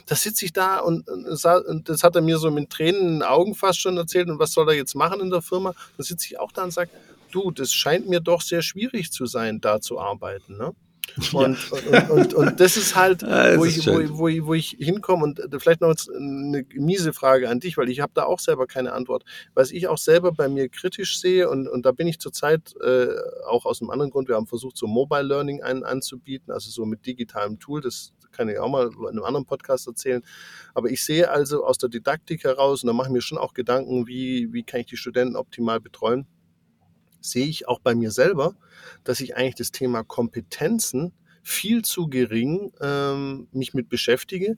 da 0.05 0.15
sitze 0.15 0.45
ich 0.45 0.53
da 0.53 0.79
und, 0.79 1.07
und, 1.09 1.89
das 1.89 2.03
hat 2.03 2.15
er 2.15 2.21
mir 2.21 2.37
so 2.37 2.51
mit 2.51 2.69
Tränen 2.69 3.01
in 3.01 3.13
den 3.15 3.23
Augen 3.23 3.55
fast 3.55 3.79
schon 3.79 3.97
erzählt 3.97 4.29
und 4.29 4.39
was 4.39 4.51
soll 4.51 4.67
er 4.69 4.75
jetzt 4.75 4.95
machen 4.95 5.21
in 5.21 5.29
der 5.29 5.41
Firma? 5.41 5.73
Da 5.97 6.03
sitze 6.03 6.27
ich 6.27 6.39
auch 6.39 6.51
da 6.51 6.63
und 6.63 6.71
sage, 6.71 6.89
du, 7.31 7.51
das 7.51 7.73
scheint 7.73 8.07
mir 8.07 8.19
doch 8.19 8.41
sehr 8.41 8.61
schwierig 8.61 9.11
zu 9.11 9.25
sein, 9.25 9.61
da 9.61 9.81
zu 9.81 9.99
arbeiten. 9.99 10.57
Ne? 10.57 10.73
Und, 11.33 11.57
ja. 11.91 12.07
und, 12.09 12.11
und, 12.11 12.33
und, 12.33 12.59
das 12.59 12.77
ist 12.77 12.95
halt, 12.95 13.21
ja, 13.23 13.57
wo, 13.57 13.65
ist 13.65 13.77
ich, 13.77 13.87
wo, 13.87 14.17
wo, 14.17 14.27
ich, 14.29 14.45
wo 14.45 14.53
ich 14.53 14.77
hinkomme. 14.79 15.23
Und 15.25 15.41
vielleicht 15.59 15.81
noch 15.81 15.93
eine 16.15 16.65
miese 16.73 17.11
Frage 17.13 17.49
an 17.49 17.59
dich, 17.59 17.77
weil 17.77 17.89
ich 17.89 17.99
habe 17.99 18.13
da 18.15 18.23
auch 18.23 18.39
selber 18.39 18.67
keine 18.67 18.93
Antwort. 18.93 19.23
Was 19.53 19.71
ich 19.71 19.87
auch 19.89 19.97
selber 19.97 20.31
bei 20.31 20.47
mir 20.47 20.69
kritisch 20.69 21.19
sehe, 21.19 21.49
und, 21.49 21.67
und 21.67 21.85
da 21.85 21.91
bin 21.91 22.07
ich 22.07 22.19
zurzeit 22.19 22.73
äh, 22.81 23.09
auch 23.47 23.65
aus 23.65 23.81
einem 23.81 23.91
anderen 23.91 24.11
Grund, 24.11 24.29
wir 24.29 24.35
haben 24.35 24.47
versucht, 24.47 24.77
so 24.77 24.87
Mobile 24.87 25.23
Learning 25.23 25.61
ein, 25.61 25.83
anzubieten, 25.83 26.51
also 26.51 26.71
so 26.71 26.85
mit 26.85 27.05
digitalem 27.05 27.59
Tool, 27.59 27.81
das 27.81 28.13
kann 28.33 28.49
ich 28.49 28.57
auch 28.57 28.69
mal 28.69 28.89
in 28.91 29.07
einem 29.07 29.23
anderen 29.23 29.45
Podcast 29.45 29.87
erzählen. 29.87 30.23
Aber 30.73 30.89
ich 30.89 31.03
sehe 31.03 31.29
also 31.29 31.65
aus 31.65 31.77
der 31.77 31.89
Didaktik 31.89 32.43
heraus, 32.43 32.83
und 32.83 32.87
da 32.87 32.93
mache 32.93 33.07
ich 33.07 33.13
mir 33.13 33.21
schon 33.21 33.37
auch 33.37 33.53
Gedanken, 33.53 34.07
wie, 34.07 34.51
wie 34.51 34.63
kann 34.63 34.81
ich 34.81 34.87
die 34.87 34.97
Studenten 34.97 35.35
optimal 35.35 35.79
betreuen, 35.79 36.27
sehe 37.21 37.45
ich 37.45 37.67
auch 37.67 37.79
bei 37.79 37.95
mir 37.95 38.11
selber, 38.11 38.55
dass 39.03 39.21
ich 39.21 39.37
eigentlich 39.37 39.55
das 39.55 39.71
Thema 39.71 40.03
Kompetenzen 40.03 41.13
viel 41.41 41.83
zu 41.83 42.07
gering 42.07 42.71
ähm, 42.81 43.47
mich 43.51 43.73
mit 43.73 43.89
beschäftige. 43.89 44.57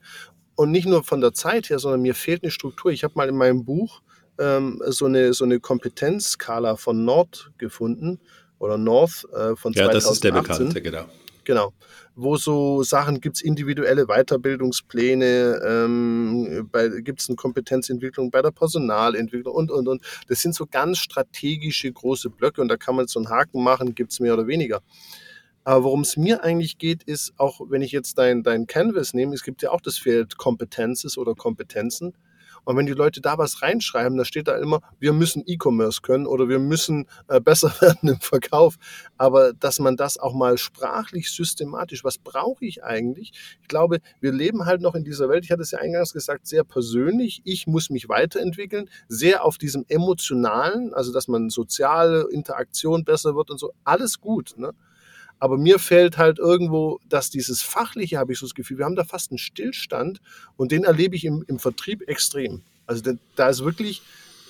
Und 0.55 0.71
nicht 0.71 0.87
nur 0.87 1.03
von 1.03 1.19
der 1.19 1.33
Zeit 1.33 1.69
her, 1.69 1.79
sondern 1.79 2.01
mir 2.01 2.15
fehlt 2.15 2.43
eine 2.43 2.51
Struktur. 2.51 2.91
Ich 2.91 3.03
habe 3.03 3.15
mal 3.15 3.27
in 3.27 3.35
meinem 3.35 3.65
Buch 3.65 4.01
ähm, 4.39 4.81
so 4.87 5.05
eine, 5.05 5.33
so 5.33 5.43
eine 5.43 5.59
Kompetenzskala 5.59 6.77
von 6.77 7.03
Nord 7.03 7.51
gefunden 7.57 8.19
oder 8.59 8.77
North 8.77 9.25
äh, 9.33 9.55
von 9.55 9.73
ja, 9.73 9.85
2018. 9.85 9.85
Ja, 9.85 9.91
das 9.91 10.11
ist 10.11 10.23
der 10.23 10.31
bekannte, 10.31 10.81
genau. 10.81 11.05
Genau. 11.45 11.73
Wo 12.15 12.37
so 12.37 12.83
Sachen 12.83 13.21
gibt 13.21 13.37
es 13.37 13.41
individuelle 13.41 14.07
Weiterbildungspläne, 14.07 15.61
ähm, 15.65 16.69
gibt 17.03 17.21
es 17.21 17.29
eine 17.29 17.35
Kompetenzentwicklung 17.35 18.31
bei 18.31 18.41
der 18.41 18.51
Personalentwicklung 18.51 19.53
und, 19.53 19.71
und, 19.71 19.87
und. 19.87 20.01
Das 20.27 20.41
sind 20.41 20.55
so 20.55 20.65
ganz 20.65 20.97
strategische 20.97 21.91
große 21.91 22.29
Blöcke 22.29 22.61
und 22.61 22.67
da 22.67 22.77
kann 22.77 22.95
man 22.95 23.07
so 23.07 23.19
einen 23.19 23.29
Haken 23.29 23.63
machen, 23.63 23.95
gibt 23.95 24.11
es 24.11 24.19
mehr 24.19 24.33
oder 24.33 24.47
weniger. 24.47 24.81
Aber 25.63 25.83
worum 25.83 26.01
es 26.01 26.17
mir 26.17 26.43
eigentlich 26.43 26.77
geht, 26.77 27.03
ist, 27.03 27.33
auch 27.37 27.59
wenn 27.69 27.81
ich 27.81 27.91
jetzt 27.91 28.17
dein, 28.17 28.43
dein 28.43 28.67
Canvas 28.67 29.13
nehme, 29.13 29.33
es 29.33 29.43
gibt 29.43 29.61
ja 29.61 29.71
auch 29.71 29.81
das 29.81 29.97
Feld 29.97 30.37
Competences 30.37 31.17
oder 31.17 31.35
Kompetenzen. 31.35 32.13
Und 32.65 32.77
wenn 32.77 32.85
die 32.85 32.93
Leute 32.93 33.21
da 33.21 33.37
was 33.37 33.61
reinschreiben, 33.61 34.17
da 34.17 34.25
steht 34.25 34.47
da 34.47 34.57
immer, 34.57 34.81
wir 34.99 35.13
müssen 35.13 35.43
E-Commerce 35.45 36.01
können 36.01 36.27
oder 36.27 36.49
wir 36.49 36.59
müssen 36.59 37.07
äh, 37.27 37.39
besser 37.39 37.73
werden 37.81 38.09
im 38.09 38.19
Verkauf. 38.19 38.75
Aber 39.17 39.53
dass 39.53 39.79
man 39.79 39.95
das 39.95 40.17
auch 40.17 40.33
mal 40.33 40.57
sprachlich 40.57 41.31
systematisch, 41.31 42.03
was 42.03 42.17
brauche 42.17 42.65
ich 42.65 42.83
eigentlich? 42.83 43.31
Ich 43.61 43.67
glaube, 43.67 43.99
wir 44.19 44.31
leben 44.31 44.65
halt 44.65 44.81
noch 44.81 44.95
in 44.95 45.03
dieser 45.03 45.29
Welt, 45.29 45.45
ich 45.45 45.51
hatte 45.51 45.61
es 45.61 45.71
ja 45.71 45.79
eingangs 45.79 46.13
gesagt, 46.13 46.47
sehr 46.47 46.63
persönlich. 46.63 47.41
Ich 47.45 47.67
muss 47.67 47.89
mich 47.89 48.09
weiterentwickeln, 48.09 48.89
sehr 49.07 49.45
auf 49.45 49.57
diesem 49.57 49.85
emotionalen, 49.87 50.93
also 50.93 51.13
dass 51.13 51.27
man 51.27 51.49
soziale 51.49 52.27
Interaktion 52.31 53.03
besser 53.03 53.35
wird 53.35 53.51
und 53.51 53.59
so. 53.59 53.73
Alles 53.83 54.19
gut. 54.19 54.55
Ne? 54.57 54.73
Aber 55.39 55.57
mir 55.57 55.79
fällt 55.79 56.17
halt 56.17 56.39
irgendwo, 56.39 56.99
dass 57.09 57.29
dieses 57.29 57.61
Fachliche, 57.61 58.17
habe 58.17 58.33
ich 58.33 58.39
so 58.39 58.45
das 58.45 58.55
Gefühl, 58.55 58.77
wir 58.77 58.85
haben 58.85 58.95
da 58.95 59.03
fast 59.03 59.31
einen 59.31 59.37
Stillstand 59.37 60.21
und 60.55 60.71
den 60.71 60.83
erlebe 60.83 61.15
ich 61.15 61.25
im, 61.25 61.43
im 61.47 61.59
Vertrieb 61.59 62.07
extrem. 62.07 62.61
Also 62.85 63.01
da, 63.01 63.13
da 63.35 63.49
ist 63.49 63.63
wirklich, 63.63 64.01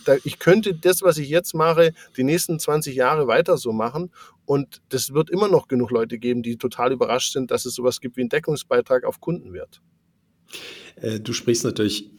da, 0.06 0.15
ich 0.24 0.39
könnte 0.39 0.76
das, 0.76 1.02
was 1.02 1.17
ich 1.17 1.30
jetzt 1.30 1.54
mache, 1.54 1.93
die 2.17 2.24
nächsten 2.24 2.60
20 2.60 2.95
Jahre 2.95 3.28
weiter 3.28 3.58
so 3.58 3.71
machen 3.71 4.12
und 4.45 4.82
das 4.89 5.13
wird 5.13 5.30
immer 5.30 5.48
noch 5.48 5.67
genug 5.67 5.91
Leute 5.91 6.19
geben, 6.19 6.43
die 6.43 6.58
total 6.58 6.91
überrascht 6.91 7.34
sind, 7.34 7.52
dass 7.52 7.65
es 7.65 7.76
sowas 7.76 8.00
gibt 8.00 8.17
wie 8.17 8.21
einen 8.21 8.30
Deckungsbeitrag 8.30 9.06
auf 9.06 9.19
Kundenwert. 9.19 9.82
Äh, 10.98 11.19
du 11.19 11.34
sprichst 11.34 11.63
natürlich 11.63 12.10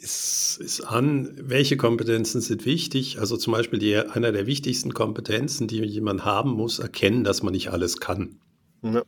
ist, 0.00 0.58
ist 0.60 0.80
an, 0.80 1.32
welche 1.40 1.76
Kompetenzen 1.76 2.40
sind 2.40 2.64
wichtig. 2.64 3.18
Also 3.18 3.36
zum 3.36 3.52
Beispiel 3.52 3.78
die, 3.78 3.96
einer 3.96 4.32
der 4.32 4.46
wichtigsten 4.46 4.94
Kompetenzen, 4.94 5.68
die 5.68 5.84
jemand 5.84 6.24
haben 6.24 6.50
muss, 6.50 6.78
erkennen, 6.78 7.24
dass 7.24 7.42
man 7.42 7.52
nicht 7.52 7.70
alles 7.70 7.98
kann. 7.98 8.40
Ja. 8.82 9.02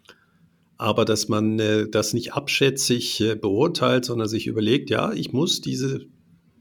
Aber 0.77 1.05
dass 1.05 1.29
man 1.29 1.59
äh, 1.59 1.88
das 1.88 2.14
nicht 2.14 2.35
abschätzig 2.35 3.20
äh, 3.20 3.35
beurteilt, 3.35 4.05
sondern 4.05 4.29
sich 4.29 4.46
überlegt, 4.46 4.90
ja, 4.90 5.12
ich 5.12 5.33
muss 5.33 5.61
diese 5.61 6.07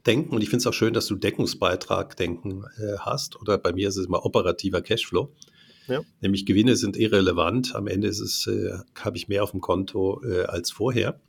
denken, 0.06 0.34
und 0.34 0.42
ich 0.42 0.48
finde 0.48 0.62
es 0.62 0.66
auch 0.66 0.72
schön, 0.72 0.94
dass 0.94 1.06
du 1.06 1.16
Deckungsbeitrag 1.16 2.16
denken 2.16 2.64
äh, 2.78 2.98
hast, 2.98 3.40
oder 3.40 3.58
bei 3.58 3.72
mir 3.72 3.88
ist 3.88 3.96
es 3.96 4.06
immer 4.06 4.24
operativer 4.24 4.80
Cashflow. 4.80 5.32
Ja. 5.86 6.02
Nämlich 6.20 6.46
Gewinne 6.46 6.76
sind 6.76 6.96
irrelevant. 6.96 7.74
Am 7.74 7.86
Ende 7.86 8.08
ist 8.08 8.20
es, 8.20 8.46
äh, 8.46 8.78
habe 8.98 9.16
ich 9.16 9.28
mehr 9.28 9.42
auf 9.42 9.52
dem 9.52 9.60
Konto 9.60 10.22
äh, 10.22 10.44
als 10.44 10.70
vorher. 10.70 11.20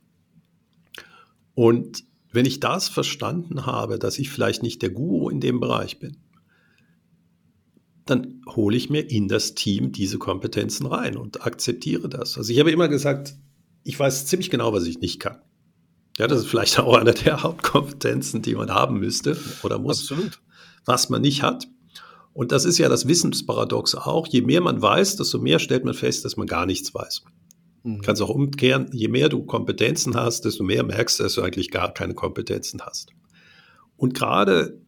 Und 1.54 2.04
wenn 2.32 2.46
ich 2.46 2.60
das 2.60 2.88
verstanden 2.88 3.66
habe, 3.66 3.98
dass 3.98 4.18
ich 4.18 4.30
vielleicht 4.30 4.62
nicht 4.62 4.82
der 4.82 4.90
Guru 4.90 5.28
in 5.28 5.40
dem 5.40 5.60
Bereich 5.60 5.98
bin, 5.98 6.16
dann 8.06 8.42
hole 8.46 8.76
ich 8.76 8.90
mir 8.90 9.08
in 9.08 9.28
das 9.28 9.54
Team 9.54 9.92
diese 9.92 10.18
Kompetenzen 10.18 10.86
rein 10.86 11.16
und 11.16 11.46
akzeptiere 11.46 12.08
das. 12.08 12.36
Also 12.36 12.52
ich 12.52 12.58
habe 12.58 12.70
immer 12.70 12.88
gesagt, 12.88 13.34
ich 13.84 13.98
weiß 13.98 14.26
ziemlich 14.26 14.50
genau, 14.50 14.72
was 14.72 14.86
ich 14.86 14.98
nicht 15.00 15.20
kann. 15.20 15.38
Ja, 16.18 16.26
das 16.26 16.40
ist 16.40 16.46
vielleicht 16.48 16.78
auch 16.78 16.96
eine 16.96 17.14
der 17.14 17.42
Hauptkompetenzen, 17.42 18.42
die 18.42 18.54
man 18.54 18.70
haben 18.70 18.98
müsste 18.98 19.38
oder 19.62 19.78
muss, 19.78 20.00
Absolut. 20.10 20.40
was 20.84 21.08
man 21.08 21.22
nicht 21.22 21.42
hat. 21.42 21.68
Und 22.32 22.52
das 22.52 22.64
ist 22.64 22.78
ja 22.78 22.88
das 22.88 23.08
Wissensparadox 23.08 23.94
auch. 23.94 24.26
Je 24.26 24.42
mehr 24.42 24.60
man 24.60 24.80
weiß, 24.80 25.16
desto 25.16 25.38
mehr 25.38 25.58
stellt 25.58 25.84
man 25.84 25.94
fest, 25.94 26.24
dass 26.24 26.36
man 26.36 26.46
gar 26.46 26.66
nichts 26.66 26.94
weiß. 26.94 27.22
Mhm. 27.82 28.02
Kannst 28.02 28.22
auch 28.22 28.28
umkehren, 28.28 28.88
je 28.92 29.08
mehr 29.08 29.28
du 29.28 29.44
Kompetenzen 29.44 30.14
hast, 30.14 30.44
desto 30.44 30.64
mehr 30.64 30.82
merkst 30.82 31.18
du, 31.18 31.22
dass 31.24 31.34
du 31.34 31.42
eigentlich 31.42 31.70
gar 31.70 31.92
keine 31.92 32.14
Kompetenzen 32.14 32.80
hast. 32.82 33.12
Und 33.96 34.14
gerade 34.14 34.80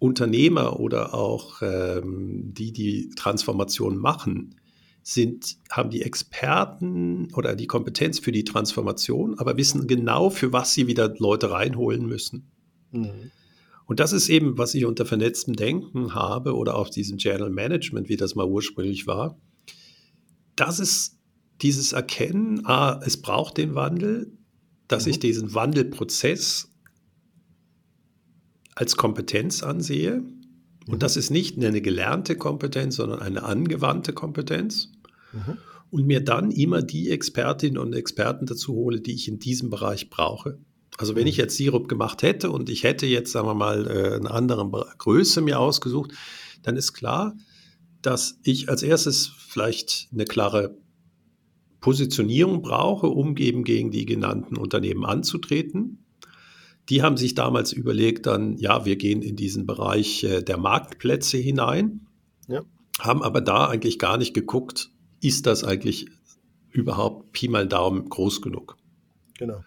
Unternehmer 0.00 0.80
oder 0.80 1.14
auch 1.14 1.62
ähm, 1.62 2.52
die, 2.54 2.72
die 2.72 3.10
Transformation 3.16 3.96
machen, 3.96 4.56
sind, 5.02 5.58
haben 5.70 5.90
die 5.90 6.02
Experten 6.02 7.28
oder 7.34 7.54
die 7.54 7.66
Kompetenz 7.66 8.18
für 8.18 8.32
die 8.32 8.44
Transformation, 8.44 9.38
aber 9.38 9.56
wissen 9.56 9.86
genau, 9.86 10.30
für 10.30 10.52
was 10.52 10.72
sie 10.72 10.86
wieder 10.86 11.14
Leute 11.18 11.50
reinholen 11.50 12.06
müssen. 12.06 12.50
Mhm. 12.90 13.30
Und 13.86 14.00
das 14.00 14.12
ist 14.12 14.30
eben, 14.30 14.56
was 14.56 14.74
ich 14.74 14.86
unter 14.86 15.04
vernetztem 15.04 15.56
Denken 15.56 16.14
habe 16.14 16.54
oder 16.54 16.76
auch 16.76 16.88
diesem 16.88 17.18
Channel 17.18 17.50
Management, 17.50 18.08
wie 18.08 18.16
das 18.16 18.34
mal 18.34 18.46
ursprünglich 18.46 19.06
war. 19.06 19.38
Das 20.56 20.80
ist 20.80 21.18
dieses 21.62 21.92
Erkennen, 21.92 22.66
ah, 22.66 23.00
es 23.04 23.20
braucht 23.20 23.58
den 23.58 23.74
Wandel, 23.74 24.32
dass 24.88 25.06
mhm. 25.06 25.12
ich 25.12 25.18
diesen 25.20 25.54
Wandelprozess 25.54 26.70
als 28.74 28.96
Kompetenz 28.96 29.62
ansehe. 29.62 30.20
Mhm. 30.20 30.34
Und 30.86 31.02
das 31.02 31.16
ist 31.16 31.30
nicht 31.30 31.56
eine 31.56 31.80
gelernte 31.80 32.36
Kompetenz, 32.36 32.96
sondern 32.96 33.20
eine 33.20 33.44
angewandte 33.44 34.12
Kompetenz. 34.12 34.92
Mhm. 35.32 35.58
Und 35.90 36.06
mir 36.06 36.20
dann 36.20 36.50
immer 36.50 36.82
die 36.82 37.10
Expertinnen 37.10 37.78
und 37.78 37.92
Experten 37.92 38.46
dazu 38.46 38.74
hole, 38.74 39.00
die 39.00 39.12
ich 39.12 39.28
in 39.28 39.38
diesem 39.38 39.70
Bereich 39.70 40.10
brauche. 40.10 40.58
Also 40.98 41.14
wenn 41.14 41.26
ich 41.26 41.36
mhm. 41.36 41.42
jetzt 41.42 41.56
Sirup 41.56 41.88
gemacht 41.88 42.22
hätte 42.22 42.50
und 42.50 42.68
ich 42.68 42.82
hätte 42.82 43.06
jetzt, 43.06 43.32
sagen 43.32 43.46
wir 43.46 43.54
mal, 43.54 43.86
äh, 43.86 44.16
eine 44.16 44.30
andere 44.30 44.68
Größe 44.98 45.40
mir 45.40 45.60
ausgesucht, 45.60 46.12
dann 46.62 46.76
ist 46.76 46.94
klar, 46.94 47.36
dass 48.02 48.38
ich 48.42 48.68
als 48.68 48.82
erstes 48.82 49.30
vielleicht 49.48 50.08
eine 50.12 50.24
klare 50.24 50.76
Positionierung 51.84 52.62
brauche, 52.62 53.08
um 53.08 53.36
eben 53.36 53.62
gegen 53.62 53.90
die 53.90 54.06
genannten 54.06 54.56
Unternehmen 54.56 55.04
anzutreten. 55.04 55.98
Die 56.88 57.02
haben 57.02 57.18
sich 57.18 57.34
damals 57.34 57.74
überlegt, 57.74 58.24
dann, 58.24 58.56
ja, 58.56 58.86
wir 58.86 58.96
gehen 58.96 59.20
in 59.20 59.36
diesen 59.36 59.66
Bereich 59.66 60.24
äh, 60.24 60.40
der 60.40 60.56
Marktplätze 60.56 61.36
hinein, 61.36 62.06
ja. 62.48 62.62
haben 63.00 63.22
aber 63.22 63.42
da 63.42 63.68
eigentlich 63.68 63.98
gar 63.98 64.16
nicht 64.16 64.32
geguckt, 64.32 64.92
ist 65.20 65.44
das 65.44 65.62
eigentlich 65.62 66.06
überhaupt 66.70 67.32
Pi 67.32 67.48
mal 67.48 67.68
Daumen 67.68 68.08
groß 68.08 68.40
genug. 68.40 68.78
Genau. 69.36 69.62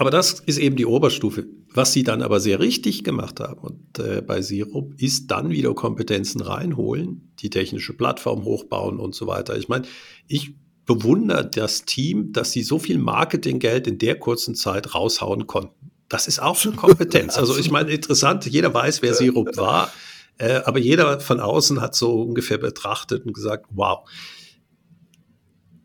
Aber 0.00 0.10
das 0.10 0.40
ist 0.40 0.56
eben 0.56 0.76
die 0.76 0.86
Oberstufe. 0.86 1.46
Was 1.74 1.92
sie 1.92 2.04
dann 2.04 2.22
aber 2.22 2.40
sehr 2.40 2.58
richtig 2.58 3.04
gemacht 3.04 3.38
haben 3.38 3.60
und 3.60 3.98
äh, 3.98 4.22
bei 4.22 4.40
Sirup 4.40 4.94
ist 4.96 5.30
dann 5.30 5.50
wieder 5.50 5.74
Kompetenzen 5.74 6.40
reinholen, 6.40 7.34
die 7.40 7.50
technische 7.50 7.92
Plattform 7.92 8.44
hochbauen 8.44 8.98
und 8.98 9.14
so 9.14 9.26
weiter. 9.26 9.58
Ich 9.58 9.68
meine, 9.68 9.84
ich 10.26 10.54
bewundere 10.86 11.44
das 11.44 11.84
Team, 11.84 12.32
dass 12.32 12.50
sie 12.50 12.62
so 12.62 12.78
viel 12.78 12.96
Marketinggeld 12.96 13.86
in 13.86 13.98
der 13.98 14.18
kurzen 14.18 14.54
Zeit 14.54 14.94
raushauen 14.94 15.46
konnten. 15.46 15.90
Das 16.08 16.28
ist 16.28 16.40
auch 16.40 16.64
eine 16.64 16.74
Kompetenz. 16.76 17.36
Also 17.38 17.58
ich 17.58 17.70
meine, 17.70 17.90
interessant, 17.90 18.46
jeder 18.46 18.72
weiß, 18.72 19.02
wer 19.02 19.12
Sirup 19.12 19.54
war, 19.58 19.92
äh, 20.38 20.62
aber 20.64 20.78
jeder 20.78 21.20
von 21.20 21.40
außen 21.40 21.82
hat 21.82 21.94
so 21.94 22.22
ungefähr 22.22 22.56
betrachtet 22.56 23.26
und 23.26 23.34
gesagt, 23.34 23.66
wow. 23.68 24.08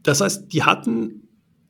Das 0.04 0.22
heißt, 0.22 0.54
die 0.54 0.64
hatten 0.64 1.25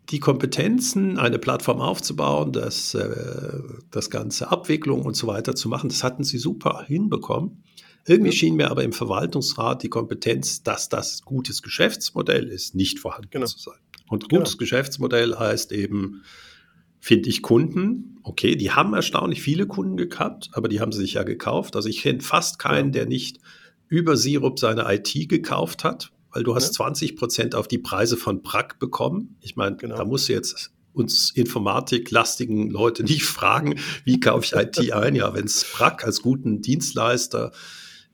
die 0.10 0.20
Kompetenzen, 0.20 1.18
eine 1.18 1.40
Plattform 1.40 1.82
aufzubauen, 1.82 2.52
das, 2.52 2.94
äh, 2.94 3.62
das 3.92 4.10
ganze 4.10 4.52
Abwicklung 4.52 5.04
und 5.04 5.16
so 5.16 5.28
weiter 5.28 5.56
zu 5.56 5.70
machen, 5.70 5.90
das 5.90 6.04
hatten 6.04 6.24
sie 6.24 6.38
super 6.38 6.84
hinbekommen. 6.86 7.64
Irgendwie 8.08 8.32
ja. 8.32 8.38
schien 8.38 8.56
mir 8.56 8.70
aber 8.70 8.84
im 8.84 8.94
Verwaltungsrat 8.94 9.82
die 9.82 9.90
Kompetenz, 9.90 10.62
dass 10.62 10.90
das 10.90 11.24
gutes 11.24 11.64
Geschäftsmodell 11.64 12.48
ist, 12.48 12.76
nicht 12.76 13.00
vorhanden 13.00 13.30
genau. 13.32 13.48
zu 13.48 13.58
sein. 13.58 13.80
Und 14.08 14.30
gutes 14.30 14.54
genau. 14.54 14.60
Geschäftsmodell 14.60 15.36
heißt 15.36 15.72
eben, 15.72 16.22
finde 17.00 17.30
ich 17.30 17.42
Kunden, 17.42 18.20
okay, 18.24 18.56
die 18.56 18.72
haben 18.72 18.94
erstaunlich 18.94 19.42
viele 19.42 19.66
Kunden 19.66 19.98
gehabt, 19.98 20.50
aber 20.54 20.68
die 20.68 20.80
haben 20.80 20.92
sie 20.92 21.02
sich 21.02 21.14
ja 21.14 21.24
gekauft. 21.24 21.76
Also 21.76 21.90
ich 21.90 22.02
kenne 22.02 22.22
fast 22.22 22.60
keinen, 22.60 22.88
ja. 22.88 23.00
der 23.00 23.06
nicht 23.08 23.40
über 23.88 24.18
Sirup 24.18 24.60
seine 24.60 24.86
IT 24.94 25.30
gekauft 25.30 25.84
hat, 25.84 26.12
weil 26.36 26.44
du 26.44 26.54
hast 26.54 26.68
ja. 26.68 26.86
20 26.86 27.16
Prozent 27.16 27.56
auf 27.56 27.68
die 27.70 27.78
Preise 27.78 28.18
von 28.18 28.42
Brack 28.42 28.78
bekommen. 28.78 29.38
Ich 29.40 29.56
meine, 29.56 29.78
genau. 29.78 29.96
da 29.96 30.04
musst 30.04 30.28
du 30.28 30.34
jetzt 30.34 30.72
uns 30.92 31.32
informatiklastigen 31.32 32.70
Leute 32.70 33.04
nicht 33.04 33.24
fragen, 33.24 33.80
wie 34.04 34.20
kaufe 34.20 34.44
ich 34.44 34.54
IT 34.54 34.92
ein? 34.92 35.16
Ja, 35.16 35.34
wenn 35.34 35.46
es 35.46 35.66
Brack 35.74 36.04
als 36.04 36.22
guten 36.22 36.62
Dienstleister 36.62 37.54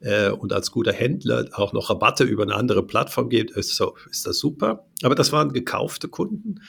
äh, 0.01 0.30
und 0.30 0.53
als 0.53 0.69
guter 0.69 0.93
Händler 0.93 1.49
auch 1.53 1.74
noch 1.74 1.89
Rabatte 1.89 2.24
über 2.24 2.43
eine 2.43 2.53
andere 2.53 2.86
Plattform 2.86 3.28
gibt, 3.28 3.51
ist, 3.51 3.76
so, 3.76 3.95
ist 4.11 4.28
das 4.28 4.38
super. 4.38 4.86
Aber 5.01 5.15
das 5.15 5.32
waren 5.32 5.51
gekaufte 5.51 6.07
Kunden. 6.07 6.61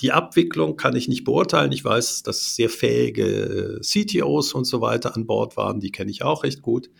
Die 0.00 0.10
Abwicklung 0.10 0.76
kann 0.76 0.96
ich 0.96 1.06
nicht 1.06 1.22
beurteilen. 1.22 1.70
Ich 1.70 1.84
weiß, 1.84 2.24
dass 2.24 2.56
sehr 2.56 2.68
fähige 2.68 3.80
CTOs 3.80 4.54
und 4.54 4.64
so 4.64 4.80
weiter 4.80 5.14
an 5.14 5.26
Bord 5.26 5.56
waren. 5.56 5.78
Die 5.78 5.92
kenne 5.92 6.10
ich 6.10 6.24
auch 6.24 6.42
recht 6.42 6.62
gut. 6.62 6.90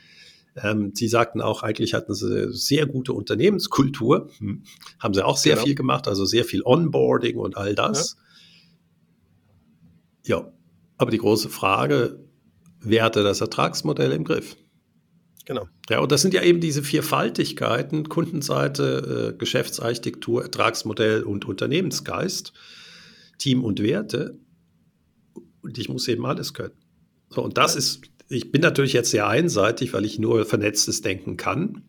Ähm, 0.62 0.92
sie 0.94 1.08
sagten 1.08 1.40
auch, 1.40 1.62
eigentlich 1.62 1.94
hatten 1.94 2.14
sie 2.14 2.26
eine 2.26 2.52
sehr 2.52 2.86
gute 2.86 3.12
Unternehmenskultur. 3.12 4.30
Hm. 4.38 4.62
Haben 4.98 5.14
sie 5.14 5.24
auch 5.24 5.36
sehr 5.36 5.54
genau. 5.54 5.66
viel 5.66 5.74
gemacht, 5.74 6.08
also 6.08 6.24
sehr 6.24 6.44
viel 6.44 6.62
Onboarding 6.64 7.36
und 7.36 7.56
all 7.56 7.74
das. 7.74 8.16
Ja. 10.24 10.38
ja. 10.38 10.52
Aber 10.98 11.10
die 11.10 11.18
große 11.18 11.50
Frage, 11.50 12.24
wer 12.80 13.04
hatte 13.04 13.22
das 13.22 13.42
Ertragsmodell 13.42 14.12
im 14.12 14.24
Griff? 14.24 14.56
Genau. 15.44 15.68
Ja, 15.88 16.00
und 16.00 16.10
das 16.10 16.22
sind 16.22 16.34
ja 16.34 16.42
eben 16.42 16.60
diese 16.60 16.82
Vierfaltigkeiten, 16.82 18.08
Kundenseite, 18.08 19.32
äh, 19.34 19.38
Geschäftsarchitektur, 19.38 20.42
Ertragsmodell 20.42 21.22
und 21.22 21.44
Unternehmensgeist, 21.44 22.52
Team 23.38 23.62
und 23.62 23.80
Werte. 23.80 24.38
Und 25.62 25.78
ich 25.78 25.88
muss 25.88 26.08
eben 26.08 26.26
alles 26.26 26.52
können. 26.52 26.74
So, 27.28 27.42
und 27.44 27.58
das 27.58 27.76
ist 27.76 28.00
ich 28.28 28.50
bin 28.50 28.60
natürlich 28.60 28.92
jetzt 28.92 29.10
sehr 29.10 29.28
einseitig, 29.28 29.92
weil 29.92 30.04
ich 30.04 30.18
nur 30.18 30.44
vernetztes 30.44 31.00
Denken 31.00 31.36
kann 31.36 31.82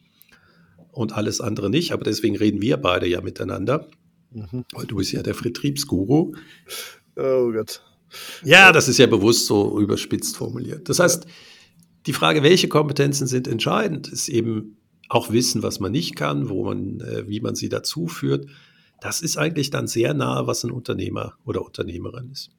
und 0.92 1.14
alles 1.14 1.42
andere 1.42 1.70
nicht. 1.70 1.92
Aber 1.92 2.04
deswegen 2.04 2.36
reden 2.36 2.62
wir 2.62 2.78
beide 2.78 3.08
ja 3.08 3.22
miteinander. 3.22 3.88
Mhm. 4.32 4.66
Weil 4.74 4.86
du 4.86 4.98
bist 4.98 5.12
ja 5.12 5.24
der 5.24 5.36
Vertriebsguru. 5.36 6.34
Oh 7.16 7.52
Gott. 7.52 7.82
Ja, 8.44 8.72
das 8.72 8.88
ist 8.88 9.00
ja 9.00 9.08
bewusst 9.08 9.48
so 9.48 9.80
überspitzt 9.80 10.38
formuliert. 10.38 10.90
Das 10.90 11.00
heißt, 11.00 11.26
die 12.06 12.14
Frage, 12.14 12.44
welche 12.44 12.68
Kompetenzen 12.68 13.28
sind 13.28 13.48
entscheidend, 13.48 14.08
ist 14.08 14.30
eben 14.30 14.78
auch 15.10 15.32
Wissen, 15.32 15.64
was 15.64 15.80
man 15.80 15.92
nicht 15.92 16.16
kann, 16.16 16.50
wo 16.50 16.66
man, 16.66 17.02
äh, 17.02 17.28
wie 17.28 17.42
man 17.42 17.56
sie 17.56 17.70
dazu 17.70 18.08
führt. 18.08 18.48
Das 19.02 19.22
ist 19.22 19.38
eigentlich 19.38 19.70
dann 19.70 19.88
sehr 19.88 20.14
nahe, 20.14 20.48
was 20.48 20.64
ein 20.64 20.72
Unternehmer 20.72 21.34
oder 21.46 21.66
Unternehmerin 21.66 22.30
ist. 22.32 22.50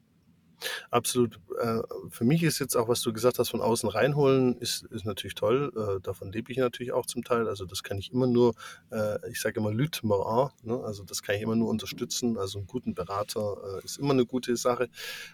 Absolut. 0.91 1.39
Äh, 1.59 1.79
für 2.09 2.23
mich 2.23 2.43
ist 2.43 2.59
jetzt 2.59 2.75
auch, 2.75 2.87
was 2.87 3.01
du 3.01 3.13
gesagt 3.13 3.39
hast, 3.39 3.49
von 3.49 3.61
außen 3.61 3.89
reinholen, 3.89 4.57
ist, 4.57 4.83
ist 4.83 5.05
natürlich 5.05 5.35
toll. 5.35 5.71
Äh, 5.75 6.01
davon 6.01 6.31
lebe 6.31 6.51
ich 6.51 6.57
natürlich 6.57 6.91
auch 6.91 7.05
zum 7.05 7.23
Teil. 7.23 7.47
Also 7.47 7.65
das 7.65 7.83
kann 7.83 7.97
ich 7.97 8.11
immer 8.11 8.27
nur, 8.27 8.55
äh, 8.91 9.29
ich 9.29 9.39
sage 9.39 9.59
immer 9.59 9.71
Lüt 9.71 10.01
Morin, 10.03 10.49
ne? 10.63 10.81
also 10.83 11.03
das 11.03 11.21
kann 11.23 11.35
ich 11.35 11.41
immer 11.41 11.55
nur 11.55 11.69
unterstützen. 11.69 12.37
Also 12.37 12.59
einen 12.59 12.67
guten 12.67 12.93
Berater 12.93 13.57
ist 13.83 13.97
immer 13.97 14.11
eine 14.13 14.25
gute 14.25 14.55
Sache. 14.55 14.89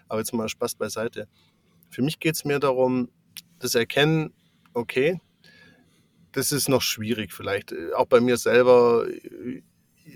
Aber 0.08 0.20
jetzt 0.20 0.32
mal 0.32 0.48
Spaß 0.48 0.76
beiseite. 0.76 1.28
Für 1.90 2.02
mich 2.02 2.18
geht 2.18 2.34
es 2.34 2.44
mir 2.44 2.58
darum, 2.58 3.08
das 3.58 3.74
Erkennen, 3.74 4.32
okay, 4.74 5.20
das 6.32 6.52
ist 6.52 6.68
noch 6.68 6.82
schwierig 6.82 7.32
vielleicht. 7.32 7.74
Auch 7.94 8.06
bei 8.06 8.20
mir 8.20 8.36
selber, 8.36 9.06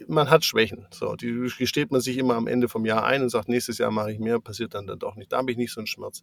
man 0.06 0.30
hat 0.30 0.44
Schwächen. 0.44 0.86
So, 0.90 1.16
die 1.16 1.50
gesteht 1.58 1.90
man 1.90 2.00
sich 2.00 2.18
immer 2.18 2.34
am 2.34 2.46
Ende 2.46 2.68
vom 2.68 2.84
Jahr 2.84 3.04
ein 3.04 3.22
und 3.22 3.30
sagt, 3.30 3.48
nächstes 3.48 3.78
Jahr 3.78 3.90
mache 3.90 4.12
ich 4.12 4.18
mehr, 4.18 4.40
passiert 4.40 4.74
dann, 4.74 4.86
dann 4.86 4.98
doch 4.98 5.16
nicht. 5.16 5.32
Da 5.32 5.38
habe 5.38 5.50
ich 5.50 5.56
nicht 5.56 5.72
so 5.72 5.80
einen 5.80 5.86
Schmerz. 5.86 6.22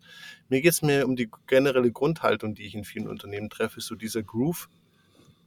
Mir 0.50 0.62
geht 0.62 0.72
es 0.72 0.82
mir 0.82 1.06
um 1.06 1.16
die 1.16 1.30
generelle 1.48 1.92
Grundhaltung, 1.92 2.56
die 2.56 2.66
ich 2.66 2.76
in 2.76 2.84
vielen 2.84 3.08
Unternehmen 3.08 3.50
treffe, 3.50 3.82
so 3.82 3.96
dieser 3.96 4.24
Groove. 4.24 4.70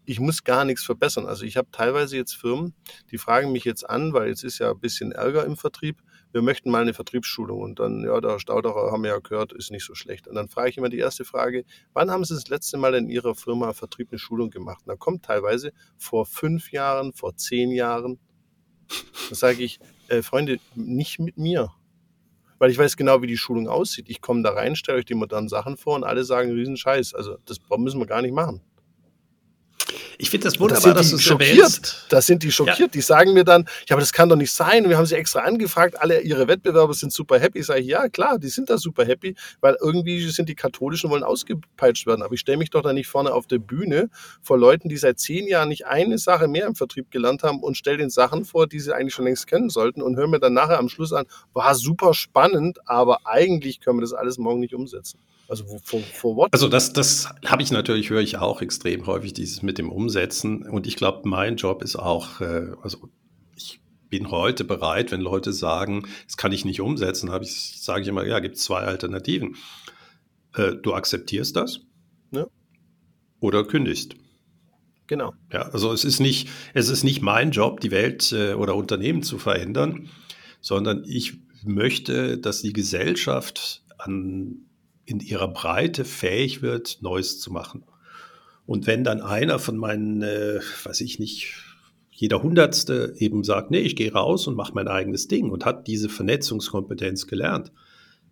Ich 0.05 0.19
muss 0.19 0.45
gar 0.45 0.65
nichts 0.65 0.85
verbessern. 0.85 1.27
Also 1.27 1.45
ich 1.45 1.57
habe 1.57 1.69
teilweise 1.73 2.17
jetzt 2.17 2.35
Firmen, 2.35 2.75
die 3.11 3.19
fragen 3.19 3.53
mich 3.53 3.65
jetzt 3.65 3.89
an, 3.89 4.13
weil 4.13 4.29
jetzt 4.29 4.45
ist 4.45 4.59
ja 4.59 4.71
ein 4.71 4.81
bisschen 4.81 5.13
Ärger 5.13 5.45
im 5.45 5.57
Vertrieb 5.57 6.03
wir 6.33 6.43
möchten 6.43 6.71
mal 6.71 6.83
eine 6.83 6.95
Vertriebsschulung. 6.95 7.61
Und 7.61 7.79
dann, 7.79 8.05
ja, 8.05 8.21
der 8.21 8.39
Stauderer, 8.39 8.93
haben 8.93 9.03
wir 9.03 9.11
ja 9.11 9.19
gehört, 9.19 9.53
ist 9.53 9.71
nicht 9.71 9.85
so 9.85 9.95
schlecht. 9.95 10.29
Und 10.29 10.35
dann 10.35 10.49
frage 10.49 10.71
ich 10.71 10.79
immer 10.79 10.89
die 10.89 10.99
erste 10.99 11.25
Frage, 11.25 11.65
wann 11.93 12.11
haben 12.11 12.25
Sie 12.25 12.35
das 12.35 12.49
letzte 12.49 12.77
Mal 12.77 12.95
in 12.95 13.09
Ihrer 13.09 13.35
Firma 13.35 13.73
Vertrieb 13.73 14.09
eine 14.11 14.19
Schulung 14.19 14.51
gemacht? 14.51 14.83
Und 14.87 14.89
da 14.89 14.97
kommt 14.97 15.25
teilweise 15.25 15.73
vor 15.99 16.27
fünf 16.27 16.73
Jahren, 16.73 17.13
vor 17.13 17.37
zehn 17.37 17.71
Jahren. 17.71 18.19
Da 19.29 19.35
sage 19.35 19.63
ich, 19.63 19.79
äh, 20.09 20.23
Freunde, 20.23 20.59
nicht 20.75 21.19
mit 21.19 21.37
mir. 21.37 21.73
Weil 22.59 22.71
ich 22.71 22.79
weiß 22.79 22.97
genau, 22.97 23.23
wie 23.23 23.27
die 23.27 23.39
Schulung 23.39 23.69
aussieht. 23.69 24.11
Ich 24.11 24.21
komme 24.21 24.43
da 24.43 24.51
rein, 24.51 24.77
stelle 24.77 24.99
euch 24.99 25.07
die 25.07 25.15
modernen 25.15 25.49
Sachen 25.49 25.77
vor 25.77 25.95
und 25.95 26.05
alle 26.05 26.25
sagen, 26.25 26.51
Riesenscheiß. 26.51 27.15
Also 27.15 27.39
das 27.47 27.59
müssen 27.79 28.01
wir 28.01 28.07
gar 28.07 28.21
nicht 28.21 28.35
machen. 28.35 28.61
Ich 30.21 30.29
finde 30.29 30.45
das 30.45 30.61
wunderbar, 30.61 30.93
das 30.93 31.11
dass 31.11 31.11
du 31.13 31.19
schockiert. 31.19 32.07
Da 32.11 32.21
sind 32.21 32.43
die 32.43 32.53
schockiert. 32.53 32.79
Ja. 32.79 32.87
Die 32.89 33.01
sagen 33.01 33.33
mir 33.33 33.45
dann, 33.45 33.65
ja, 33.89 33.95
aber 33.95 34.01
das 34.01 34.13
kann 34.13 34.29
doch 34.29 34.37
nicht 34.37 34.53
sein. 34.53 34.87
wir 34.87 34.99
haben 34.99 35.07
sie 35.07 35.17
extra 35.17 35.41
angefragt. 35.41 35.99
Alle 35.99 36.21
ihre 36.21 36.47
Wettbewerber 36.47 36.93
sind 36.93 37.11
super 37.11 37.39
happy. 37.39 37.63
Sage 37.63 37.81
ich, 37.81 37.87
ja, 37.87 38.07
klar, 38.11 38.39
die 38.39 38.49
sind 38.49 38.69
da 38.69 38.77
super 38.77 39.07
happy, 39.07 39.35
weil 39.63 39.79
irgendwie 39.81 40.29
sind 40.29 40.51
die 40.51 40.55
Katholischen 40.55 41.09
wollen 41.09 41.23
ausgepeitscht 41.23 42.07
werden. 42.07 42.23
Aber 42.23 42.35
ich 42.35 42.41
stelle 42.41 42.59
mich 42.59 42.69
doch 42.69 42.83
da 42.83 42.93
nicht 42.93 43.09
vorne 43.09 43.33
auf 43.33 43.47
der 43.47 43.61
Bühne 43.61 44.11
vor 44.43 44.59
Leuten, 44.59 44.91
die 44.91 44.99
seit 44.99 45.19
zehn 45.19 45.47
Jahren 45.49 45.71
nicht 45.71 45.87
eine 45.87 46.19
Sache 46.19 46.49
mehr 46.49 46.67
im 46.67 46.75
Vertrieb 46.75 47.11
gelernt 47.11 47.43
haben 47.43 47.61
und 47.63 47.79
stelle 47.79 47.97
den 47.97 48.11
Sachen 48.11 48.45
vor, 48.45 48.67
die 48.67 48.79
sie 48.79 48.95
eigentlich 48.95 49.15
schon 49.15 49.25
längst 49.25 49.47
kennen 49.47 49.71
sollten 49.71 50.03
und 50.03 50.17
höre 50.17 50.29
mir 50.29 50.39
dann 50.39 50.53
nachher 50.53 50.79
am 50.79 50.91
Schluss 50.91 51.15
an, 51.15 51.25
war 51.55 51.75
super 51.75 52.13
spannend, 52.13 52.79
aber 52.87 53.21
eigentlich 53.25 53.81
können 53.81 53.99
wir 53.99 54.03
das 54.03 54.13
alles 54.13 54.37
morgen 54.37 54.61
nicht 54.61 54.75
umsetzen. 54.75 55.19
Also 55.51 55.65
for, 55.83 56.01
for 56.01 56.37
what? 56.37 56.49
Also 56.53 56.69
das, 56.69 56.93
das 56.93 57.29
habe 57.45 57.63
ich 57.63 57.73
natürlich, 57.73 58.09
höre 58.09 58.21
ich 58.21 58.37
auch 58.37 58.63
extrem 58.63 59.07
häufig, 59.07 59.33
dieses 59.33 59.63
mit 59.63 59.79
dem 59.79 59.91
Umsetzen. 59.91 60.63
Und 60.63 60.87
ich 60.87 60.95
glaube, 60.95 61.29
mein 61.29 61.57
Job 61.57 61.83
ist 61.83 61.97
auch, 61.97 62.41
äh, 62.41 62.71
also 62.83 63.09
ich 63.57 63.81
bin 64.09 64.31
heute 64.31 64.63
bereit, 64.63 65.11
wenn 65.11 65.21
Leute 65.21 65.53
sagen, 65.53 66.07
das 66.27 66.37
kann 66.37 66.53
ich 66.53 66.65
nicht 66.65 66.81
umsetzen, 66.81 67.33
habe 67.33 67.43
ich, 67.43 67.83
sage 67.83 68.03
ich 68.03 68.09
immer, 68.09 68.25
ja, 68.25 68.39
gibt 68.39 68.57
es 68.57 68.63
zwei 68.63 68.83
Alternativen. 68.83 69.57
Äh, 70.55 70.77
du 70.81 70.95
akzeptierst 70.95 71.57
das 71.57 71.81
ja. 72.31 72.47
oder 73.41 73.65
kündigst. 73.65 74.15
Genau. 75.09 75.35
Ja, 75.53 75.63
also 75.63 75.93
es 75.93 76.05
ist 76.05 76.21
nicht, 76.21 76.49
es 76.75 76.89
ist 76.89 77.03
nicht 77.03 77.23
mein 77.23 77.51
Job, 77.51 77.81
die 77.81 77.91
Welt 77.91 78.31
äh, 78.31 78.55
oder 78.55 78.77
Unternehmen 78.77 79.25
zu 79.25 79.37
verändern, 79.37 80.09
sondern 80.61 81.03
ich 81.09 81.41
möchte, 81.65 82.39
dass 82.39 82.63
die 82.63 82.73
Gesellschaft 82.73 83.83
an 83.99 84.70
in 85.05 85.21
ihrer 85.21 85.49
Breite 85.49 86.05
fähig 86.05 86.63
wird, 86.63 86.99
Neues 87.01 87.41
zu 87.41 87.51
machen. 87.51 87.85
Und 88.67 88.87
wenn 88.87 89.03
dann 89.03 89.21
einer 89.21 89.59
von 89.59 89.77
meinen, 89.77 90.23
äh, 90.23 90.61
weiß 90.85 91.01
ich 91.01 91.19
nicht, 91.19 91.55
jeder 92.11 92.43
Hundertste 92.43 93.15
eben 93.17 93.43
sagt, 93.45 93.71
nee, 93.71 93.81
ich 93.81 93.97
gehe 93.97 94.13
raus 94.13 94.47
und 94.47 94.55
mache 94.55 94.75
mein 94.75 94.89
eigenes 94.89 95.27
Ding 95.27 95.51
und 95.51 95.65
hat 95.65 95.87
diese 95.87 96.09
Vernetzungskompetenz 96.09 97.27
gelernt, 97.27 97.73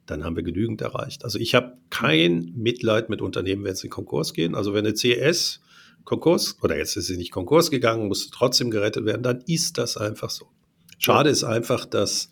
dann 0.07 0.25
haben 0.25 0.37
wir 0.37 0.43
genügend 0.43 0.81
erreicht. 0.81 1.25
Also 1.25 1.39
ich 1.39 1.55
habe 1.55 1.77
kein 1.91 2.53
Mitleid 2.55 3.09
mit 3.09 3.23
Unternehmen, 3.23 3.65
wenn 3.65 3.75
sie 3.75 3.87
in 3.87 3.91
Konkurs 3.91 4.33
gehen. 4.33 4.55
Also 4.55 4.75
wenn 4.75 4.87
eine 4.87 4.95
CS 4.95 5.61
Konkurs, 6.05 6.57
oder 6.63 6.79
jetzt 6.79 6.97
ist 6.97 7.07
sie 7.07 7.19
nicht 7.19 7.33
Konkurs 7.33 7.71
gegangen, 7.71 8.09
musste 8.09 8.31
trotzdem 8.31 8.71
gerettet 8.71 9.05
werden, 9.05 9.23
dann 9.23 9.43
ist 9.47 9.77
das 9.77 9.97
einfach 9.97 10.31
so. 10.31 10.47
Schade 10.99 11.29
ist 11.29 11.45
einfach, 11.45 11.85
dass 11.85 12.31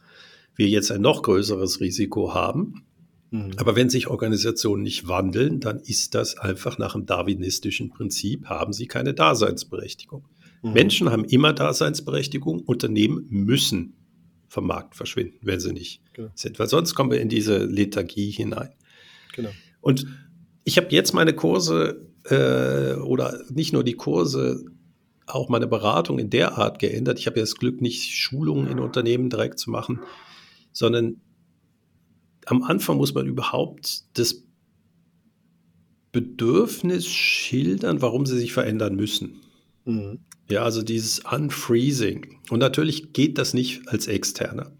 wir 0.54 0.66
jetzt 0.66 0.90
ein 0.90 1.02
noch 1.02 1.22
größeres 1.22 1.80
Risiko 1.80 2.32
haben, 2.32 2.86
Mhm. 3.30 3.52
Aber 3.56 3.76
wenn 3.76 3.90
sich 3.90 4.08
Organisationen 4.08 4.82
nicht 4.82 5.08
wandeln, 5.08 5.60
dann 5.60 5.80
ist 5.80 6.14
das 6.14 6.38
einfach 6.38 6.78
nach 6.78 6.92
dem 6.92 7.06
darwinistischen 7.06 7.90
Prinzip, 7.90 8.46
haben 8.46 8.72
sie 8.72 8.86
keine 8.86 9.14
Daseinsberechtigung. 9.14 10.26
Mhm. 10.62 10.72
Menschen 10.72 11.10
haben 11.10 11.24
immer 11.24 11.52
Daseinsberechtigung, 11.52 12.60
Unternehmen 12.60 13.26
müssen 13.30 13.94
vom 14.48 14.66
Markt 14.66 14.94
verschwinden, 14.94 15.38
wenn 15.42 15.60
sie 15.60 15.72
nicht 15.72 16.00
genau. 16.14 16.30
sind, 16.34 16.58
weil 16.58 16.68
sonst 16.68 16.94
kommen 16.94 17.10
wir 17.10 17.20
in 17.20 17.28
diese 17.28 17.64
Lethargie 17.64 18.30
hinein. 18.30 18.70
Genau. 19.34 19.50
Und 19.80 20.06
ich 20.64 20.78
habe 20.78 20.88
jetzt 20.90 21.12
meine 21.12 21.34
Kurse 21.34 22.08
äh, 22.24 22.94
oder 23.00 23.40
nicht 23.50 23.72
nur 23.72 23.84
die 23.84 23.94
Kurse, 23.94 24.64
auch 25.26 25.48
meine 25.48 25.66
Beratung 25.66 26.18
in 26.18 26.30
der 26.30 26.56
Art 26.56 26.78
geändert. 26.78 27.18
Ich 27.18 27.26
habe 27.26 27.36
ja 27.36 27.42
das 27.42 27.56
Glück, 27.56 27.80
nicht 27.80 28.14
Schulungen 28.14 28.68
in 28.68 28.78
Unternehmen 28.78 29.28
direkt 29.28 29.58
zu 29.58 29.70
machen, 29.70 30.00
sondern 30.72 31.20
am 32.46 32.62
Anfang 32.62 32.96
muss 32.96 33.12
man 33.12 33.26
überhaupt 33.26 34.04
das 34.14 34.42
Bedürfnis 36.12 37.06
schildern, 37.06 38.00
warum 38.00 38.24
sie 38.24 38.38
sich 38.38 38.52
verändern 38.52 38.96
müssen. 38.96 39.40
Mhm. 39.84 40.20
Ja, 40.48 40.62
also 40.62 40.82
dieses 40.82 41.20
Unfreezing. 41.20 42.38
Und 42.48 42.60
natürlich 42.60 43.12
geht 43.12 43.36
das 43.36 43.52
nicht 43.52 43.88
als 43.88 44.06
Externer. 44.06 44.72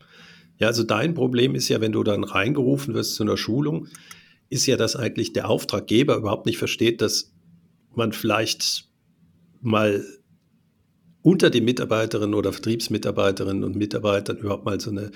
Ja, 0.58 0.68
also 0.68 0.84
dein 0.84 1.12
Problem 1.14 1.54
ist 1.54 1.68
ja, 1.68 1.80
wenn 1.80 1.92
du 1.92 2.02
dann 2.04 2.24
reingerufen 2.24 2.94
wirst 2.94 3.16
zu 3.16 3.24
einer 3.24 3.36
Schulung, 3.36 3.88
ist 4.48 4.66
ja, 4.66 4.76
dass 4.76 4.96
eigentlich 4.96 5.32
der 5.32 5.50
Auftraggeber 5.50 6.16
überhaupt 6.16 6.46
nicht 6.46 6.58
versteht, 6.58 7.02
dass 7.02 7.34
man 7.94 8.12
vielleicht 8.12 8.88
mal 9.60 10.04
unter 11.22 11.50
den 11.50 11.64
Mitarbeiterinnen 11.64 12.34
oder 12.34 12.52
Vertriebsmitarbeiterinnen 12.52 13.64
und 13.64 13.74
Mitarbeitern 13.74 14.38
überhaupt 14.38 14.64
mal 14.64 14.80
so 14.80 14.90
eine 14.90 15.10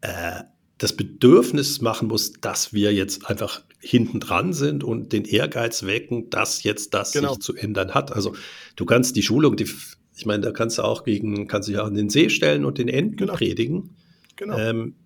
äh, 0.00 0.42
das 0.82 0.92
Bedürfnis 0.92 1.80
machen 1.80 2.08
muss, 2.08 2.32
dass 2.32 2.72
wir 2.72 2.92
jetzt 2.92 3.30
einfach 3.30 3.62
hinten 3.78 4.18
dran 4.18 4.52
sind 4.52 4.82
und 4.82 5.12
den 5.12 5.24
Ehrgeiz 5.24 5.84
wecken, 5.84 6.28
dass 6.28 6.64
jetzt 6.64 6.92
das 6.92 7.12
genau. 7.12 7.34
sich 7.34 7.38
zu 7.38 7.54
ändern 7.54 7.94
hat. 7.94 8.10
Also 8.10 8.34
du 8.74 8.84
kannst 8.84 9.14
die 9.14 9.22
Schulung, 9.22 9.54
die 9.54 9.68
Ich 10.16 10.26
meine, 10.26 10.42
da 10.42 10.50
kannst 10.50 10.78
du 10.78 10.82
auch 10.82 11.04
gegen, 11.04 11.46
kannst 11.46 11.68
du 11.68 11.72
ja 11.74 11.84
an 11.84 11.94
den 11.94 12.10
See 12.10 12.28
stellen 12.30 12.64
und 12.64 12.78
den 12.78 12.88
Enten 12.88 13.16
Genau. 13.16 13.34
predigen. 13.34 13.90
Genau. 14.34 14.58
Ähm, 14.58 14.96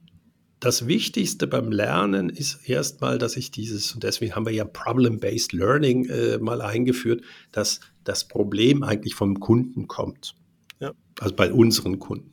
das 0.60 0.86
Wichtigste 0.86 1.46
beim 1.46 1.70
Lernen 1.70 2.30
ist 2.30 2.66
erstmal, 2.66 3.18
dass 3.18 3.36
ich 3.36 3.50
dieses, 3.50 3.92
und 3.92 4.02
deswegen 4.02 4.34
haben 4.34 4.46
wir 4.46 4.54
ja 4.54 4.64
Problem-Based 4.64 5.52
Learning 5.52 6.06
äh, 6.06 6.38
mal 6.38 6.62
eingeführt, 6.62 7.20
dass 7.52 7.80
das 8.02 8.26
Problem 8.26 8.82
eigentlich 8.82 9.14
vom 9.14 9.40
Kunden 9.40 9.88
kommt. 9.88 10.36
Ja. 10.80 10.92
Also 11.20 11.34
bei 11.34 11.52
unseren 11.52 11.98
Kunden. 11.98 12.32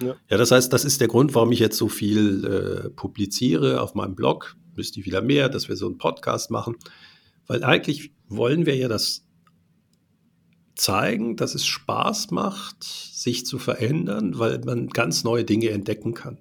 Ja. 0.00 0.16
ja, 0.28 0.36
das 0.36 0.50
heißt, 0.50 0.72
das 0.72 0.84
ist 0.84 1.00
der 1.00 1.08
Grund, 1.08 1.34
warum 1.34 1.52
ich 1.52 1.58
jetzt 1.58 1.76
so 1.76 1.88
viel 1.88 2.44
äh, 2.44 2.90
publiziere 2.90 3.80
auf 3.80 3.94
meinem 3.94 4.14
Blog. 4.14 4.56
Müsste 4.76 5.00
ich 5.00 5.06
wieder 5.06 5.22
mehr, 5.22 5.48
dass 5.48 5.68
wir 5.68 5.76
so 5.76 5.86
einen 5.86 5.98
Podcast 5.98 6.50
machen. 6.50 6.76
Weil 7.46 7.62
eigentlich 7.62 8.12
wollen 8.28 8.66
wir 8.66 8.76
ja 8.76 8.88
das 8.88 9.24
zeigen, 10.74 11.36
dass 11.36 11.54
es 11.54 11.66
Spaß 11.66 12.30
macht, 12.30 12.82
sich 12.82 13.46
zu 13.46 13.58
verändern, 13.58 14.38
weil 14.38 14.60
man 14.60 14.88
ganz 14.88 15.24
neue 15.24 15.44
Dinge 15.44 15.70
entdecken 15.70 16.14
kann. 16.14 16.38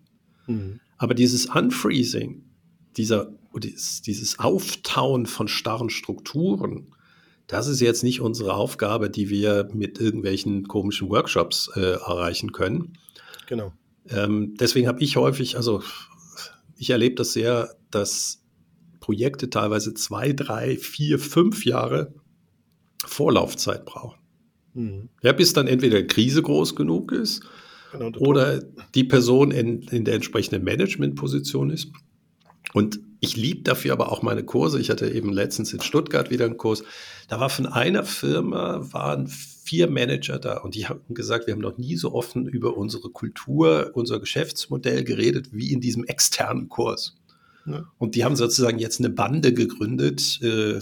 Mhm. 0.47 0.79
Aber 0.97 1.13
dieses 1.13 1.47
Unfreezing, 1.47 2.43
dieser, 2.97 3.31
dieses, 3.55 4.01
dieses 4.01 4.39
Auftauen 4.39 5.25
von 5.25 5.47
starren 5.47 5.89
Strukturen, 5.89 6.95
das 7.47 7.67
ist 7.67 7.81
jetzt 7.81 8.03
nicht 8.03 8.21
unsere 8.21 8.53
Aufgabe, 8.53 9.09
die 9.09 9.29
wir 9.29 9.69
mit 9.73 9.99
irgendwelchen 9.99 10.67
komischen 10.67 11.09
Workshops 11.09 11.69
äh, 11.75 11.81
erreichen 11.81 12.51
können. 12.51 12.93
Genau. 13.47 13.73
Ähm, 14.09 14.55
deswegen 14.59 14.87
habe 14.87 15.01
ich 15.01 15.15
häufig, 15.15 15.55
also 15.55 15.81
ich 16.77 16.89
erlebe 16.89 17.15
das 17.15 17.33
sehr, 17.33 17.75
dass 17.91 18.43
Projekte 18.99 19.49
teilweise 19.49 19.93
zwei, 19.93 20.33
drei, 20.33 20.77
vier, 20.77 21.19
fünf 21.19 21.65
Jahre 21.65 22.13
Vorlaufzeit 23.05 23.85
brauchen. 23.85 24.19
Mhm. 24.73 25.09
Ja, 25.21 25.33
bis 25.33 25.53
dann 25.53 25.67
entweder 25.67 26.01
die 26.01 26.07
Krise 26.07 26.41
groß 26.41 26.75
genug 26.75 27.11
ist 27.11 27.43
genau 27.91 28.09
der 28.09 28.21
oder 28.21 28.59
die 28.95 29.03
Person 29.03 29.51
in, 29.51 29.83
in 29.83 30.05
der 30.05 30.15
entsprechenden 30.15 30.63
Managementposition 30.63 31.69
ist. 31.69 31.91
Und 32.73 32.99
ich 33.23 33.37
liebe 33.37 33.61
dafür 33.61 33.93
aber 33.93 34.11
auch 34.11 34.21
meine 34.21 34.43
Kurse. 34.43 34.81
Ich 34.81 34.89
hatte 34.89 35.09
eben 35.09 35.31
letztens 35.31 35.71
in 35.71 35.79
Stuttgart 35.79 36.29
wieder 36.29 36.43
einen 36.43 36.57
Kurs. 36.57 36.83
Da 37.29 37.39
war 37.39 37.49
von 37.49 37.65
einer 37.65 38.03
Firma, 38.03 38.85
waren 38.91 39.27
vier 39.27 39.89
Manager 39.89 40.39
da 40.39 40.57
und 40.57 40.75
die 40.75 40.87
haben 40.87 40.99
gesagt, 41.13 41.47
wir 41.47 41.53
haben 41.53 41.61
noch 41.61 41.77
nie 41.77 41.95
so 41.95 42.13
offen 42.13 42.49
über 42.49 42.75
unsere 42.75 43.09
Kultur, 43.09 43.91
unser 43.93 44.19
Geschäftsmodell 44.19 45.05
geredet 45.05 45.47
wie 45.53 45.71
in 45.71 45.79
diesem 45.79 46.03
externen 46.03 46.67
Kurs. 46.67 47.15
Ja. 47.65 47.85
Und 47.97 48.15
die 48.15 48.25
haben 48.25 48.35
sozusagen 48.35 48.77
jetzt 48.77 48.99
eine 48.99 49.09
Bande 49.09 49.53
gegründet, 49.53 50.41
äh, 50.41 50.79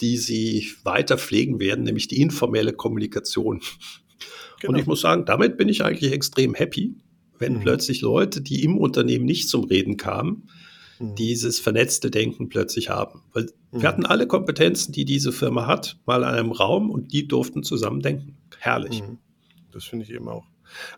die 0.00 0.16
sie 0.16 0.68
weiter 0.84 1.18
pflegen 1.18 1.60
werden, 1.60 1.84
nämlich 1.84 2.08
die 2.08 2.22
informelle 2.22 2.72
Kommunikation. 2.72 3.60
Genau. 4.60 4.72
Und 4.72 4.78
ich 4.78 4.86
muss 4.86 5.02
sagen, 5.02 5.26
damit 5.26 5.58
bin 5.58 5.68
ich 5.68 5.84
eigentlich 5.84 6.10
extrem 6.10 6.54
happy, 6.54 6.94
wenn 7.38 7.54
Mhm. 7.56 7.60
plötzlich 7.60 8.00
Leute, 8.00 8.40
die 8.40 8.64
im 8.64 8.78
Unternehmen 8.78 9.26
nicht 9.26 9.50
zum 9.50 9.64
Reden 9.64 9.98
kamen, 9.98 10.48
Mhm. 11.02 11.14
dieses 11.16 11.58
vernetzte 11.60 12.10
Denken 12.10 12.48
plötzlich 12.48 12.88
haben. 12.90 13.22
Weil 13.32 13.48
Mhm. 13.70 13.82
wir 13.82 13.88
hatten 13.88 14.06
alle 14.06 14.26
Kompetenzen, 14.26 14.92
die 14.92 15.04
diese 15.04 15.32
Firma 15.32 15.66
hat, 15.66 15.98
mal 16.06 16.22
in 16.22 16.28
einem 16.28 16.52
Raum 16.52 16.90
und 16.90 17.12
die 17.12 17.26
durften 17.28 17.62
zusammen 17.62 18.00
denken. 18.00 18.36
Herrlich. 18.58 19.02
Mhm. 19.02 19.18
Das 19.72 19.84
finde 19.84 20.04
ich 20.04 20.12
eben 20.12 20.28
auch. 20.28 20.44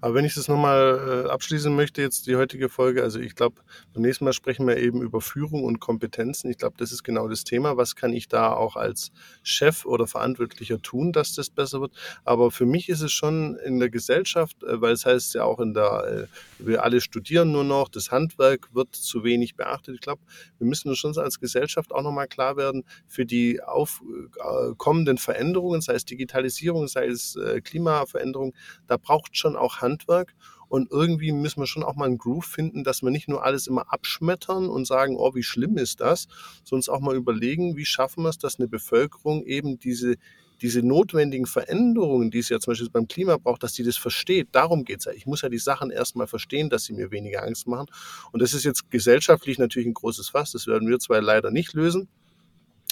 Aber 0.00 0.14
wenn 0.14 0.24
ich 0.24 0.34
das 0.34 0.48
nochmal 0.48 1.24
äh, 1.26 1.30
abschließen 1.30 1.74
möchte, 1.74 2.02
jetzt 2.02 2.26
die 2.26 2.36
heutige 2.36 2.68
Folge, 2.68 3.02
also 3.02 3.18
ich 3.20 3.34
glaube, 3.34 3.62
beim 3.92 4.02
nächsten 4.02 4.24
Mal 4.24 4.32
sprechen 4.32 4.66
wir 4.66 4.76
eben 4.76 5.02
über 5.02 5.20
Führung 5.20 5.64
und 5.64 5.80
Kompetenzen. 5.80 6.50
Ich 6.50 6.58
glaube, 6.58 6.76
das 6.78 6.92
ist 6.92 7.02
genau 7.02 7.28
das 7.28 7.44
Thema. 7.44 7.76
Was 7.76 7.96
kann 7.96 8.12
ich 8.12 8.28
da 8.28 8.52
auch 8.52 8.76
als 8.76 9.12
Chef 9.42 9.84
oder 9.84 10.06
Verantwortlicher 10.06 10.80
tun, 10.80 11.12
dass 11.12 11.34
das 11.34 11.50
besser 11.50 11.80
wird? 11.80 11.92
Aber 12.24 12.50
für 12.50 12.66
mich 12.66 12.88
ist 12.88 13.00
es 13.00 13.12
schon 13.12 13.56
in 13.56 13.78
der 13.78 13.90
Gesellschaft, 13.90 14.62
äh, 14.62 14.80
weil 14.80 14.92
es 14.92 15.06
heißt 15.06 15.34
ja 15.34 15.44
auch 15.44 15.60
in 15.60 15.74
der, 15.74 16.28
äh, 16.60 16.66
wir 16.66 16.84
alle 16.84 17.00
studieren 17.00 17.52
nur 17.52 17.64
noch, 17.64 17.88
das 17.88 18.10
Handwerk 18.10 18.74
wird 18.74 18.94
zu 18.94 19.24
wenig 19.24 19.56
beachtet. 19.56 19.94
Ich 19.94 20.00
glaube, 20.00 20.22
wir 20.58 20.66
müssen 20.66 20.88
uns 20.88 20.98
schon 20.98 21.16
als 21.16 21.40
Gesellschaft 21.40 21.92
auch 21.92 22.02
nochmal 22.02 22.28
klar 22.28 22.56
werden, 22.56 22.84
für 23.06 23.26
die 23.26 23.62
aufkommenden 23.62 25.18
Veränderungen, 25.18 25.80
sei 25.80 25.94
es 25.94 26.04
Digitalisierung, 26.04 26.88
sei 26.88 27.06
es 27.06 27.36
äh, 27.36 27.60
Klimaveränderung, 27.60 28.54
da 28.86 28.96
braucht 28.96 29.36
schon 29.36 29.56
auch 29.56 29.63
Handwerk. 29.80 30.34
Und 30.68 30.90
irgendwie 30.90 31.32
müssen 31.32 31.60
wir 31.60 31.66
schon 31.66 31.84
auch 31.84 31.94
mal 31.94 32.06
einen 32.06 32.18
Groove 32.18 32.46
finden, 32.46 32.84
dass 32.84 33.02
wir 33.02 33.10
nicht 33.10 33.28
nur 33.28 33.44
alles 33.44 33.66
immer 33.66 33.92
abschmettern 33.92 34.68
und 34.68 34.86
sagen, 34.86 35.16
oh, 35.16 35.34
wie 35.34 35.42
schlimm 35.42 35.76
ist 35.78 36.00
das, 36.00 36.26
sondern 36.64 36.94
auch 36.94 37.00
mal 37.00 37.14
überlegen, 37.14 37.76
wie 37.76 37.84
schaffen 37.84 38.24
wir 38.24 38.30
es, 38.30 38.38
dass 38.38 38.58
eine 38.58 38.66
Bevölkerung 38.66 39.44
eben 39.44 39.78
diese, 39.78 40.16
diese 40.62 40.82
notwendigen 40.82 41.46
Veränderungen, 41.46 42.30
die 42.30 42.38
es 42.38 42.48
ja 42.48 42.58
zum 42.58 42.72
Beispiel 42.72 42.90
beim 42.90 43.06
Klima 43.06 43.36
braucht, 43.36 43.62
dass 43.62 43.74
die 43.74 43.84
das 43.84 43.96
versteht. 43.96 44.48
Darum 44.52 44.84
geht 44.84 45.00
es 45.00 45.04
ja. 45.04 45.12
Ich 45.12 45.26
muss 45.26 45.42
ja 45.42 45.48
die 45.48 45.58
Sachen 45.58 45.90
erstmal 45.90 46.26
verstehen, 46.26 46.70
dass 46.70 46.84
sie 46.84 46.94
mir 46.94 47.10
weniger 47.10 47.42
Angst 47.44 47.66
machen. 47.66 47.86
Und 48.32 48.42
das 48.42 48.54
ist 48.54 48.64
jetzt 48.64 48.90
gesellschaftlich 48.90 49.58
natürlich 49.58 49.86
ein 49.86 49.94
großes 49.94 50.30
Fass. 50.30 50.52
Das 50.52 50.66
werden 50.66 50.88
wir 50.88 50.98
zwei 50.98 51.20
leider 51.20 51.50
nicht 51.50 51.74
lösen. 51.74 52.08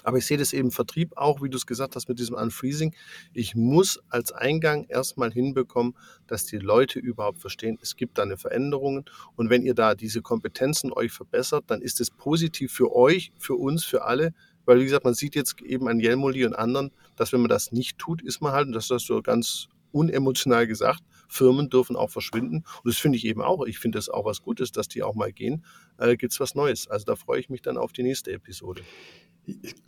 Aber 0.05 0.19
ich 0.19 0.27
sehe 0.27 0.39
das 0.39 0.53
eben 0.53 0.71
Vertrieb 0.71 1.17
auch, 1.17 1.43
wie 1.43 1.49
du 1.49 1.57
es 1.57 1.67
gesagt 1.67 1.95
hast, 1.95 2.09
mit 2.09 2.19
diesem 2.19 2.35
Unfreezing. 2.35 2.95
Ich 3.33 3.55
muss 3.55 4.01
als 4.09 4.33
Eingang 4.33 4.85
erstmal 4.85 5.33
hinbekommen, 5.33 5.95
dass 6.27 6.45
die 6.45 6.59
Leute 6.59 6.99
überhaupt 6.99 7.39
verstehen, 7.39 7.79
es 7.81 7.97
gibt 7.97 8.19
da 8.19 8.23
eine 8.23 8.37
Veränderung. 8.37 9.09
Und 9.37 9.51
wenn 9.51 9.63
ihr 9.63 9.75
da 9.75 9.95
diese 9.95 10.23
Kompetenzen 10.23 10.93
euch 10.93 11.13
verbessert, 11.13 11.65
dann 11.69 11.83
ist 11.83 12.01
es 12.01 12.11
positiv 12.11 12.73
für 12.73 12.95
euch, 12.95 13.33
für 13.39 13.55
uns, 13.55 13.85
für 13.85 14.05
alle. 14.05 14.35
Weil, 14.65 14.81
wie 14.81 14.85
gesagt, 14.85 15.05
man 15.05 15.15
sieht 15.15 15.35
jetzt 15.35 15.61
eben 15.63 15.89
an 15.89 16.01
Jelmoli 16.01 16.45
und 16.45 16.55
anderen, 16.55 16.93
dass 17.17 17.33
wenn 17.33 17.41
man 17.41 17.49
das 17.49 17.73
nicht 17.73 17.99
tut, 17.99 18.23
ist 18.23 18.41
man 18.41 18.53
halt, 18.53 18.67
und 18.67 18.73
das 18.73 18.91
hast 18.91 19.09
du 19.09 19.21
ganz 19.23 19.69
unemotional 19.93 20.67
gesagt, 20.67 21.03
Firmen 21.29 21.69
dürfen 21.69 21.97
auch 21.97 22.11
verschwinden. 22.11 22.65
Und 22.83 22.93
das 22.93 22.97
finde 22.97 23.19
ich 23.19 23.25
eben 23.25 23.43
auch. 23.43 23.65
Ich 23.67 23.79
finde 23.79 23.99
das 23.99 24.09
auch 24.09 24.25
was 24.25 24.43
Gutes, 24.43 24.73
dass 24.73 24.89
die 24.89 25.03
auch 25.03 25.15
mal 25.15 25.33
gehen. 25.33 25.65
Äh, 25.99 26.17
Gibt 26.17 26.33
es 26.33 26.41
was 26.41 26.55
Neues. 26.55 26.89
Also 26.89 27.07
da 27.07 27.17
freue 27.17 27.41
ich 27.41 27.49
mich 27.49 27.63
dann 27.63 27.77
auf 27.77 27.93
die 27.93 28.03
nächste 28.03 28.33
Episode. 28.33 28.83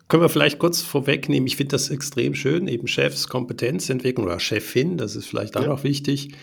Können 0.08 0.22
wir 0.22 0.28
vielleicht 0.28 0.58
kurz 0.58 0.82
vorwegnehmen, 0.82 1.46
ich 1.46 1.56
finde 1.56 1.70
das 1.72 1.90
extrem 1.90 2.34
schön, 2.34 2.66
eben 2.68 2.86
Chefs 2.86 3.28
Kompetenzentwicklung 3.28 4.26
oder 4.26 4.40
Chefin, 4.40 4.96
das 4.98 5.16
ist 5.16 5.26
vielleicht 5.26 5.56
auch 5.56 5.62
Ja. 5.62 5.68
noch 5.68 5.84
wichtig. 5.84 6.34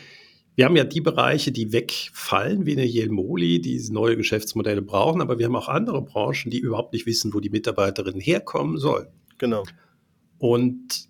Wir 0.56 0.66
haben 0.66 0.76
ja 0.76 0.84
die 0.84 1.02
Bereiche, 1.02 1.52
die 1.52 1.72
wegfallen, 1.72 2.66
wie 2.66 2.74
eine 2.74 2.86
Jelmoli, 2.86 3.62
die 3.62 3.80
neue 3.90 4.18
Geschäftsmodelle 4.18 4.82
brauchen, 4.82 5.22
aber 5.22 5.40
wir 5.40 5.46
haben 5.46 5.56
auch 5.56 5.70
andere 5.70 6.02
Branchen, 6.02 6.50
die 6.52 6.60
überhaupt 6.60 6.94
nicht 6.94 7.06
wissen, 7.06 7.34
wo 7.34 7.40
die 7.40 7.50
Mitarbeiterinnen 7.50 8.20
herkommen 8.20 8.78
sollen. 8.78 9.08
Genau. 9.38 9.64
Und 10.38 11.08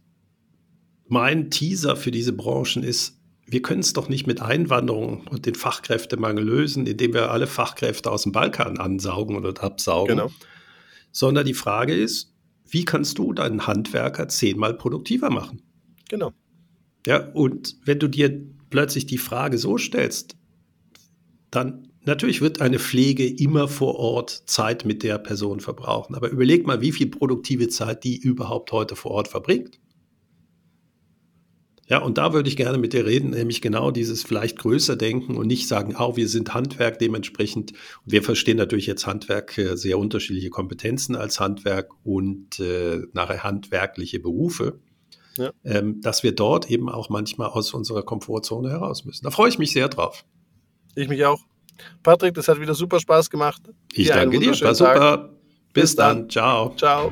mein 1.07 1.49
Teaser 1.49 1.95
für 1.95 2.11
diese 2.11 2.33
Branchen 2.33 2.83
ist, 2.83 3.17
wir 3.47 3.61
können 3.61 3.81
es 3.81 3.93
doch 3.93 4.07
nicht 4.09 4.27
mit 4.27 4.41
Einwanderung 4.41 5.27
und 5.27 5.45
den 5.45 5.55
Fachkräftemangel 5.55 6.43
lösen, 6.45 6.85
indem 6.87 7.13
wir 7.13 7.31
alle 7.31 7.47
Fachkräfte 7.47 8.09
aus 8.11 8.23
dem 8.23 8.31
Balkan 8.31 8.77
ansaugen 8.77 9.35
oder 9.35 9.61
absaugen, 9.63 10.17
Genau. 10.17 10.31
Sondern 11.12 11.45
die 11.45 11.53
Frage 11.53 11.95
ist, 11.95 12.34
wie 12.70 12.86
kannst 12.86 13.18
du 13.18 13.34
deinen 13.34 13.68
Handwerker 13.68 14.28
zehnmal 14.30 14.74
produktiver 14.74 15.30
machen? 15.30 15.62
Genau. 16.09 16.32
Ja, 17.05 17.32
und 17.34 17.78
wenn 17.86 17.99
du 17.99 18.07
dir 18.07 18.45
plötzlich 18.70 19.05
die 19.05 19.18
Frage 19.18 19.57
so 19.57 19.78
stellst, 19.78 20.38
dann 21.49 21.89
natürlich 22.03 22.41
wird 22.41 22.62
eine 22.62 22.80
Pflege 22.80 23.28
immer 23.28 23.68
vor 23.68 23.95
Ort 23.95 24.43
Zeit 24.45 24.86
mit 24.86 25.03
der 25.03 25.18
Person 25.18 25.59
verbrauchen. 25.59 26.16
Aber 26.16 26.30
überleg 26.30 26.66
mal, 26.66 26.82
wie 26.82 26.91
viel 26.91 27.07
produktive 27.07 27.68
Zeit 27.70 28.03
die 28.03 28.18
überhaupt 28.18 28.72
heute 28.72 28.95
vor 28.95 29.12
Ort 29.12 29.28
verbringt. 29.28 29.80
Ja, 31.91 31.97
und 31.97 32.17
da 32.17 32.31
würde 32.31 32.47
ich 32.47 32.55
gerne 32.55 32.77
mit 32.77 32.93
dir 32.93 33.05
reden, 33.05 33.31
nämlich 33.31 33.61
genau 33.61 33.91
dieses 33.91 34.23
vielleicht 34.23 34.57
größer 34.57 34.95
denken 34.95 35.35
und 35.35 35.47
nicht 35.47 35.67
sagen, 35.67 35.93
oh, 35.99 36.15
wir 36.15 36.29
sind 36.29 36.53
Handwerk 36.53 36.99
dementsprechend. 36.99 37.73
Und 38.05 38.13
wir 38.13 38.23
verstehen 38.23 38.55
natürlich 38.55 38.85
jetzt 38.85 39.05
Handwerk 39.07 39.57
äh, 39.57 39.75
sehr 39.75 39.99
unterschiedliche 39.99 40.49
Kompetenzen 40.49 41.17
als 41.17 41.41
Handwerk 41.41 41.89
und 42.05 42.61
äh, 42.61 43.01
nachher 43.11 43.43
handwerkliche 43.43 44.21
Berufe 44.21 44.79
Ja. 45.35 45.51
ähm, 45.65 45.99
dass 45.99 46.23
wir 46.23 46.31
dort 46.31 46.71
eben 46.71 46.87
auch 46.87 47.09
manchmal 47.09 47.49
aus 47.49 47.73
unserer 47.73 48.03
Komfortzone 48.03 48.69
heraus 48.69 49.03
müssen. 49.03 49.25
Da 49.25 49.31
freue 49.31 49.49
ich 49.49 49.59
mich 49.59 49.73
sehr 49.73 49.89
drauf. 49.89 50.23
Ich 50.95 51.09
mich 51.09 51.25
auch. 51.25 51.41
Patrick, 52.03 52.35
das 52.35 52.47
hat 52.47 52.61
wieder 52.61 52.73
super 52.73 53.01
Spaß 53.01 53.29
gemacht. 53.29 53.63
Ich 53.91 54.07
Dir 54.07 54.13
danke 54.13 54.39
dir, 54.39 54.61
war 54.61 54.75
super. 54.75 55.29
Bis, 55.73 55.83
Bis 55.83 55.95
dann. 55.97 56.19
dann. 56.19 56.29
Ciao. 56.29 56.73
Ciao. 56.77 57.11